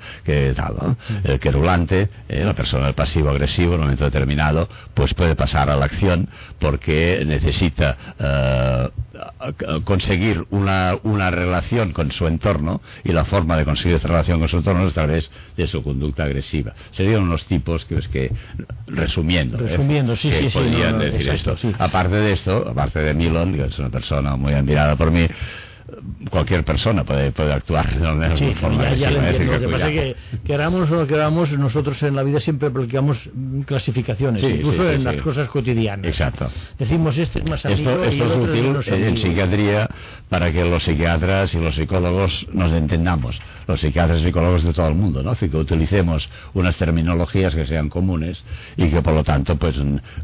tal, 0.54 0.96
El 1.24 1.38
querulante, 1.40 2.08
eh, 2.28 2.44
la 2.44 2.54
persona 2.54 2.86
del 2.86 2.94
pasivo 2.94 3.30
agresivo 3.30 3.74
en 3.74 3.80
un 3.80 3.86
momento 3.86 4.04
determinado, 4.04 4.68
pues 4.94 5.14
puede 5.14 5.34
pasar 5.34 5.70
a 5.70 5.76
la 5.76 5.86
acción 5.86 6.28
porque 6.58 7.22
necesita 7.26 7.96
eh, 8.18 8.88
conseguir 9.84 10.44
una, 10.50 10.96
una 11.02 11.30
relación 11.30 11.92
con 11.92 12.10
su 12.12 12.26
entorno 12.26 12.80
y 13.04 13.12
la 13.12 13.24
forma 13.24 13.56
de 13.56 13.64
conseguir 13.64 13.96
esta 13.96 14.08
relación 14.08 14.38
con 14.38 14.48
su 14.48 14.58
entorno 14.58 14.86
es 14.86 14.92
a 14.92 14.94
través 14.94 15.30
de 15.56 15.66
su 15.66 15.82
conducta 15.82 16.24
agresiva. 16.24 16.74
Serían 16.92 17.22
unos 17.22 17.46
tipos 17.46 17.84
que 17.84 17.98
es 17.98 18.08
que, 18.08 18.32
resumiendo, 18.86 19.58
¿eh? 19.58 19.68
resumiendo 19.68 20.16
sí, 20.16 20.30
sí, 20.30 20.48
podrían 20.52 20.98
decir 20.98 21.30
esto. 21.30 21.56
Aparte 21.78 22.16
de 22.16 22.32
esto, 22.32 22.68
aparte 22.68 23.00
de 23.00 23.14
Milon, 23.14 23.54
que 23.54 23.64
es 23.64 23.78
una 23.78 23.90
persona 23.90 24.36
muy 24.36 24.52
admirada 24.52 24.96
por 24.96 25.10
mí, 25.10 25.26
cualquier 26.30 26.64
persona 26.64 27.04
puede, 27.04 27.32
puede 27.32 27.52
actuar 27.52 27.98
de 27.98 28.12
una 28.12 28.36
Sí, 28.36 28.54
forma 28.60 28.92
ya, 28.94 28.94
ya 28.94 29.10
lo 29.10 29.60
que 29.60 29.68
pasa 29.68 29.88
es 29.88 29.94
que 29.94 30.16
queramos 30.44 30.90
o 30.90 30.96
no 30.96 31.06
queramos, 31.06 31.52
nosotros 31.52 32.02
en 32.02 32.16
la 32.16 32.22
vida 32.22 32.40
siempre 32.40 32.68
aplicamos 32.68 33.28
mm, 33.32 33.62
clasificaciones, 33.62 34.42
Sí, 34.42 34.46
incluso 34.48 34.82
sí, 34.82 34.94
en 34.94 35.04
las 35.04 35.20
cosas 35.22 35.48
cotidianas. 35.48 36.06
Exacto. 36.06 36.50
Decimos 36.78 37.18
este 37.18 37.40
es 37.40 37.48
más 37.48 37.64
amigo 37.66 37.90
Esto, 37.90 38.04
y 38.04 38.08
esto 38.08 38.24
el 38.24 38.30
es 38.30 38.84
útil 38.84 38.94
en, 39.04 39.18
psiquiatría 39.18 39.88
para 40.28 40.52
que 40.52 40.64
los 40.64 40.84
psiquiatras 40.84 41.54
y 41.54 41.58
los 41.58 41.74
psicólogos 41.74 42.46
nos 42.52 42.72
entendamos. 42.72 43.40
Los 43.70 43.80
psiquiatras 43.80 44.20
y 44.20 44.24
psicólogos 44.24 44.64
de 44.64 44.72
todo 44.72 44.88
el 44.88 44.94
mundo, 44.94 45.22
¿no? 45.22 45.30
Así 45.30 45.48
que 45.48 45.56
utilicemos 45.56 46.28
unas 46.54 46.76
terminologías 46.76 47.54
que 47.54 47.66
sean 47.66 47.88
comunes 47.88 48.42
y 48.76 48.88
que 48.88 49.00
por 49.00 49.14
lo 49.14 49.22
tanto, 49.24 49.56
pues 49.56 49.76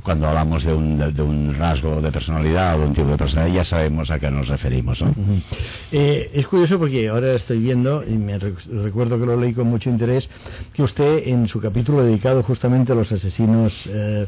cuando 0.02 0.26
hablamos 0.26 0.64
de 0.64 0.72
un, 0.74 0.98
de, 0.98 1.12
de 1.12 1.22
un 1.22 1.54
rasgo 1.54 2.00
de 2.02 2.10
personalidad 2.10 2.76
o 2.76 2.80
de 2.80 2.86
un 2.88 2.94
tipo 2.94 3.08
de 3.08 3.16
personalidad 3.16 3.56
ya 3.56 3.64
sabemos 3.64 4.10
a 4.10 4.18
qué 4.18 4.30
nos 4.30 4.48
referimos, 4.48 5.00
¿no? 5.00 5.14
Eh, 5.92 6.30
es 6.34 6.46
curioso 6.46 6.78
porque 6.78 7.08
ahora 7.08 7.34
estoy 7.34 7.58
viendo, 7.60 8.02
y 8.06 8.18
me 8.18 8.38
rec- 8.38 8.64
recuerdo 8.82 9.18
que 9.18 9.26
lo 9.26 9.36
leí 9.40 9.52
con 9.52 9.68
mucho 9.68 9.88
interés, 9.90 10.28
que 10.72 10.82
usted 10.82 11.22
en 11.28 11.46
su 11.48 11.60
capítulo 11.60 12.02
dedicado 12.02 12.42
justamente 12.42 12.92
a 12.92 12.94
los 12.96 13.10
asesinos 13.12 13.86
eh, 13.92 14.26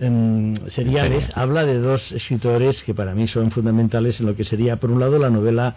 em, 0.00 0.54
seriales 0.68 1.30
habla 1.36 1.64
de 1.64 1.78
dos 1.78 2.12
escritores 2.12 2.82
que 2.82 2.94
para 2.94 3.14
mí 3.14 3.28
son 3.28 3.50
fundamentales 3.50 4.18
en 4.20 4.26
lo 4.26 4.34
que 4.34 4.44
sería, 4.44 4.76
por 4.76 4.90
un 4.90 5.00
lado, 5.00 5.18
la 5.18 5.30
novela 5.30 5.76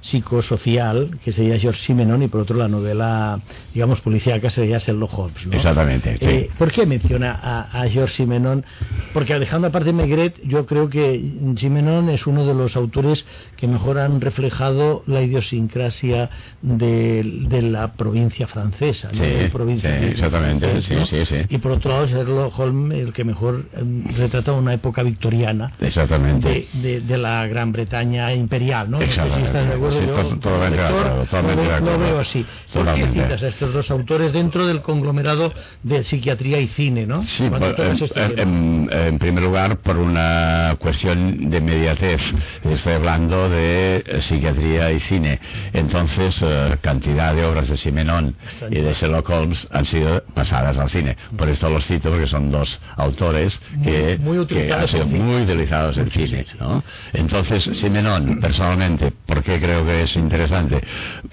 psicosocial, 0.00 1.18
que 1.22 1.32
sería 1.32 1.58
George 1.58 1.80
Simenon, 1.80 2.22
y 2.22 2.28
por 2.28 2.40
otro 2.42 2.56
la 2.56 2.68
novela, 2.68 3.40
digamos, 3.74 4.00
policíaca 4.00 4.50
sería 4.50 4.78
Sherlock 4.78 5.18
Holmes. 5.18 5.46
¿no? 5.46 5.56
Exactamente, 5.56 6.16
sí. 6.18 6.24
Eh, 6.26 6.50
¿Por 6.58 6.70
qué 6.72 6.86
menciona 6.86 7.38
a, 7.42 7.82
a 7.82 7.88
George 7.88 8.14
Simenon? 8.16 8.64
Porque 9.12 9.38
dejando 9.38 9.68
aparte 9.68 9.92
Maigret, 9.92 10.38
yo 10.44 10.66
creo 10.66 10.88
que 10.90 11.20
Simenon 11.56 12.10
es 12.10 12.26
uno 12.26 12.44
de 12.46 12.54
los 12.54 12.76
autores 12.76 13.24
que 13.56 13.66
mejor 13.66 13.98
han 13.98 14.20
reflejado 14.20 15.02
la 15.06 15.22
idiosincrasia 15.22 16.28
de, 16.60 17.22
de 17.48 17.62
la 17.62 17.92
provincia 17.94 18.46
francesa. 18.46 19.10
¿no? 19.12 19.18
Sí, 19.24 19.48
provincia 19.50 19.98
sí, 19.98 20.04
exactamente, 20.06 20.82
sí, 20.82 20.94
¿no? 20.94 21.06
sí, 21.06 21.24
sí. 21.24 21.36
Y 21.48 21.58
por 21.58 21.72
otro 21.72 21.90
lado, 21.92 22.06
Sherlock 22.06 22.58
Holmes, 22.58 22.98
el 22.98 23.12
que 23.12 23.24
mejor 23.24 23.64
em, 23.74 24.04
retrata 24.16 24.52
una 24.52 24.74
época 24.74 25.02
victoriana 25.02 25.72
Exactamente. 25.80 26.68
de, 26.72 26.80
de- 26.82 27.00
de 27.00 27.18
la 27.18 27.46
Gran 27.46 27.72
Bretaña 27.72 28.32
imperial, 28.34 28.90
¿no? 28.90 29.00
Exactamente. 29.00 29.76
Acuerdo. 29.88 30.00
Sí, 30.00 30.06
yo, 30.06 30.14
to- 30.28 30.36
totalmente 30.40 30.76
lector, 30.76 30.98
acuerdo, 30.98 31.24
totalmente 31.24 31.62
lo, 31.62 31.68
veo- 31.68 31.70
lo 31.70 31.76
acuerdo. 31.76 31.98
veo 31.98 32.18
así. 32.20 32.46
¿Por 32.72 32.94
qué 32.94 33.06
citas 33.08 33.42
a 33.42 33.48
estos 33.48 33.72
dos 33.72 33.90
autores 33.90 34.32
dentro 34.32 34.66
del 34.66 34.80
conglomerado 34.82 35.52
de 35.82 36.02
psiquiatría 36.02 36.60
y 36.60 36.66
cine, 36.68 37.06
no? 37.06 37.22
Sí, 37.22 37.48
por- 37.48 37.60
tocas 37.60 37.98
en, 38.00 38.04
este 38.04 38.42
en- 38.42 38.88
en 38.92 39.18
primer 39.18 39.44
lugar, 39.44 39.78
por 39.78 39.96
una 39.96 40.76
cuestión 40.78 41.50
de 41.50 41.58
inmediatez. 41.58 42.32
Estoy 42.64 42.92
hablando 42.94 43.48
de 43.48 44.04
eh, 44.06 44.20
psiquiatría 44.20 44.92
y 44.92 45.00
cine. 45.00 45.40
Entonces, 45.72 46.40
eh, 46.42 46.76
cantidad 46.80 47.34
de 47.34 47.44
obras 47.44 47.68
de 47.68 47.76
Simenon 47.76 48.34
y 48.70 48.80
de 48.80 48.92
Sherlock 48.92 49.28
Holmes 49.30 49.66
han 49.70 49.84
sido 49.86 50.22
pasadas 50.34 50.78
al 50.78 50.88
cine. 50.90 51.16
Por 51.36 51.48
esto 51.48 51.68
los 51.68 51.86
cito, 51.86 52.10
porque 52.10 52.26
son 52.26 52.50
dos 52.50 52.80
autores 52.96 53.60
que, 53.84 54.18
Muy- 54.20 54.36
muy 54.38 54.46
que 54.46 54.72
han 54.72 54.88
sido 54.88 55.06
muy 55.06 55.42
utilizados 55.42 55.98
en 55.98 56.10
cine. 56.10 56.44
¿no? 56.60 56.82
Entonces, 57.12 57.64
Simenon, 57.64 58.40
personalmente, 58.40 59.12
¿por 59.26 59.42
qué 59.42 59.58
creo 59.76 59.86
que 59.86 60.02
es 60.04 60.16
interesante? 60.16 60.82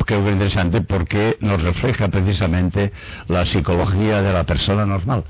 Creo 0.06 0.24
que 0.24 0.30
es 0.30 0.34
interesante 0.34 0.82
porque 0.82 1.38
nos 1.40 1.62
refleja 1.62 2.10
precisamente 2.10 2.92
la 3.28 3.46
psicología 3.46 4.22
de 4.22 4.34
la 4.34 4.44
persona 4.44 4.86
normal. 4.86 5.24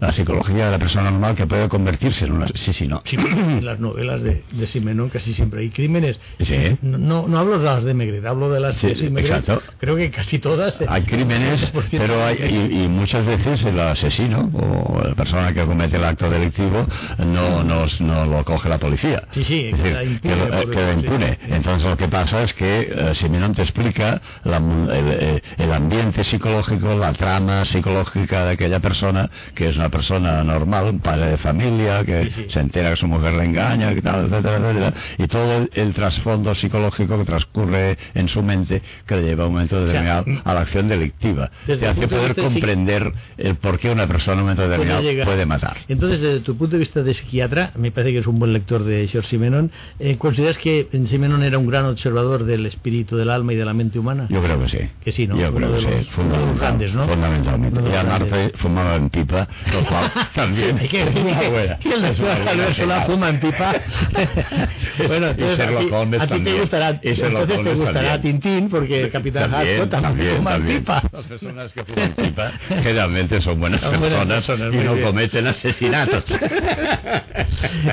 La 0.00 0.12
psicología 0.12 0.66
de 0.66 0.70
la 0.70 0.78
persona 0.78 1.10
normal 1.10 1.34
que 1.34 1.46
puede 1.46 1.68
convertirse 1.68 2.24
en 2.26 2.32
una 2.32 2.46
asesino. 2.46 3.02
Sí, 3.04 3.16
en 3.16 3.64
las 3.64 3.80
novelas 3.80 4.22
de, 4.22 4.44
de 4.52 4.66
Simenon 4.66 5.08
casi 5.08 5.32
siempre 5.34 5.60
hay 5.62 5.70
crímenes. 5.70 6.20
Sí. 6.40 6.76
No, 6.82 6.98
no, 6.98 7.26
no 7.26 7.38
hablo 7.38 7.58
de 7.58 7.64
las 7.64 7.82
de 7.84 7.94
Megret, 7.94 8.24
hablo 8.24 8.48
de 8.50 8.60
las 8.60 8.76
Sí, 8.76 8.86
de 8.88 8.94
sí, 8.94 9.06
exacto. 9.06 9.60
Creo 9.80 9.96
que 9.96 10.10
casi 10.10 10.38
todas. 10.38 10.80
eh, 10.80 10.86
Hay 10.88 11.02
crímenes, 11.02 11.72
90% 11.74 11.98
pero 11.98 12.24
hay, 12.24 12.36
y, 12.36 12.84
y 12.84 12.88
muchas 12.88 13.26
veces 13.26 13.64
el 13.64 13.78
asesino 13.80 14.50
o 14.54 15.02
la 15.04 15.14
persona 15.16 15.52
que 15.52 15.64
comete 15.64 15.96
el 15.96 16.04
acto 16.04 16.30
delictivo 16.30 16.86
no, 17.18 17.64
nos- 17.64 18.00
no 18.00 18.24
lo 18.24 18.44
coge 18.44 18.68
la 18.68 18.78
policía. 18.78 19.22
Sí, 19.32 19.42
sí, 19.42 19.70
Es 19.72 19.78
decir, 19.78 19.92
queda 19.92 20.04
impune, 20.04 20.34
que 20.34 20.36
lo- 20.40 20.50
por 20.62 20.70
queda 20.70 20.86
decirlo. 20.94 21.14
impune. 21.14 21.38
Entonces 21.48 21.90
lo 21.90 21.96
que 21.96 22.08
pasa 22.08 22.42
es 22.44 22.54
que 22.54 22.88
eh, 22.90 23.14
Simenon 23.14 23.54
te 23.54 23.62
explica 23.62 24.22
la 24.44 24.58
el, 24.58 25.06
eh, 25.10 25.42
el 25.56 25.72
ambiente 25.72 26.22
psicológico, 26.22 26.94
la 26.94 27.12
trama 27.14 27.64
psicológica 27.64 28.44
de 28.44 28.52
aquella 28.52 28.80
persona, 28.80 29.28
que 29.54 29.68
es 29.70 29.76
una 29.76 29.87
persona 29.90 30.42
normal, 30.44 30.86
un 30.86 31.00
padre 31.00 31.30
de 31.32 31.36
familia, 31.38 32.04
que 32.04 32.24
Sí, 32.30 32.42
sí. 32.42 32.46
se 32.48 32.60
entera 32.60 32.90
que 32.90 32.96
su 32.96 33.06
mujer 33.08 33.34
le 33.34 33.44
engaña, 33.44 33.94
que 33.94 34.02
tal, 34.02 34.26
etcétera, 34.26 34.56
etcétera, 34.58 34.94
y 35.18 35.26
todo 35.26 35.56
el, 35.58 35.70
el 35.74 35.94
trasfondo 35.94 36.54
psicológico 36.54 37.18
que 37.18 37.24
transcurre 37.24 37.96
en 38.14 38.28
su 38.28 38.42
mente 38.42 38.82
que 39.06 39.16
le 39.16 39.22
lleva 39.22 39.44
a 39.44 39.46
un 39.46 39.52
momento 39.54 39.84
determinado 39.84 40.24
a 40.44 40.54
la 40.54 40.60
acción 40.60 40.88
delictiva. 40.88 41.50
Te 41.66 41.86
hace 41.86 42.08
poder 42.08 42.34
comprender 42.34 43.12
el 43.36 43.56
por 43.56 43.78
qué 43.78 43.90
una 43.90 44.06
persona 44.06 44.34
en 44.34 44.38
un 44.40 44.44
momento 44.46 44.62
determinado 44.62 45.02
llegar. 45.02 45.26
puede 45.26 45.46
matar. 45.46 45.76
Entonces, 45.88 46.20
desde 46.20 46.40
tu 46.40 46.56
punto 46.56 46.72
de 46.72 46.80
vista 46.80 47.02
de 47.02 47.14
psiquiatra, 47.14 47.72
me 47.76 47.90
parece 47.90 48.12
que 48.12 48.18
es 48.18 48.26
un 48.26 48.38
buen 48.38 48.52
lector 48.52 48.84
de 48.84 49.06
George 49.08 49.28
Simenon. 49.30 49.70
eh, 49.98 50.16
¿Consideras 50.18 50.58
que 50.58 50.88
Simenon 51.06 51.42
era 51.42 51.58
un 51.58 51.66
gran 51.66 51.84
observador 51.86 52.44
del 52.44 52.66
espíritu, 52.66 53.16
del 53.16 53.30
alma 53.30 53.52
y 53.52 53.56
de 53.56 53.64
la 53.64 53.74
mente 53.74 53.98
humana? 53.98 54.26
Yo 54.28 54.42
creo 54.42 54.60
que 54.60 54.68
sí. 54.68 54.78
Que 55.04 55.12
sí, 55.12 55.26
¿no? 55.26 55.36
Yo 55.38 55.48
Uno 55.48 55.56
creo 55.56 55.72
de 55.72 55.78
que 55.78 55.90
los- 55.90 56.06
sí. 56.06 56.10
los 56.28 56.58
grandes, 56.60 56.94
¿no? 56.94 57.06
Fundamentalmente. 57.06 57.80
Grandes. 57.80 58.52
fumaba 58.56 58.94
en 58.96 59.10
pipa, 59.10 59.48
cual 59.84 60.10
también 60.34 60.78
Hay 60.78 60.88
que 60.88 61.02
una 61.04 61.38
que, 61.38 61.76
que 61.80 61.94
Albert 61.94 62.74
Solá 62.74 63.02
fuma 63.02 63.28
en 63.30 63.40
pipa. 63.40 63.74
bueno, 65.06 65.26
Y 65.28 65.30
entonces 65.30 65.58
Sherlock 65.58 65.92
a 65.92 66.04
ti, 66.04 66.16
a 66.16 66.20
ti 66.20 66.26
te 66.26 66.26
también. 66.26 66.60
gustará, 66.60 66.88
entonces 67.02 67.62
te 67.62 67.74
gustará 67.74 68.12
también. 68.12 68.40
Tintín 68.40 68.68
porque 68.70 69.00
el 69.02 69.10
Capitán 69.10 69.54
Hartnett 69.54 69.90
también, 69.90 70.36
fuma 70.36 70.54
en 70.56 70.66
pipa. 70.66 71.02
Las 71.12 71.24
personas 71.24 71.72
que 71.72 71.84
fuman 71.84 72.12
pipa 72.12 72.52
generalmente 72.68 73.40
son 73.40 73.60
buenas 73.60 73.80
Son 73.80 73.90
buenas 73.98 74.10
personas, 74.10 74.46
personas, 74.46 74.74
y 74.74 74.76
no 74.86 74.94
bien. 74.94 75.06
cometen 75.06 75.46
asesinatos. 75.46 76.24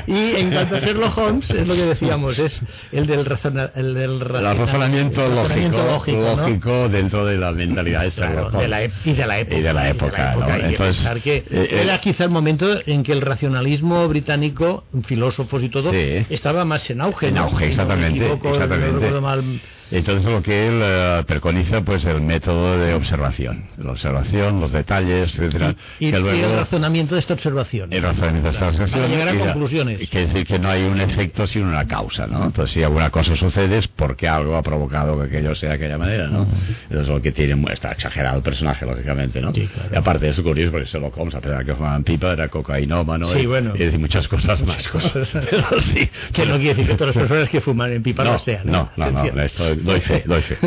Y 0.06 0.36
en 0.36 0.50
cuanto 0.52 0.76
a 0.76 0.78
Sherlock 0.78 1.16
Holmes, 1.18 1.50
es 1.50 1.66
lo 1.66 1.74
que 1.74 1.86
decíamos, 1.86 2.38
es 2.38 2.60
el 2.92 3.06
del, 3.06 3.24
razona- 3.24 3.70
el 3.74 3.94
del 3.94 4.12
El 4.12 4.20
razona- 4.20 4.54
razonamiento 4.54 5.24
el 5.26 5.36
razonamiento 5.36 5.84
lógico, 5.86 6.88
dentro 6.88 7.26
de 7.26 7.36
la 7.36 7.52
mentalidad 7.52 8.02
de 8.02 8.10
Sherlock 8.10 8.52
de 8.52 8.68
la 8.68 8.84
y 8.84 9.12
de 9.12 9.26
la 9.26 9.38
época. 9.40 9.56
Y 9.58 9.62
de 9.62 9.72
la 9.72 9.88
época, 9.90 10.36
¿no? 10.36 10.54
Entonces, 10.54 11.22
que 11.22 11.36
eh, 11.36 11.44
era 11.76 11.96
eh, 11.96 12.00
quizá 12.02 12.24
el 12.24 12.30
momento 12.30 12.80
en 12.86 13.02
que 13.02 13.12
el 13.12 13.20
racionalismo 13.20 14.06
británico, 14.08 14.84
filósofos 15.04 15.62
y 15.62 15.68
todo, 15.68 15.92
Sí. 15.92 16.26
estaba 16.30 16.64
más 16.64 16.88
en 16.90 17.00
auge. 17.00 17.28
En 17.28 17.34
¿no? 17.34 17.42
auge, 17.42 17.52
Si 17.52 17.58
no 17.58 17.86
me 17.86 17.94
exactamente, 17.94 18.18
equivoco, 18.24 18.48
exactamente. 18.54 19.10
no. 19.10 19.42
Entonces 19.90 20.24
lo 20.30 20.42
que 20.42 20.66
él 20.68 20.80
eh, 20.82 21.24
preconiza 21.26 21.80
pues 21.82 22.04
el 22.06 22.20
método 22.20 22.78
de 22.78 22.94
observación, 22.94 23.66
la 23.78 23.92
observación, 23.92 24.60
los 24.60 24.72
detalles, 24.72 25.30
etcétera, 25.38 25.74
Y, 25.98 26.10
que 26.10 26.18
y 26.18 26.20
luego 26.20 26.46
el 26.46 26.56
razonamiento 26.58 27.14
de 27.14 27.20
esta 27.20 27.34
observación. 27.34 27.92
el 27.92 28.02
razonamiento 28.02 28.48
de 28.48 28.52
esta 28.54 28.66
observación 28.66 29.00
para 29.00 29.12
llegar 29.12 29.28
a 29.28 29.34
y 29.34 29.38
conclusiones. 29.38 30.02
y 30.02 30.06
quiere 30.08 30.26
decir 30.26 30.46
que 30.46 30.58
no 30.58 30.68
hay 30.70 30.82
un 30.84 31.00
efecto 31.00 31.46
sino 31.46 31.68
una 31.68 31.86
causa, 31.86 32.26
¿no? 32.26 32.44
Entonces 32.46 32.74
si 32.74 32.82
alguna 32.82 33.10
cosa 33.10 33.36
sucede 33.36 33.78
es 33.78 33.88
porque 33.88 34.28
algo 34.28 34.56
ha 34.56 34.62
provocado 34.62 35.18
que 35.20 35.26
aquello 35.26 35.54
sea 35.54 35.70
de 35.70 35.74
aquella 35.76 35.98
manera, 35.98 36.26
¿no? 36.26 36.46
Eso 36.90 37.00
es 37.02 37.08
lo 37.08 37.22
que 37.22 37.32
tiene, 37.32 37.56
está 37.72 37.92
exagerado 37.92 38.36
el 38.38 38.42
personaje, 38.42 38.84
lógicamente, 38.86 39.40
¿no? 39.40 39.52
Sí, 39.54 39.68
claro. 39.72 39.88
Y 39.92 39.96
aparte 39.96 40.28
es 40.28 40.40
curioso 40.40 40.72
porque 40.72 40.86
Sherlock 40.86 41.16
Holmes, 41.16 41.34
a 41.36 41.40
pesar 41.40 41.64
que 41.64 41.74
fumaban 41.74 42.02
pipa, 42.02 42.32
era 42.32 42.48
cocainómano 42.48 43.26
Sí, 43.26 43.40
y, 43.40 43.46
bueno. 43.46 43.74
y 43.76 43.96
muchas 43.98 44.26
cosas 44.28 44.60
Muchas 44.60 44.76
más. 44.76 44.88
cosas. 44.88 45.28
Pero 45.50 45.80
sí. 45.80 46.08
que 46.32 46.44
no 46.46 46.56
quiere 46.58 46.74
decir 46.74 46.86
que 46.88 46.94
todas 46.94 47.14
las 47.14 47.22
personas 47.24 47.48
que 47.48 47.60
fuman 47.60 47.92
en 47.92 48.02
pipa 48.02 48.24
no, 48.24 48.32
No, 48.32 48.38
sean. 48.38 48.62
no, 48.64 48.90
no, 48.96 49.10
no, 49.10 49.18
¿Entiendes? 49.20 49.46
esto 49.52 49.75
doy 49.82 50.00
fe, 50.00 50.22
doy 50.26 50.42
fe. 50.42 50.56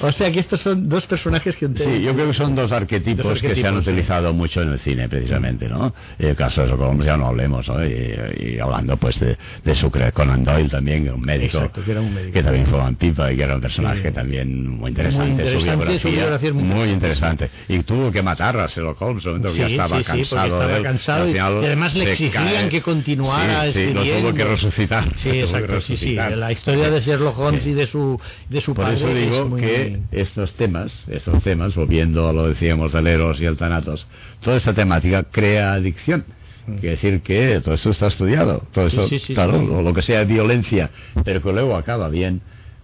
o 0.00 0.12
sea 0.12 0.30
que 0.32 0.40
estos 0.40 0.60
son 0.60 0.88
dos 0.88 1.06
personajes 1.06 1.56
que 1.56 1.66
Sí, 1.68 2.02
yo 2.02 2.14
creo 2.14 2.28
que 2.28 2.34
son 2.34 2.54
dos 2.54 2.72
arquetipos, 2.72 3.24
Dos 3.24 3.40
que 3.40 3.54
se 3.54 3.60
han 3.60 3.66
arquetipos, 3.76 3.84
sí. 3.84 3.90
utilizado 3.90 4.32
mucho 4.32 4.62
en 4.62 4.72
el 4.72 4.78
cine, 4.80 5.08
precisamente, 5.08 5.68
¿no? 5.68 5.94
El 6.18 6.34
caso 6.36 6.62
de 6.62 6.68
Sherlock 6.68 7.02
ya 7.04 7.16
no 7.16 7.26
hablemos, 7.26 7.68
¿no? 7.68 7.84
Y, 7.84 8.54
y 8.54 8.58
hablando, 8.58 8.96
pues, 8.96 9.20
de, 9.20 9.36
de 9.64 9.74
Sucre, 9.74 10.12
Conan 10.12 10.44
Doyle 10.44 10.68
también, 10.68 11.08
un 11.10 11.20
médico, 11.20 11.58
Exacto, 11.58 11.82
que 11.84 11.90
era 11.92 12.00
un 12.00 12.14
médico. 12.14 12.32
que 12.34 12.42
también 12.42 12.66
fue 12.66 12.78
pipa 12.98 13.32
y 13.32 13.36
que 13.36 13.42
era 13.42 13.54
un 13.56 13.60
personaje 13.60 14.08
Sí. 14.08 14.14
también 14.14 14.68
muy 14.68 14.90
interesante. 14.90 15.24
Muy 15.24 15.30
interesante, 15.32 15.60
su 15.60 15.66
biografía, 15.66 16.00
su 16.00 16.10
biografía 16.10 16.52
muy 16.54 16.62
muy 16.62 16.88
interesante. 16.90 17.50
Y 17.68 17.80
tuvo 17.82 18.10
que 18.10 18.22
matar 18.22 18.56
a 18.58 18.66
Sherlock 18.66 19.00
Holmes, 19.02 19.24
en 19.24 19.30
un 19.32 19.36
momento 19.38 19.54
que 19.54 19.58
ya 19.60 19.66
Sí, 19.68 19.72
estaba 19.74 19.98
sí, 19.98 20.04
sí, 20.04 20.10
cansado 20.12 20.46
estaba 20.46 20.76
él, 20.76 20.82
cansado 20.82 21.28
y- 21.28 21.32
y 21.34 21.38
además 21.38 21.94
le 21.94 22.10
exigían 22.10 22.44
cae. 22.48 22.68
que 22.68 22.80
continuara 22.82 23.70
sí, 23.72 23.86
sí, 23.88 23.92
lo 23.92 24.02
tuvo 24.04 24.34
que 24.34 24.44
resucitar. 24.44 25.08
Sí, 25.18 25.30
exacto, 25.40 25.80
sí, 25.80 25.96
sí. 25.98 26.14
La 26.14 26.52
historia 26.52 26.90
de 26.90 27.00
Sherlock 27.00 27.38
Holmes 27.38 27.66
y 27.66 27.74
de 27.74 27.86
su, 27.86 28.20
de 28.48 28.60
su 28.60 28.74
Por 28.74 28.84
padre 28.84 28.96
eso 28.98 29.08
es 29.10 29.30
digo 29.32 29.48
muy- 29.48 29.60
que 29.60 30.00
estos 30.12 30.54
temas, 30.54 31.04
estos 31.08 31.42
temas, 31.42 31.74
volviendo 31.74 32.28
a 32.28 32.32
lo 32.32 32.48
decíamos 32.48 32.92
del 32.92 33.06
Eros 33.06 33.40
y 33.40 33.44
el 33.46 33.56
Thanatos, 33.56 34.06
toda 34.40 34.56
esta 34.56 34.72
temática 34.74 35.24
crea 35.24 35.72
adicción. 35.74 36.24
Quiere 36.66 36.90
decir 36.96 37.22
que 37.22 37.60
todo 37.64 37.74
esto 37.74 37.90
está 37.90 38.08
estudiado, 38.08 38.62
todo 38.72 38.84
Mm. 38.86 38.90
Sí, 38.90 38.96
esto, 38.96 39.08
sí, 39.08 39.18
sí, 39.18 39.34
claro. 39.34 39.62
Lo, 39.62 39.80
lo 39.80 39.94
que 39.94 40.02
sea 40.02 40.22
violencia, 40.24 40.90
pero 41.24 41.40
que 41.40 41.50
luego 41.52 41.74
acaba 41.76 42.08
bien. 42.10 42.42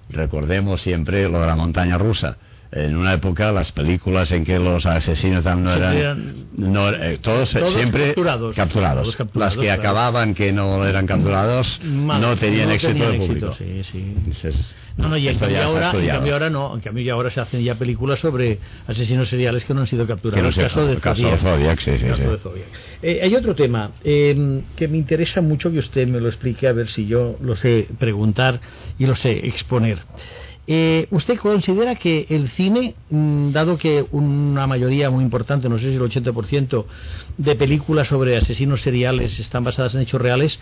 Recordemos 0.09 0.81
siempre 0.83 1.29
lo 1.29 1.41
de 1.41 1.47
la 1.47 1.57
montaña 1.57 1.99
rusa. 1.99 2.37
En 2.75 2.97
una 2.97 3.14
época 3.14 3.53
las 3.53 3.70
películas 3.70 4.33
en 4.33 4.45
que 4.45 4.59
los 4.59 4.85
asesinos 4.85 5.45
no 5.45 5.72
eran, 5.72 6.47
no, 6.57 6.91
eh, 6.91 7.18
todos, 7.22 7.51
siempre 7.51 8.09
capturados, 8.09 8.57
capturados. 8.57 9.16
las 9.35 9.57
que 9.57 9.70
acababan 9.70 10.35
que 10.35 10.53
no 10.53 10.85
eran 10.85 11.07
capturados 11.07 11.81
no 11.83 12.37
tenían 12.37 12.70
éxito 12.70 13.11
de 13.11 13.18
público 13.18 13.55
sí, 13.57 13.83
sí. 13.85 14.14
no, 14.97 15.09
no, 15.09 15.16
y 15.16 15.29
en 15.29 15.39
cambio, 15.39 15.62
ahora, 15.62 15.93
en 15.93 16.07
cambio 16.09 16.33
ahora 16.33 16.51
no, 16.51 16.75
en 16.75 16.81
cambio 16.81 17.14
ahora 17.14 17.31
se 17.31 17.41
hacen 17.41 17.62
ya 17.62 17.77
películas 17.77 18.18
sobre 18.18 18.59
asesinos 18.89 19.29
seriales 19.29 19.64
que 19.64 19.72
no 19.72 19.83
han 19.83 19.87
sido 19.87 20.05
capturados. 20.05 20.57
el 20.57 21.01
caso 21.01 21.31
de 21.31 21.39
Zodiac. 21.39 21.79
sí, 21.79 21.93
sí, 21.97 22.07
eh, 23.03 23.20
hay 23.22 23.37
otro 23.37 23.55
tema 23.55 23.93
eh, 24.03 24.62
que 24.75 24.89
me 24.89 24.99
interesa 24.99 25.41
mucho 25.41 25.70
que 25.70 25.79
usted 25.79 26.09
me 26.09 26.18
lo 26.18 26.29
explique 26.29 26.66
a 26.66 26.72
ver 26.72 26.89
si 26.89 27.07
yo 27.07 27.37
lo 27.41 27.55
sé 27.55 27.87
preguntar 28.01 28.61
y 28.99 29.07
lo 29.07 29.14
sé 29.14 29.47
exponer. 29.47 29.99
Eh, 30.67 31.07
¿Usted 31.11 31.39
considera 31.39 31.95
que 31.95 32.27
el 32.31 32.49
cine, 32.49 32.95
mm, 33.11 33.53
dado 33.53 33.77
que 33.77 34.05
una 34.12 34.67
mayoría 34.67 35.11
muy 35.11 35.23
importante, 35.23 35.69
no 35.69 35.79
sé 35.79 35.91
si 35.91 35.97
el 35.97 36.03
80% 36.03 36.87
de 37.37 37.55
películas 37.55 38.09
sobre 38.09 38.37
asesinos 38.37 38.81
seriales 38.81 39.39
están 39.39 39.65
basadas 39.65 39.95
en 39.95 40.03
hechos 40.03 40.21
reales, 40.21 40.59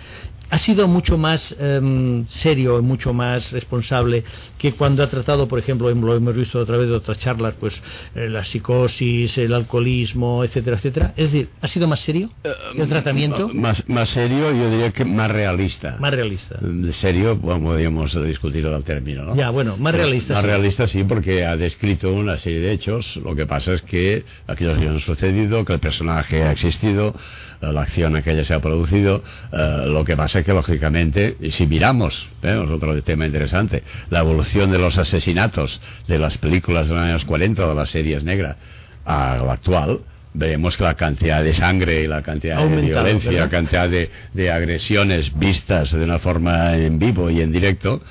ha 0.51 0.59
sido 0.59 0.89
mucho 0.89 1.17
más 1.17 1.57
em, 1.59 2.27
serio 2.27 2.83
mucho 2.83 3.13
más 3.13 3.53
responsable 3.53 4.25
que 4.59 4.73
cuando 4.73 5.03
ha 5.03 5.09
tratado, 5.09 5.49
por 5.49 5.59
ejemplo, 5.59 5.89
lo 5.93 6.15
hemos 6.15 6.37
visto 6.37 6.61
a 6.61 6.67
través 6.67 6.89
de 6.89 6.95
otras 6.95 7.19
charlas, 7.19 7.55
pues 7.59 7.81
eh, 8.15 8.29
la 8.29 8.45
psicosis, 8.45 9.39
el 9.39 9.55
alcoholismo, 9.55 10.45
etcétera, 10.45 10.77
etcétera? 10.77 11.15
Es 11.17 11.33
decir, 11.33 11.49
¿ha 11.61 11.69
sido 11.69 11.87
más 11.87 12.01
serio 12.01 12.31
el 12.77 12.89
tratamiento? 12.89 13.49
más, 13.49 13.89
más 13.89 14.09
serio, 14.11 14.53
yo 14.53 14.71
diría 14.71 14.91
que 14.91 15.05
más 15.05 15.31
realista. 15.31 15.97
Más 15.99 16.13
realista. 16.13 16.59
De 16.61 16.93
serio, 16.93 17.37
bueno, 17.37 17.63
podríamos 17.65 18.13
discutir 18.25 18.67
el 18.67 18.85
término, 18.85 19.25
¿no? 19.25 19.35
Ya, 19.35 19.51
bueno, 19.51 19.77
más 19.77 19.91
realista. 19.93 20.34
Más 20.34 20.45
realista 20.45 20.86
sí, 20.86 21.05
porque 21.05 21.45
ha 21.45 21.57
descrito 21.57 22.12
una 22.12 22.38
serie 22.38 22.61
de 22.61 22.72
hechos. 22.72 23.16
Lo 23.16 23.34
que 23.34 23.47
pasa 23.47 23.72
es 23.72 23.82
que 23.82 24.24
aquellos 24.47 24.78
que 24.78 24.88
han 24.88 25.01
sucedido, 25.01 25.64
que 25.64 25.74
el 25.74 25.80
personaje 25.80 26.43
ha 26.43 26.53
existido, 26.53 27.14
eh, 27.61 27.72
la 27.72 27.82
acción 27.82 28.16
aquella 28.16 28.45
se 28.45 28.55
ha 28.55 28.61
producido. 28.61 29.22
Eh, 29.53 29.84
lo 29.86 30.05
que 30.05 30.16
pasa 30.16 30.40
es 30.40 30.47
que, 30.47 30.53
lógicamente, 30.53 31.36
si 31.51 31.66
miramos, 31.66 32.28
¿eh? 32.43 32.61
es 32.64 32.70
otro 32.70 33.01
tema 33.03 33.26
interesante, 33.26 33.82
la 34.11 34.20
evolución 34.20 34.70
de 34.70 34.78
los 34.78 34.99
asesinatos 34.99 35.80
de 36.09 36.18
las 36.18 36.38
películas 36.38 36.88
de 36.88 36.95
los 36.95 37.03
años 37.03 37.24
40 37.24 37.64
o 37.64 37.68
de 37.70 37.74
las 37.74 37.90
series 37.90 38.24
negras 38.24 38.57
a 39.05 39.36
la 39.45 39.53
actual, 39.53 40.01
veremos 40.34 40.80
la 40.80 40.95
cantidad 40.95 41.43
de 41.43 41.53
sangre 41.53 42.03
y 42.03 42.07
la 42.07 42.22
cantidad 42.22 42.66
de 42.66 42.80
violencia, 42.80 43.32
la 43.32 43.49
cantidad 43.49 43.88
de, 43.88 44.11
de, 44.32 44.51
agresiones 44.51 45.36
vistas 45.38 45.93
de 45.93 46.03
una 46.03 46.18
forma 46.18 46.74
en 46.76 46.99
vivo 46.99 47.28
y 47.30 47.40
en 47.40 47.53
directo 47.53 48.03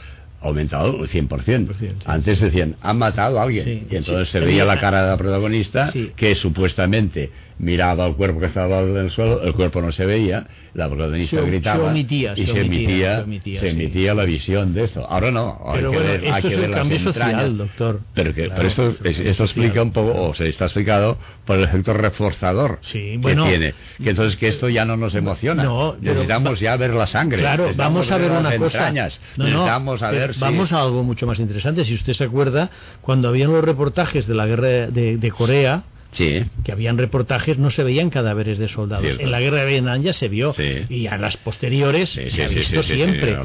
aumentado 0.42 0.98
un 0.98 1.08
100%. 1.08 2.04
Antes 2.06 2.42
decían, 2.42 2.76
han 2.82 2.98
matado 2.98 3.40
a 3.40 3.44
alguien. 3.44 3.88
y 3.90 3.96
entonces 3.96 4.30
se 4.30 4.40
veía 4.40 4.66
la 4.66 4.80
cara 4.80 5.04
de 5.04 5.10
la 5.10 5.18
protagonista 5.18 5.92
que 6.16 6.36
supuestamente 6.36 7.30
miraba 7.62 8.06
al 8.06 8.16
cuerpo 8.16 8.40
que 8.40 8.48
estaba 8.48 8.80
en 8.80 8.98
el 8.98 9.12
suelo, 9.12 9.44
el 9.44 9.54
cuerpo 9.54 9.82
no 9.82 9.92
se 9.92 10.04
veía, 10.04 10.48
la 10.74 10.90
protagonista 10.90 11.42
gritaba 11.42 11.96
y 11.96 12.04
se, 12.04 12.60
emitía, 12.60 13.26
se 13.60 13.70
emitía, 13.70 14.16
la 14.16 14.24
visión 14.24 14.74
de 14.74 14.86
esto. 14.86 15.06
Ahora 15.08 15.30
no, 15.30 15.62
hay 15.68 15.82
que 15.82 16.00
ver, 16.00 16.34
hay 16.34 16.42
que 16.42 16.56
ver 16.56 16.70
el 16.70 16.72
cambio 16.72 17.00
social, 17.00 17.58
doctor. 17.58 18.02
Pero, 18.16 18.34
que, 18.34 18.50
esto, 18.66 19.44
explica 19.44 19.82
un 19.84 19.92
poco, 19.92 20.30
o 20.30 20.34
se 20.34 20.50
está 20.50 20.66
explicado 20.66 21.20
por 21.46 21.58
el 21.58 21.66
efecto 21.66 21.94
reforzador 21.94 22.80
que 22.82 23.20
tiene. 23.22 23.74
Que 24.04 24.10
entonces 24.10 24.38
que 24.38 24.48
esto 24.48 24.68
ya 24.68 24.84
no 24.84 24.98
nos 24.98 25.14
emociona. 25.14 25.64
necesitamos 26.02 26.60
ya 26.60 26.76
ver 26.78 26.96
la 26.96 27.06
sangre. 27.06 27.40
Claro, 27.40 27.72
vamos 27.76 28.10
a 28.10 28.18
ver 28.18 28.32
una 28.32 28.58
cosa. 28.58 28.92
necesitamos 28.92 30.02
a 30.02 30.10
ver 30.10 30.34
Vamos 30.40 30.74
a 30.74 30.82
algo 30.82 31.04
mucho 31.04 31.28
más 31.28 31.40
interesante. 31.40 31.86
Si 31.86 31.94
usted 31.94 32.14
se 32.14 32.24
acuerda, 32.24 32.72
cuando 33.02 33.28
habían 33.28 33.52
los 33.52 33.64
reportajes 33.64 34.26
de 34.26 34.34
la 34.34 34.48
guerra 34.48 34.88
de 34.88 35.34
Corea, 35.38 35.84
Sí. 36.12 36.44
Que 36.64 36.72
habían 36.72 36.98
reportajes, 36.98 37.58
no 37.58 37.70
se 37.70 37.84
veían 37.84 38.10
cadáveres 38.10 38.60
de 38.60 38.68
soldados. 38.68 39.18
En 39.20 39.32
la 39.32 39.40
guerra 39.40 39.62
de 39.62 39.68
Vietnam 39.68 40.02
ya 40.02 40.14
se 40.14 40.28
vio. 40.28 40.54
Y 40.90 41.08
a 41.08 41.18
las 41.18 41.38
posteriores 41.38 42.10
se 42.10 42.44
ha 42.44 42.48
visto 42.48 42.84
siempre. 42.84 43.38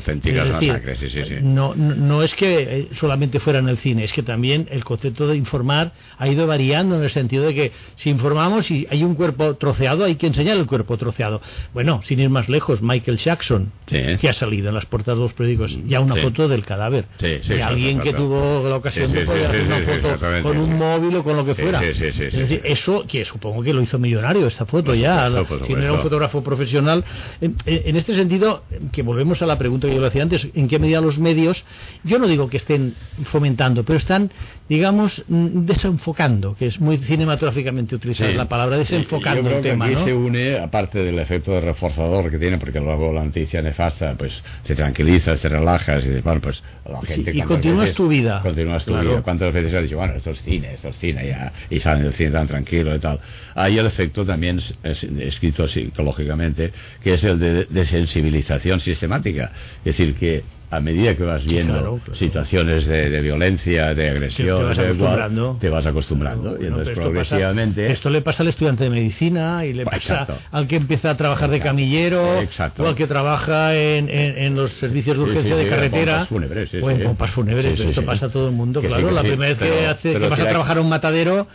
no, 1.42 1.74
no 1.74 2.22
es 2.22 2.34
que 2.34 2.62
eh, 2.62 2.88
solamente 2.94 3.38
fuera 3.38 3.58
en 3.60 3.68
el 3.68 3.78
cine, 3.78 4.04
es 4.04 4.12
que 4.12 4.22
también 4.22 4.68
el 4.70 4.84
concepto 4.84 5.26
de 5.28 5.36
informar 5.36 5.92
ha 6.18 6.28
ido 6.28 6.46
variando 6.46 6.96
en 6.96 7.04
el 7.04 7.10
sentido 7.10 7.44
de 7.44 7.54
que 7.54 7.72
si 7.96 8.10
informamos 8.10 8.70
y 8.70 8.86
hay 8.90 9.04
un 9.04 9.14
cuerpo 9.14 9.54
troceado, 9.54 10.04
hay 10.04 10.16
que 10.16 10.26
enseñar 10.26 10.56
el 10.56 10.66
cuerpo 10.66 10.96
troceado. 10.96 11.40
Bueno, 11.72 12.00
sin 12.02 12.20
ir 12.20 12.30
más 12.30 12.48
lejos, 12.48 12.82
Michael 12.82 13.16
Jackson, 13.18 13.72
que 13.86 14.28
ha 14.28 14.32
salido 14.32 14.68
en 14.68 14.74
las 14.74 14.86
portadas 14.86 15.18
de 15.18 15.22
los 15.22 15.32
periódicos, 15.32 15.78
ya 15.86 16.00
una 16.00 16.16
foto 16.16 16.48
del 16.48 16.64
cadáver. 16.64 17.06
de 17.20 17.62
alguien 17.62 18.00
que 18.00 18.12
tuvo 18.12 18.68
la 18.68 18.76
ocasión 18.76 19.12
de 19.12 19.24
poder 19.24 19.46
hacer 19.46 19.66
una 19.66 19.80
foto 19.80 20.42
con 20.42 20.56
un 20.56 20.76
móvil 20.76 21.16
o 21.16 21.22
con 21.22 21.36
lo 21.36 21.44
que 21.44 21.54
fuera. 21.54 21.82
Es 21.84 22.48
eso, 22.64 23.04
que 23.06 23.24
supongo 23.24 23.62
que 23.62 23.72
lo 23.72 23.82
hizo 23.82 23.98
millonario, 23.98 24.46
esta 24.46 24.66
foto 24.66 24.94
ya, 24.94 25.28
si 25.66 25.72
no 25.72 25.82
era 25.82 25.92
un 25.92 26.00
fotógrafo 26.00 26.42
profesional. 26.42 27.04
En, 27.40 27.96
este 27.96 28.14
sentido, 28.14 28.64
que 28.92 29.02
volvemos 29.02 29.42
a 29.42 29.46
la 29.46 29.58
pregunta 29.58 29.88
que 29.88 29.94
yo 29.94 30.00
le 30.00 30.08
hacía 30.08 30.22
antes, 30.22 30.48
¿en 30.54 30.68
qué 30.68 30.78
medida 30.78 31.00
los 31.00 31.18
medios, 31.18 31.64
yo 32.04 32.18
no 32.18 32.26
digo 32.26 32.48
que 32.48 32.56
estén 32.56 32.94
fomentando, 33.24 33.84
pero 33.84 33.98
están, 33.98 34.30
digamos, 34.68 35.24
mm, 35.28 35.64
desenfocando, 35.64 36.54
que 36.54 36.66
es 36.66 36.80
muy 36.80 36.98
cinematográficamente 36.98 37.94
utilizar 37.94 38.30
la 38.30 38.48
palabra, 38.48 38.76
desenfocando 38.76 39.50
el 39.50 39.62
tema. 39.62 39.86
aquí 39.86 39.96
se 40.04 40.14
une, 40.14 40.58
aparte 40.58 40.98
del 40.98 41.18
efecto 41.18 41.52
de 41.52 41.60
reforzador 41.60 42.30
que 42.30 42.38
tiene, 42.38 42.58
porque 42.58 42.80
luego 42.80 43.12
la 43.12 43.24
noticia 43.24 43.62
nefasta, 43.62 44.14
pues 44.16 44.42
te 44.66 44.74
tranquiliza, 44.74 45.36
te 45.36 45.48
relajas 45.48 46.04
y 46.04 46.20
bueno, 46.20 46.40
pues 46.40 46.62
la 46.84 47.00
gente... 47.02 47.32
y 47.34 47.42
continúas 47.42 47.92
tu 47.92 48.08
vida. 48.08 48.40
Continúas 48.42 48.84
tu 48.84 48.98
vida. 48.98 49.22
¿Cuántas 49.22 49.52
veces 49.52 49.74
has 49.74 49.82
dicho, 49.82 49.96
bueno, 49.96 50.14
esto 50.14 50.30
es 50.30 50.42
cine, 50.42 50.74
esto 50.74 50.88
es 50.88 50.98
cine, 50.98 51.26
ya, 51.26 51.52
y 51.70 51.80
salen 51.80 52.04
del 52.04 52.14
cine 52.14 52.30
tan 52.46 52.64
tranquilo 52.64 52.94
y 52.94 52.98
tal. 52.98 53.20
Ahí 53.54 53.78
el 53.78 53.86
efecto 53.86 54.24
también 54.24 54.60
es, 54.82 55.04
escrito 55.04 55.68
psicológicamente, 55.68 56.72
que 57.02 57.14
es 57.14 57.24
el 57.24 57.38
de, 57.38 57.64
de 57.64 57.84
sensibilización 57.84 58.80
sistemática. 58.80 59.52
Es 59.84 59.96
decir, 59.96 60.14
que 60.14 60.44
a 60.70 60.80
medida 60.80 61.14
que 61.14 61.22
vas 61.22 61.44
viendo 61.44 62.00
situaciones 62.14 62.86
de, 62.86 63.20
violencia, 63.20 63.94
de 63.94 64.10
agresión, 64.10 65.58
te 65.60 65.68
vas 65.68 65.86
acostumbrando, 65.86 66.60
y 66.60 66.66
entonces 66.66 66.94
progresivamente... 66.94 67.92
Esto, 67.92 68.10
le 68.10 68.20
pasa 68.22 68.42
al 68.42 68.48
estudiante 68.48 68.84
de 68.84 68.90
medicina 68.90 69.64
y 69.64 69.72
le 69.72 69.84
pasa 69.84 70.26
al 70.50 70.66
que 70.66 70.76
empieza 70.76 71.10
a 71.10 71.16
trabajar 71.16 71.50
de 71.50 71.60
camillero 71.60 72.40
o 72.78 72.86
al 72.86 72.94
que 72.94 73.06
trabaja 73.06 73.74
en, 73.74 74.56
los 74.56 74.72
servicios 74.72 75.16
de 75.16 75.22
urgencia 75.22 75.56
de 75.56 75.68
carretera 75.68 76.26
o 76.30 76.90
en 76.90 77.02
pompas 77.02 77.30
fúnebres. 77.30 77.78
esto 77.78 78.04
pasa 78.04 78.26
a 78.26 78.28
todo 78.30 78.48
el 78.48 78.54
mundo, 78.54 78.80
claro. 78.80 79.10
la 79.10 79.22
primera 79.22 79.54
vez 79.54 79.58
que, 79.58 79.86
hace, 79.86 80.12
que 80.12 80.28
vas 80.28 80.40
a 80.40 80.48
trabajar 80.48 80.78
a 80.78 80.80
un 80.80 80.88
matadero 80.88 81.46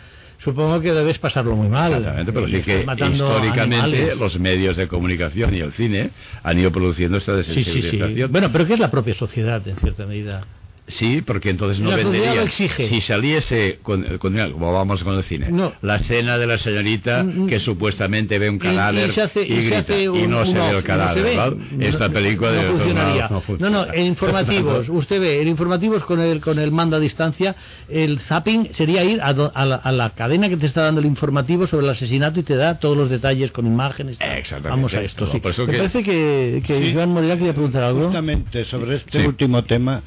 supongo 0.42 0.80
que 0.80 0.92
debes 0.92 1.18
pasarlo 1.18 1.56
muy 1.56 1.68
mal. 1.68 1.92
Exactamente, 1.92 2.32
pero 2.32 2.48
sí 2.48 2.62
que 2.62 2.84
históricamente 3.12 4.14
los 4.14 4.38
medios 4.38 4.76
de 4.76 4.88
comunicación 4.88 5.54
y 5.54 5.60
el 5.60 5.72
cine 5.72 6.10
han 6.42 6.58
ido 6.58 6.72
produciendo 6.72 7.18
esta 7.18 7.34
desensibilización. 7.34 8.10
Sí, 8.10 8.14
sí, 8.16 8.24
bueno, 8.24 8.50
pero 8.50 8.66
que 8.66 8.74
es 8.74 8.80
la 8.80 8.90
propia 8.90 9.14
sociedad, 9.14 9.66
en 9.66 9.76
cierta 9.76 10.06
medida. 10.06 10.44
Sí, 10.92 11.22
porque 11.22 11.50
entonces 11.50 11.80
no 11.80 11.90
vendería. 11.90 12.50
Si 12.50 13.00
saliese, 13.00 13.78
con, 13.82 14.18
como 14.18 14.72
vamos 14.72 15.02
con 15.02 15.16
el 15.16 15.24
cine, 15.24 15.48
la 15.80 15.96
escena 15.96 16.38
de 16.38 16.46
la 16.46 16.58
señorita 16.58 17.22
mm, 17.22 17.44
mm. 17.44 17.46
que 17.48 17.60
supuestamente 17.60 18.38
ve 18.38 18.50
un 18.50 18.58
cadáver 18.58 19.10
y, 19.10 19.68
grita, 19.68 19.98
y 19.98 20.26
no 20.26 20.44
se 20.44 20.58
ve 20.58 20.70
el 20.70 20.82
cadáver, 20.82 21.56
Esta 21.80 22.08
película 22.08 22.52
no, 22.52 22.68
funcionaría. 22.70 23.30
No, 23.58 23.70
no, 23.70 23.92
en 23.92 24.06
informativos, 24.06 24.88
usted 24.88 25.20
ve, 25.20 25.42
en 25.42 25.48
informativos 25.48 26.04
con 26.04 26.20
el, 26.20 26.40
con 26.40 26.58
el 26.58 26.70
mando 26.70 26.96
a 26.96 27.00
distancia, 27.00 27.56
el 27.88 28.20
zapping 28.20 28.72
sería 28.72 29.02
ir 29.04 29.20
a, 29.22 29.32
la, 29.32 30.10
cadena 30.10 30.48
que 30.48 30.56
te 30.56 30.66
está 30.66 30.82
dando 30.82 31.00
el 31.00 31.06
informativo 31.06 31.66
sobre 31.66 31.86
el 31.86 31.90
asesinato 31.90 32.40
y 32.40 32.42
te 32.42 32.56
da 32.56 32.78
todos 32.78 32.96
los 32.96 33.08
detalles 33.08 33.50
con 33.50 33.66
imágenes. 33.66 34.18
Exactamente. 34.20 34.68
Vamos 34.68 34.94
a 34.94 35.02
esto, 35.02 35.26
sí. 35.26 35.40
Me 35.42 35.78
parece 35.78 36.02
que, 36.02 36.62
que 36.66 36.78
Iván 36.78 37.10
Morera 37.10 37.36
quería 37.36 37.52
preguntar 37.52 37.82
algo. 37.84 38.04
Justamente 38.04 38.64
sobre 38.64 38.96
este 38.96 39.26
último 39.26 39.64
tema 39.64 40.02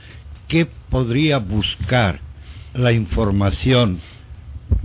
qué 0.48 0.68
podría 0.90 1.40
buscar 1.40 2.20
la 2.74 2.92
información 2.92 4.02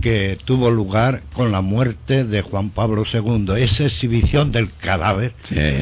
que 0.01 0.37
tuvo 0.45 0.71
lugar 0.71 1.21
con 1.33 1.51
la 1.51 1.61
muerte 1.61 2.23
de 2.23 2.41
Juan 2.41 2.71
Pablo 2.71 3.03
II. 3.11 3.53
Esa 3.57 3.85
exhibición 3.85 4.51
del 4.51 4.73
cadáver 4.73 5.33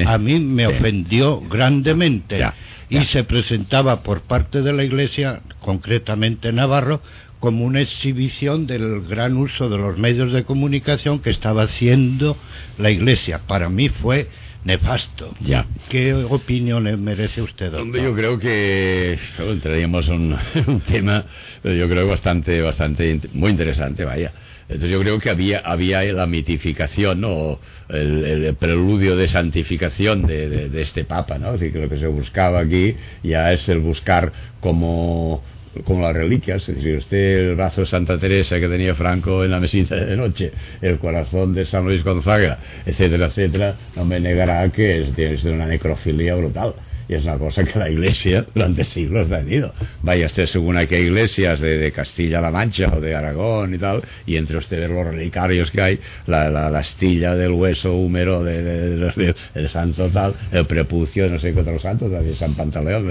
a 0.06 0.18
mí 0.18 0.40
me 0.40 0.68
ofendió 0.68 1.40
grandemente 1.42 2.46
y 2.90 3.06
se 3.06 3.24
presentaba 3.24 4.04
por 4.04 4.22
parte 4.22 4.62
de 4.62 4.74
la 4.74 4.84
Iglesia, 4.84 5.42
concretamente 5.62 6.52
Navarro, 6.52 7.02
como 7.40 7.64
una 7.64 7.80
exhibición 7.82 8.68
del 8.68 9.02
gran 9.08 9.38
uso 9.38 9.70
de 9.70 9.78
los 9.78 9.98
medios 9.98 10.34
de 10.34 10.44
comunicación 10.44 11.20
que 11.20 11.30
estaba 11.30 11.64
haciendo 11.64 12.38
la 12.78 12.92
Iglesia. 12.92 13.42
Para 13.48 13.70
mí 13.70 13.88
fue 13.88 14.28
nefasto. 14.64 15.34
Ya. 15.39 15.66
¿Qué 15.89 16.14
opinión 16.14 16.84
merece 17.03 17.41
usted, 17.41 17.72
doctor? 17.72 18.01
yo 18.01 18.16
creo 18.16 18.39
que 18.39 19.18
entraríamos 19.38 20.07
en 20.07 20.38
un, 20.68 20.82
tema, 20.88 21.26
yo 21.64 21.89
creo 21.89 22.07
bastante, 22.07 22.62
bastante, 22.62 23.20
muy 23.34 23.51
interesante, 23.51 24.05
vaya. 24.05 24.32
Entonces 24.70 24.91
yo 24.91 24.99
creo 25.01 25.20
que 25.20 25.32
había, 25.32 25.60
había 25.60 26.03
la 26.03 26.28
mitificación, 26.28 27.24
o 27.26 27.60
el, 27.89 28.55
preludio 28.60 29.16
de 29.16 29.28
santificación 29.28 30.28
de, 30.28 30.70
este 30.82 31.05
Papa, 31.05 31.39
¿no? 31.39 31.53
Decir, 31.53 31.74
que 31.74 31.80
lo 31.80 31.89
que 31.89 31.97
se 31.97 32.07
buscaba 32.07 32.60
aquí 32.60 32.95
ya 33.24 33.51
es 33.51 33.68
el 33.68 33.80
buscar 33.80 34.32
como 34.60 35.43
como 35.84 36.02
las 36.02 36.16
reliquias, 36.16 36.66
decir, 36.66 36.98
usted 36.98 37.50
el 37.50 37.56
brazo 37.56 37.82
de 37.82 37.88
Santa 37.88 38.20
Teresa 38.20 38.60
que 38.60 38.68
tenía 38.68 38.96
Franco 38.96 39.44
en 39.44 39.52
la 39.52 39.60
mesita 39.60 39.96
de 39.96 40.16
noche, 40.16 40.52
el 40.82 40.98
corazón 40.98 41.54
de 41.54 41.66
San 41.66 41.86
Luis 41.86 42.04
Gonzaga, 42.04 42.60
etcétera, 42.86 43.28
etcétera, 43.28 43.76
no 43.96 44.06
me 44.06 44.20
negará 44.20 44.68
que 44.70 45.02
es, 45.02 45.16
tiene 45.16 45.38
una 45.52 45.66
necrofilia 45.66 46.36
brutal 46.36 46.74
y 47.10 47.16
es 47.16 47.24
una 47.24 47.39
cosa 47.39 47.64
que 47.64 47.78
la 47.78 47.89
Iglesia 47.89 48.45
durante 48.53 48.86
siglos 48.86 49.32
ha 49.32 49.39
tenido. 49.39 49.74
Vaya 50.03 50.28
usted 50.28 50.45
según 50.45 50.78
hay 50.78 50.86
que 50.86 51.01
iglesias 51.01 51.60
de, 51.60 51.91
Castilla-La 51.91 52.51
Mancha 52.51 52.93
o 52.95 53.01
de 53.01 53.16
Aragón 53.16 53.74
y 53.74 53.80
tal, 53.80 54.03
y 54.28 54.38
entre 54.38 54.57
ustedes 54.57 54.89
los 54.89 55.07
relicarios 55.07 55.72
que 55.72 55.82
hay, 55.82 55.99
la, 56.28 56.49
la, 56.49 56.68
astilla 56.78 57.34
del 57.36 57.51
hueso 57.51 57.95
húmero 57.95 58.43
de, 58.43 59.34
el 59.55 59.70
santo 59.70 60.07
tal, 60.10 60.36
el 60.51 60.68
prepucio, 60.68 61.28
no 61.30 61.39
sé 61.39 61.51
qué 61.51 61.62
otro 61.62 61.80
santo, 61.80 62.10
también 62.10 62.36
San 62.36 62.53
Pantaleón, 62.53 63.07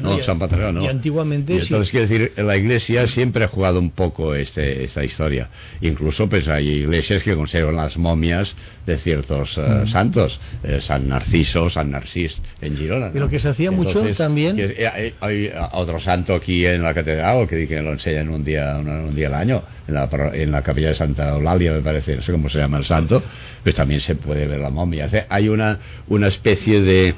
no, 0.00 0.22
San 0.22 0.38
Pantaleón, 0.38 0.76
no. 0.76 0.84
Y 0.84 0.86
antiguamente 0.86 1.54
entonces, 1.54 1.90
quiero 1.90 2.06
decir, 2.06 2.32
la 2.36 2.56
Iglesia 2.56 3.08
siempre 3.08 3.44
ha 3.44 3.48
jugado 3.48 3.80
un 3.80 3.90
poco 3.90 4.36
este, 4.36 4.84
esta 4.84 5.04
historia. 5.04 5.48
Incluso, 5.80 6.28
pues 6.28 6.46
hay 6.46 6.68
iglesias 6.68 7.24
que 7.24 7.34
conservan 7.34 7.74
las 7.74 7.96
momias 7.96 8.54
de 8.86 8.96
ciertos 8.98 9.58
mm. 9.58 9.88
santos, 9.88 10.38
eh, 10.62 10.78
San 10.80 11.08
Narciso, 11.08 11.68
San 11.68 11.90
Narcis 11.90 12.40
en 12.60 12.76
Girona 12.76 13.10
lo 13.24 13.30
que 13.30 13.38
se 13.38 13.48
hacía 13.48 13.70
mucho 13.70 14.04
también. 14.14 14.56
Eh, 14.58 15.14
hay, 15.20 15.50
otro 15.72 15.98
santo 16.00 16.34
aquí 16.34 16.64
en 16.64 16.82
la 16.82 16.94
catedral 16.94 17.48
que, 17.48 17.66
que 17.66 17.80
lo 17.80 17.92
enseñan 17.92 18.28
un 18.28 18.44
día, 18.44 18.76
un, 18.76 19.14
día 19.14 19.28
al 19.28 19.34
año, 19.34 19.62
en 19.88 19.94
la, 19.94 20.08
en 20.32 20.50
la 20.50 20.62
capilla 20.62 20.88
de 20.88 20.94
Santa 20.94 21.30
Eulalia, 21.30 21.72
me 21.72 21.80
parece, 21.80 22.16
no 22.16 22.22
sé 22.22 22.32
cómo 22.32 22.48
se 22.48 22.58
llama 22.58 22.78
el 22.78 22.84
santo, 22.84 23.22
pues 23.62 23.74
también 23.74 24.00
se 24.00 24.14
puede 24.14 24.46
ver 24.46 24.60
la 24.60 24.70
momia. 24.70 25.08
Hay 25.28 25.48
una, 25.48 25.78
una 26.08 26.28
especie 26.28 26.80
de. 26.82 27.14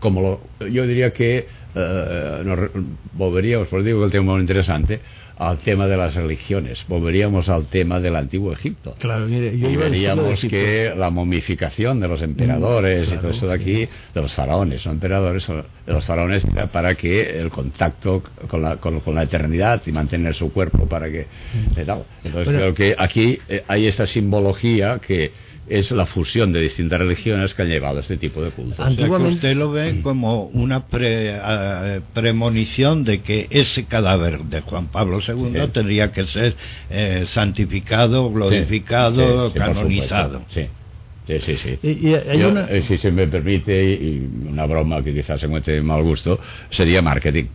como 0.00 0.20
lo, 0.20 0.68
yo 0.70 0.86
diría 0.86 1.12
que 1.12 1.46
nos 1.74 2.70
volveríamos, 3.12 3.68
por 3.68 3.82
digo 3.82 4.00
que 4.00 4.06
el 4.06 4.10
tema 4.10 4.24
es 4.24 4.30
muy 4.30 4.40
interesante, 4.40 5.00
al 5.38 5.58
tema 5.58 5.86
de 5.86 5.96
las 5.96 6.14
religiones, 6.14 6.84
volveríamos 6.88 7.48
al 7.48 7.66
tema 7.66 8.00
del 8.00 8.16
antiguo 8.16 8.52
Egipto. 8.52 8.94
Claro, 8.98 9.26
mire, 9.26 9.54
y 9.54 9.76
veríamos 9.76 10.40
que 10.40 10.92
la 10.96 11.10
momificación 11.10 12.00
de 12.00 12.08
los 12.08 12.22
emperadores 12.22 13.06
y 13.06 13.16
todo 13.16 13.30
eso 13.30 13.46
de 13.48 13.54
aquí, 13.54 13.88
de 14.14 14.22
los 14.22 14.32
faraones, 14.32 14.84
no 14.86 14.92
emperadores, 14.92 15.46
de 15.46 15.92
los 15.92 16.04
faraones, 16.04 16.44
era 16.44 16.68
para 16.68 16.94
que 16.94 17.38
el 17.38 17.50
contacto 17.50 18.22
con 18.48 18.62
la, 18.62 18.76
con, 18.76 19.02
la 19.14 19.22
eternidad 19.22 19.82
y 19.86 19.92
mantener 19.92 20.34
su 20.34 20.52
cuerpo 20.52 20.86
para 20.86 21.10
que... 21.10 21.26
Entonces 21.76 22.54
creo 22.54 22.74
que 22.74 22.94
aquí 22.98 23.38
eh, 23.48 23.62
hay 23.68 23.86
esta 23.86 24.06
simbología 24.06 24.98
que 25.06 25.32
es 25.68 25.90
la 25.90 26.06
fusión 26.06 26.52
de 26.52 26.60
distintas 26.60 26.98
religiones 26.98 27.54
que 27.54 27.62
han 27.62 27.68
llevado 27.68 27.98
a 27.98 28.00
este 28.00 28.16
tipo 28.16 28.42
de 28.42 28.50
cultos. 28.50 28.78
Antiguamente 28.78 29.34
usted 29.36 29.56
lo 29.56 29.70
ve 29.70 30.00
como 30.02 30.44
una 30.44 30.84
eh, 30.92 32.00
premonición 32.14 33.04
de 33.04 33.20
que 33.22 33.48
ese 33.50 33.86
cadáver 33.86 34.44
de 34.44 34.60
Juan 34.60 34.88
Pablo 34.88 35.20
II 35.26 35.68
tendría 35.72 36.12
que 36.12 36.26
ser 36.26 36.54
eh, 36.90 37.24
santificado, 37.26 38.30
glorificado, 38.30 39.52
canonizado. 39.52 40.42
Sí. 40.48 40.68
Sí, 41.26 41.40
sí, 41.40 41.56
sí. 41.56 41.78
Eh, 41.82 42.84
si 42.86 42.98
se 42.98 43.10
me 43.10 43.26
permite, 43.26 43.94
y 43.94 44.30
una 44.48 44.64
broma 44.64 45.02
que 45.02 45.12
quizás 45.12 45.40
se 45.40 45.46
encuentre 45.46 45.82
mal 45.82 46.02
gusto, 46.04 46.38
sería 46.70 47.02
marketing. 47.02 47.46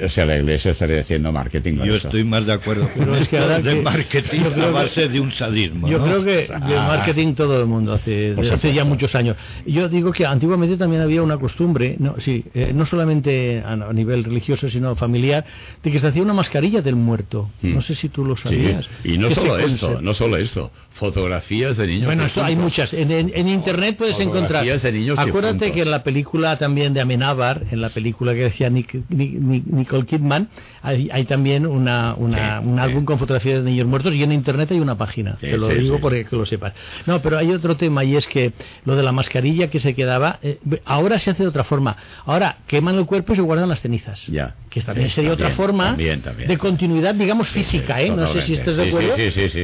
O 0.00 0.08
sea, 0.08 0.24
la 0.24 0.36
iglesia 0.36 0.70
estaría 0.70 1.00
haciendo 1.00 1.32
marketing. 1.32 1.78
Yo 1.84 1.96
estoy 1.96 2.22
más 2.22 2.46
de 2.46 2.52
acuerdo 2.52 2.88
con 2.94 3.14
es 3.16 3.28
que 3.28 3.38
ahora 3.38 3.60
de 3.60 3.82
marketing 3.82 4.40
a 4.62 4.70
base 4.70 5.08
de 5.08 5.18
un 5.18 5.32
sadismo. 5.32 5.88
Yo 5.88 6.02
creo 6.02 6.24
que 6.24 6.46
de 6.46 6.48
ah. 6.52 6.86
marketing 6.88 7.34
todo 7.34 7.60
el 7.60 7.66
mundo 7.66 7.92
hace, 7.92 8.34
hace 8.52 8.72
ya 8.72 8.84
muchos 8.84 9.14
años. 9.14 9.36
Yo 9.66 9.88
digo 9.88 10.12
que 10.12 10.24
antiguamente 10.24 10.76
también 10.76 11.02
había 11.02 11.22
una 11.22 11.36
costumbre, 11.36 11.96
no, 11.98 12.14
sí, 12.18 12.44
eh, 12.54 12.72
no 12.74 12.86
solamente 12.86 13.62
a, 13.64 13.76
nivel 13.92 14.24
religioso, 14.24 14.68
sino 14.68 14.94
familiar, 14.94 15.44
de 15.82 15.90
que 15.90 15.98
se 15.98 16.06
hacía 16.06 16.22
una 16.22 16.34
mascarilla 16.34 16.80
del 16.80 16.96
muerto. 16.96 17.50
Hmm. 17.60 17.74
No 17.74 17.80
sé 17.80 17.94
si 17.94 18.08
tú 18.08 18.24
lo 18.24 18.36
sabías. 18.36 18.88
Y 19.02 19.18
no 19.18 19.30
solo 19.30 19.58
esto, 19.58 20.00
no 20.00 20.14
solo 20.14 20.36
esto, 20.36 20.70
fotografías 20.92 21.76
de 21.76 21.86
niños. 21.86 22.06
Bueno, 22.06 22.24
esto 22.24 22.42
hay 22.42 22.56
muchas. 22.56 22.92
En, 22.92 23.10
en, 23.10 23.48
internet 23.48 23.96
puedes 23.96 24.18
encontrar. 24.20 24.64
De 24.64 24.92
niños 24.92 25.18
Acuérdate 25.18 25.72
que 25.72 25.82
en 25.82 25.90
la 25.90 26.02
película 26.02 26.58
también 26.58 26.92
de 26.92 27.00
Amenábar, 27.00 27.64
en 27.70 27.80
la 27.80 27.90
película 27.90 28.34
que 28.34 28.44
decía 28.44 28.68
Nick, 28.68 28.94
Nick 29.08 29.87
Nicole 29.88 30.06
Kidman, 30.06 30.48
hay, 30.82 31.24
también 31.24 31.66
una, 31.66 32.14
un 32.14 32.78
álbum 32.78 33.04
con 33.04 33.18
fotografías 33.18 33.64
de 33.64 33.70
niños 33.70 33.86
muertos 33.86 34.14
y 34.14 34.22
en 34.22 34.32
internet 34.32 34.70
hay 34.70 34.80
una 34.80 34.96
página. 34.96 35.36
te 35.40 35.56
lo 35.56 35.68
digo 35.68 35.98
porque 36.00 36.24
que 36.24 36.36
lo 36.36 36.44
sepas. 36.44 36.74
No, 37.06 37.22
pero 37.22 37.38
hay 37.38 37.52
otro 37.52 37.76
tema 37.76 38.04
y 38.04 38.16
es 38.16 38.26
que 38.26 38.52
lo 38.84 38.96
de 38.96 39.02
la 39.02 39.12
mascarilla 39.12 39.70
que 39.70 39.80
se 39.80 39.94
quedaba, 39.94 40.38
eh, 40.42 40.58
ahora 40.84 41.18
se 41.18 41.30
hace 41.30 41.42
de 41.42 41.48
otra 41.48 41.64
forma. 41.64 41.96
Ahora 42.26 42.58
queman 42.66 42.96
el 42.96 43.06
cuerpo 43.06 43.32
y 43.32 43.36
se 43.36 43.42
guardan 43.42 43.68
las 43.68 43.80
cenizas. 43.80 44.26
Ya. 44.26 44.54
Que 44.68 44.82
también 44.82 45.10
sería 45.10 45.32
otra 45.32 45.50
forma 45.50 45.96
de 45.96 46.58
continuidad, 46.58 47.14
digamos, 47.14 47.48
física, 47.48 48.00
¿eh? 48.00 48.10
No 48.10 48.26
sé 48.26 48.42
si 48.42 48.54
estás 48.54 48.76
de 48.76 48.88
acuerdo. 48.88 49.14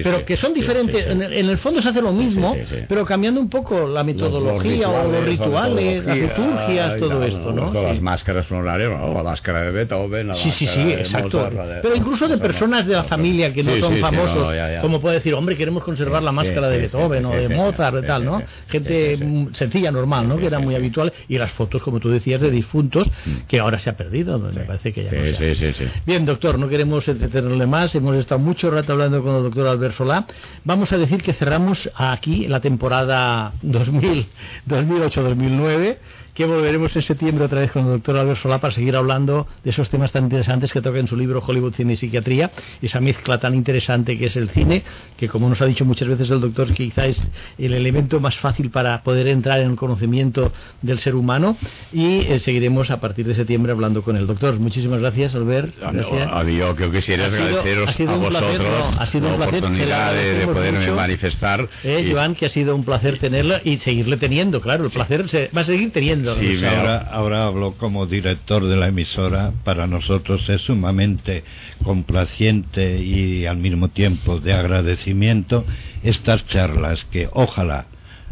pero 0.02 0.24
que 0.24 0.36
son 0.36 0.54
diferentes. 0.54 1.06
En 1.06 1.22
el, 1.22 1.58
fondo 1.58 1.80
se 1.80 1.90
hace 1.90 2.00
lo 2.00 2.12
mismo, 2.12 2.56
pero 2.88 3.04
cambiando 3.04 3.40
un 3.40 3.48
poco 3.48 3.86
la 3.86 4.02
metodología 4.02 4.88
o 4.88 5.10
los 5.10 5.24
rituales, 5.24 6.04
las 6.04 6.16
liturgias, 6.16 6.98
todo 6.98 7.22
esto, 7.22 7.52
¿no? 7.52 7.72
Las 7.72 8.00
máscaras 8.00 8.46
florales, 8.46 8.88
la 8.88 9.22
máscara 9.22 9.62
de 9.62 9.70
Beethoven 9.70 10.13
sí, 10.34 10.50
sí, 10.50 10.66
sí, 10.66 10.92
exacto. 10.92 11.50
Pero 11.82 11.94
incluso 11.94 12.28
de 12.28 12.38
personas 12.38 12.86
de 12.86 12.94
la 12.94 13.04
familia 13.04 13.52
que 13.52 13.62
no 13.62 13.76
son 13.78 13.98
famosos, 13.98 14.52
como 14.80 15.00
puede 15.00 15.16
decir, 15.16 15.34
hombre, 15.34 15.56
queremos 15.56 15.82
conservar 15.82 16.22
la 16.22 16.32
máscara 16.32 16.68
de 16.68 16.78
Beethoven 16.78 17.24
o 17.26 17.30
de 17.30 17.48
Mozart, 17.48 18.02
y 18.02 18.06
tal, 18.06 18.24
¿no? 18.24 18.42
Gente 18.68 19.18
sencilla, 19.52 19.90
normal, 19.90 20.28
¿no? 20.28 20.36
Que 20.36 20.46
era 20.46 20.58
muy 20.58 20.74
habitual. 20.74 21.12
Y 21.28 21.38
las 21.38 21.52
fotos, 21.52 21.82
como 21.82 22.00
tú 22.00 22.10
decías, 22.10 22.40
de 22.40 22.50
difuntos, 22.50 23.08
mm. 23.08 23.46
que 23.48 23.60
ahora 23.60 23.78
se 23.78 23.90
ha 23.90 23.96
perdido, 23.96 24.38
me 24.38 24.64
parece 24.64 24.92
que 24.92 25.04
ya 25.04 25.12
no 25.12 25.24
se 25.24 25.74
Bien, 26.06 26.24
doctor, 26.24 26.58
no 26.58 26.68
queremos 26.68 27.06
entretenerle 27.08 27.66
más. 27.66 27.94
Hemos 27.94 28.16
estado 28.16 28.38
mucho 28.38 28.70
rato 28.70 28.92
hablando 28.92 29.22
con 29.22 29.36
el 29.36 29.42
doctor 29.44 29.66
Albert 29.66 29.94
Solá. 29.94 30.26
Vamos 30.64 30.92
a 30.92 30.98
decir 30.98 31.22
que 31.22 31.32
cerramos 31.32 31.90
aquí 31.94 32.46
la 32.48 32.60
temporada 32.60 33.52
2008-2009 33.62 35.96
que 36.34 36.44
volveremos 36.46 36.94
en 36.96 37.02
septiembre 37.02 37.44
otra 37.44 37.60
vez 37.60 37.70
con 37.70 37.84
el 37.84 37.92
doctor 37.92 38.16
Albert 38.16 38.40
Solá 38.40 38.58
para 38.58 38.74
seguir 38.74 38.96
hablando 38.96 39.46
de 39.62 39.70
esos 39.70 39.88
temas 39.88 40.10
tan 40.10 40.24
interesantes 40.24 40.72
que 40.72 40.82
toca 40.82 40.98
en 40.98 41.06
su 41.06 41.16
libro 41.16 41.40
Hollywood, 41.44 41.74
Cine 41.74 41.92
y 41.92 41.96
Psiquiatría, 41.96 42.50
esa 42.82 43.00
mezcla 43.00 43.38
tan 43.38 43.54
interesante 43.54 44.18
que 44.18 44.26
es 44.26 44.36
el 44.36 44.50
cine, 44.50 44.82
que 45.16 45.28
como 45.28 45.48
nos 45.48 45.62
ha 45.62 45.66
dicho 45.66 45.84
muchas 45.84 46.08
veces 46.08 46.30
el 46.30 46.40
doctor, 46.40 46.72
quizá 46.74 47.06
es 47.06 47.30
el 47.56 47.72
elemento 47.72 48.18
más 48.18 48.36
fácil 48.36 48.70
para 48.70 49.02
poder 49.02 49.28
entrar 49.28 49.60
en 49.60 49.70
el 49.70 49.76
conocimiento 49.76 50.52
del 50.82 50.98
ser 50.98 51.14
humano 51.14 51.56
y 51.92 52.26
eh, 52.26 52.38
seguiremos 52.40 52.90
a 52.90 53.00
partir 53.00 53.26
de 53.26 53.34
septiembre 53.34 53.72
hablando 53.72 54.02
con 54.02 54.16
el 54.16 54.26
doctor. 54.26 54.58
Muchísimas 54.58 55.00
gracias, 55.00 55.34
Albert. 55.36 55.74
Ah, 55.82 56.42
yo 56.44 56.74
que 56.74 56.90
quisiera 56.90 57.26
agradeceros 57.26 58.00
a 58.00 58.14
vosotros 58.16 58.96
ha 58.98 59.06
sido 59.06 59.28
un 59.28 59.36
placer, 59.36 59.38
la 59.38 59.46
oportunidad 59.46 60.14
de, 60.14 60.46
poderme 60.46 60.90
manifestar. 60.90 61.68
Eh, 61.84 62.10
Joan, 62.10 62.34
que 62.34 62.46
ha 62.46 62.48
sido 62.48 62.74
un 62.74 62.84
placer 62.84 63.18
tenerlo 63.18 63.56
y 63.62 63.78
seguirle 63.78 64.16
teniendo, 64.16 64.60
claro, 64.60 64.84
el 64.84 64.90
placer 64.90 65.28
se 65.28 65.50
va 65.56 65.60
a 65.60 65.64
seguir 65.64 65.92
teniendo. 65.92 66.23
Sí, 66.38 66.64
ahora, 66.64 66.98
ahora 66.98 67.46
hablo 67.46 67.74
como 67.76 68.06
director 68.06 68.64
de 68.66 68.76
la 68.76 68.88
emisora. 68.88 69.52
Para 69.64 69.86
nosotros 69.86 70.48
es 70.48 70.62
sumamente 70.62 71.44
complaciente 71.82 73.00
y 73.00 73.46
al 73.46 73.58
mismo 73.58 73.88
tiempo 73.88 74.40
de 74.40 74.52
agradecimiento 74.52 75.64
estas 76.02 76.46
charlas 76.46 77.04
que 77.04 77.28
ojalá 77.32 77.86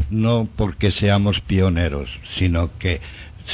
no 0.09 0.47
porque 0.55 0.91
seamos 0.91 1.39
pioneros, 1.41 2.09
sino 2.37 2.77
que 2.77 3.01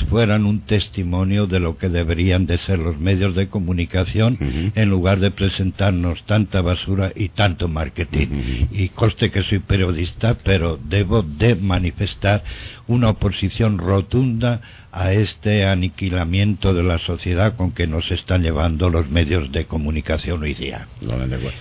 fueran 0.10 0.46
un 0.46 0.62
testimonio 0.62 1.48
de 1.48 1.60
lo 1.60 1.78
que 1.78 1.90
deberían 1.90 2.46
de 2.46 2.58
ser 2.58 2.80
los 2.80 3.00
medios 3.00 3.36
de 3.36 3.48
comunicación 3.48 4.72
en 4.76 4.90
lugar 4.90 5.20
de 5.20 5.32
presentarnos 5.32 6.24
tanta 6.24 6.62
basura 6.62 7.12
y 7.16 7.30
tanto 7.30 7.68
marketing. 7.68 8.68
Y 8.72 8.90
coste 8.90 9.32
que 9.32 9.44
soy 9.44 9.60
periodista, 9.60 10.36
pero 10.44 10.80
debo 10.82 11.24
de 11.24 11.56
manifestar 11.56 12.44
una 12.88 13.10
oposición 13.10 13.78
rotunda 13.78 14.62
a 14.92 15.14
este 15.14 15.66
aniquilamiento 15.66 16.74
de 16.74 16.84
la 16.84 16.98
sociedad 16.98 17.56
con 17.56 17.72
que 17.72 17.86
nos 17.86 18.10
están 18.12 18.42
llevando 18.42 18.90
los 18.90 19.10
medios 19.10 19.52
de 19.52 19.66
comunicación 19.66 20.42
hoy 20.42 20.56
día. 20.56 20.88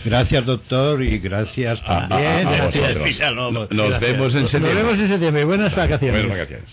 Gracias, 0.04 0.46
doctor, 0.46 1.02
y 1.02 1.18
gracias 1.18 1.84
también. 1.84 2.48
Nos, 3.70 4.00
vemos 4.00 4.34
en. 4.34 4.42
Nos 4.42 4.52
vemos 4.52 4.98
en 4.98 5.08
septiembre. 5.08 5.44
Buenas 5.44 5.76
vacaciones. 5.76 6.26
Buenas 6.26 6.38
vacaciones. 6.38 6.68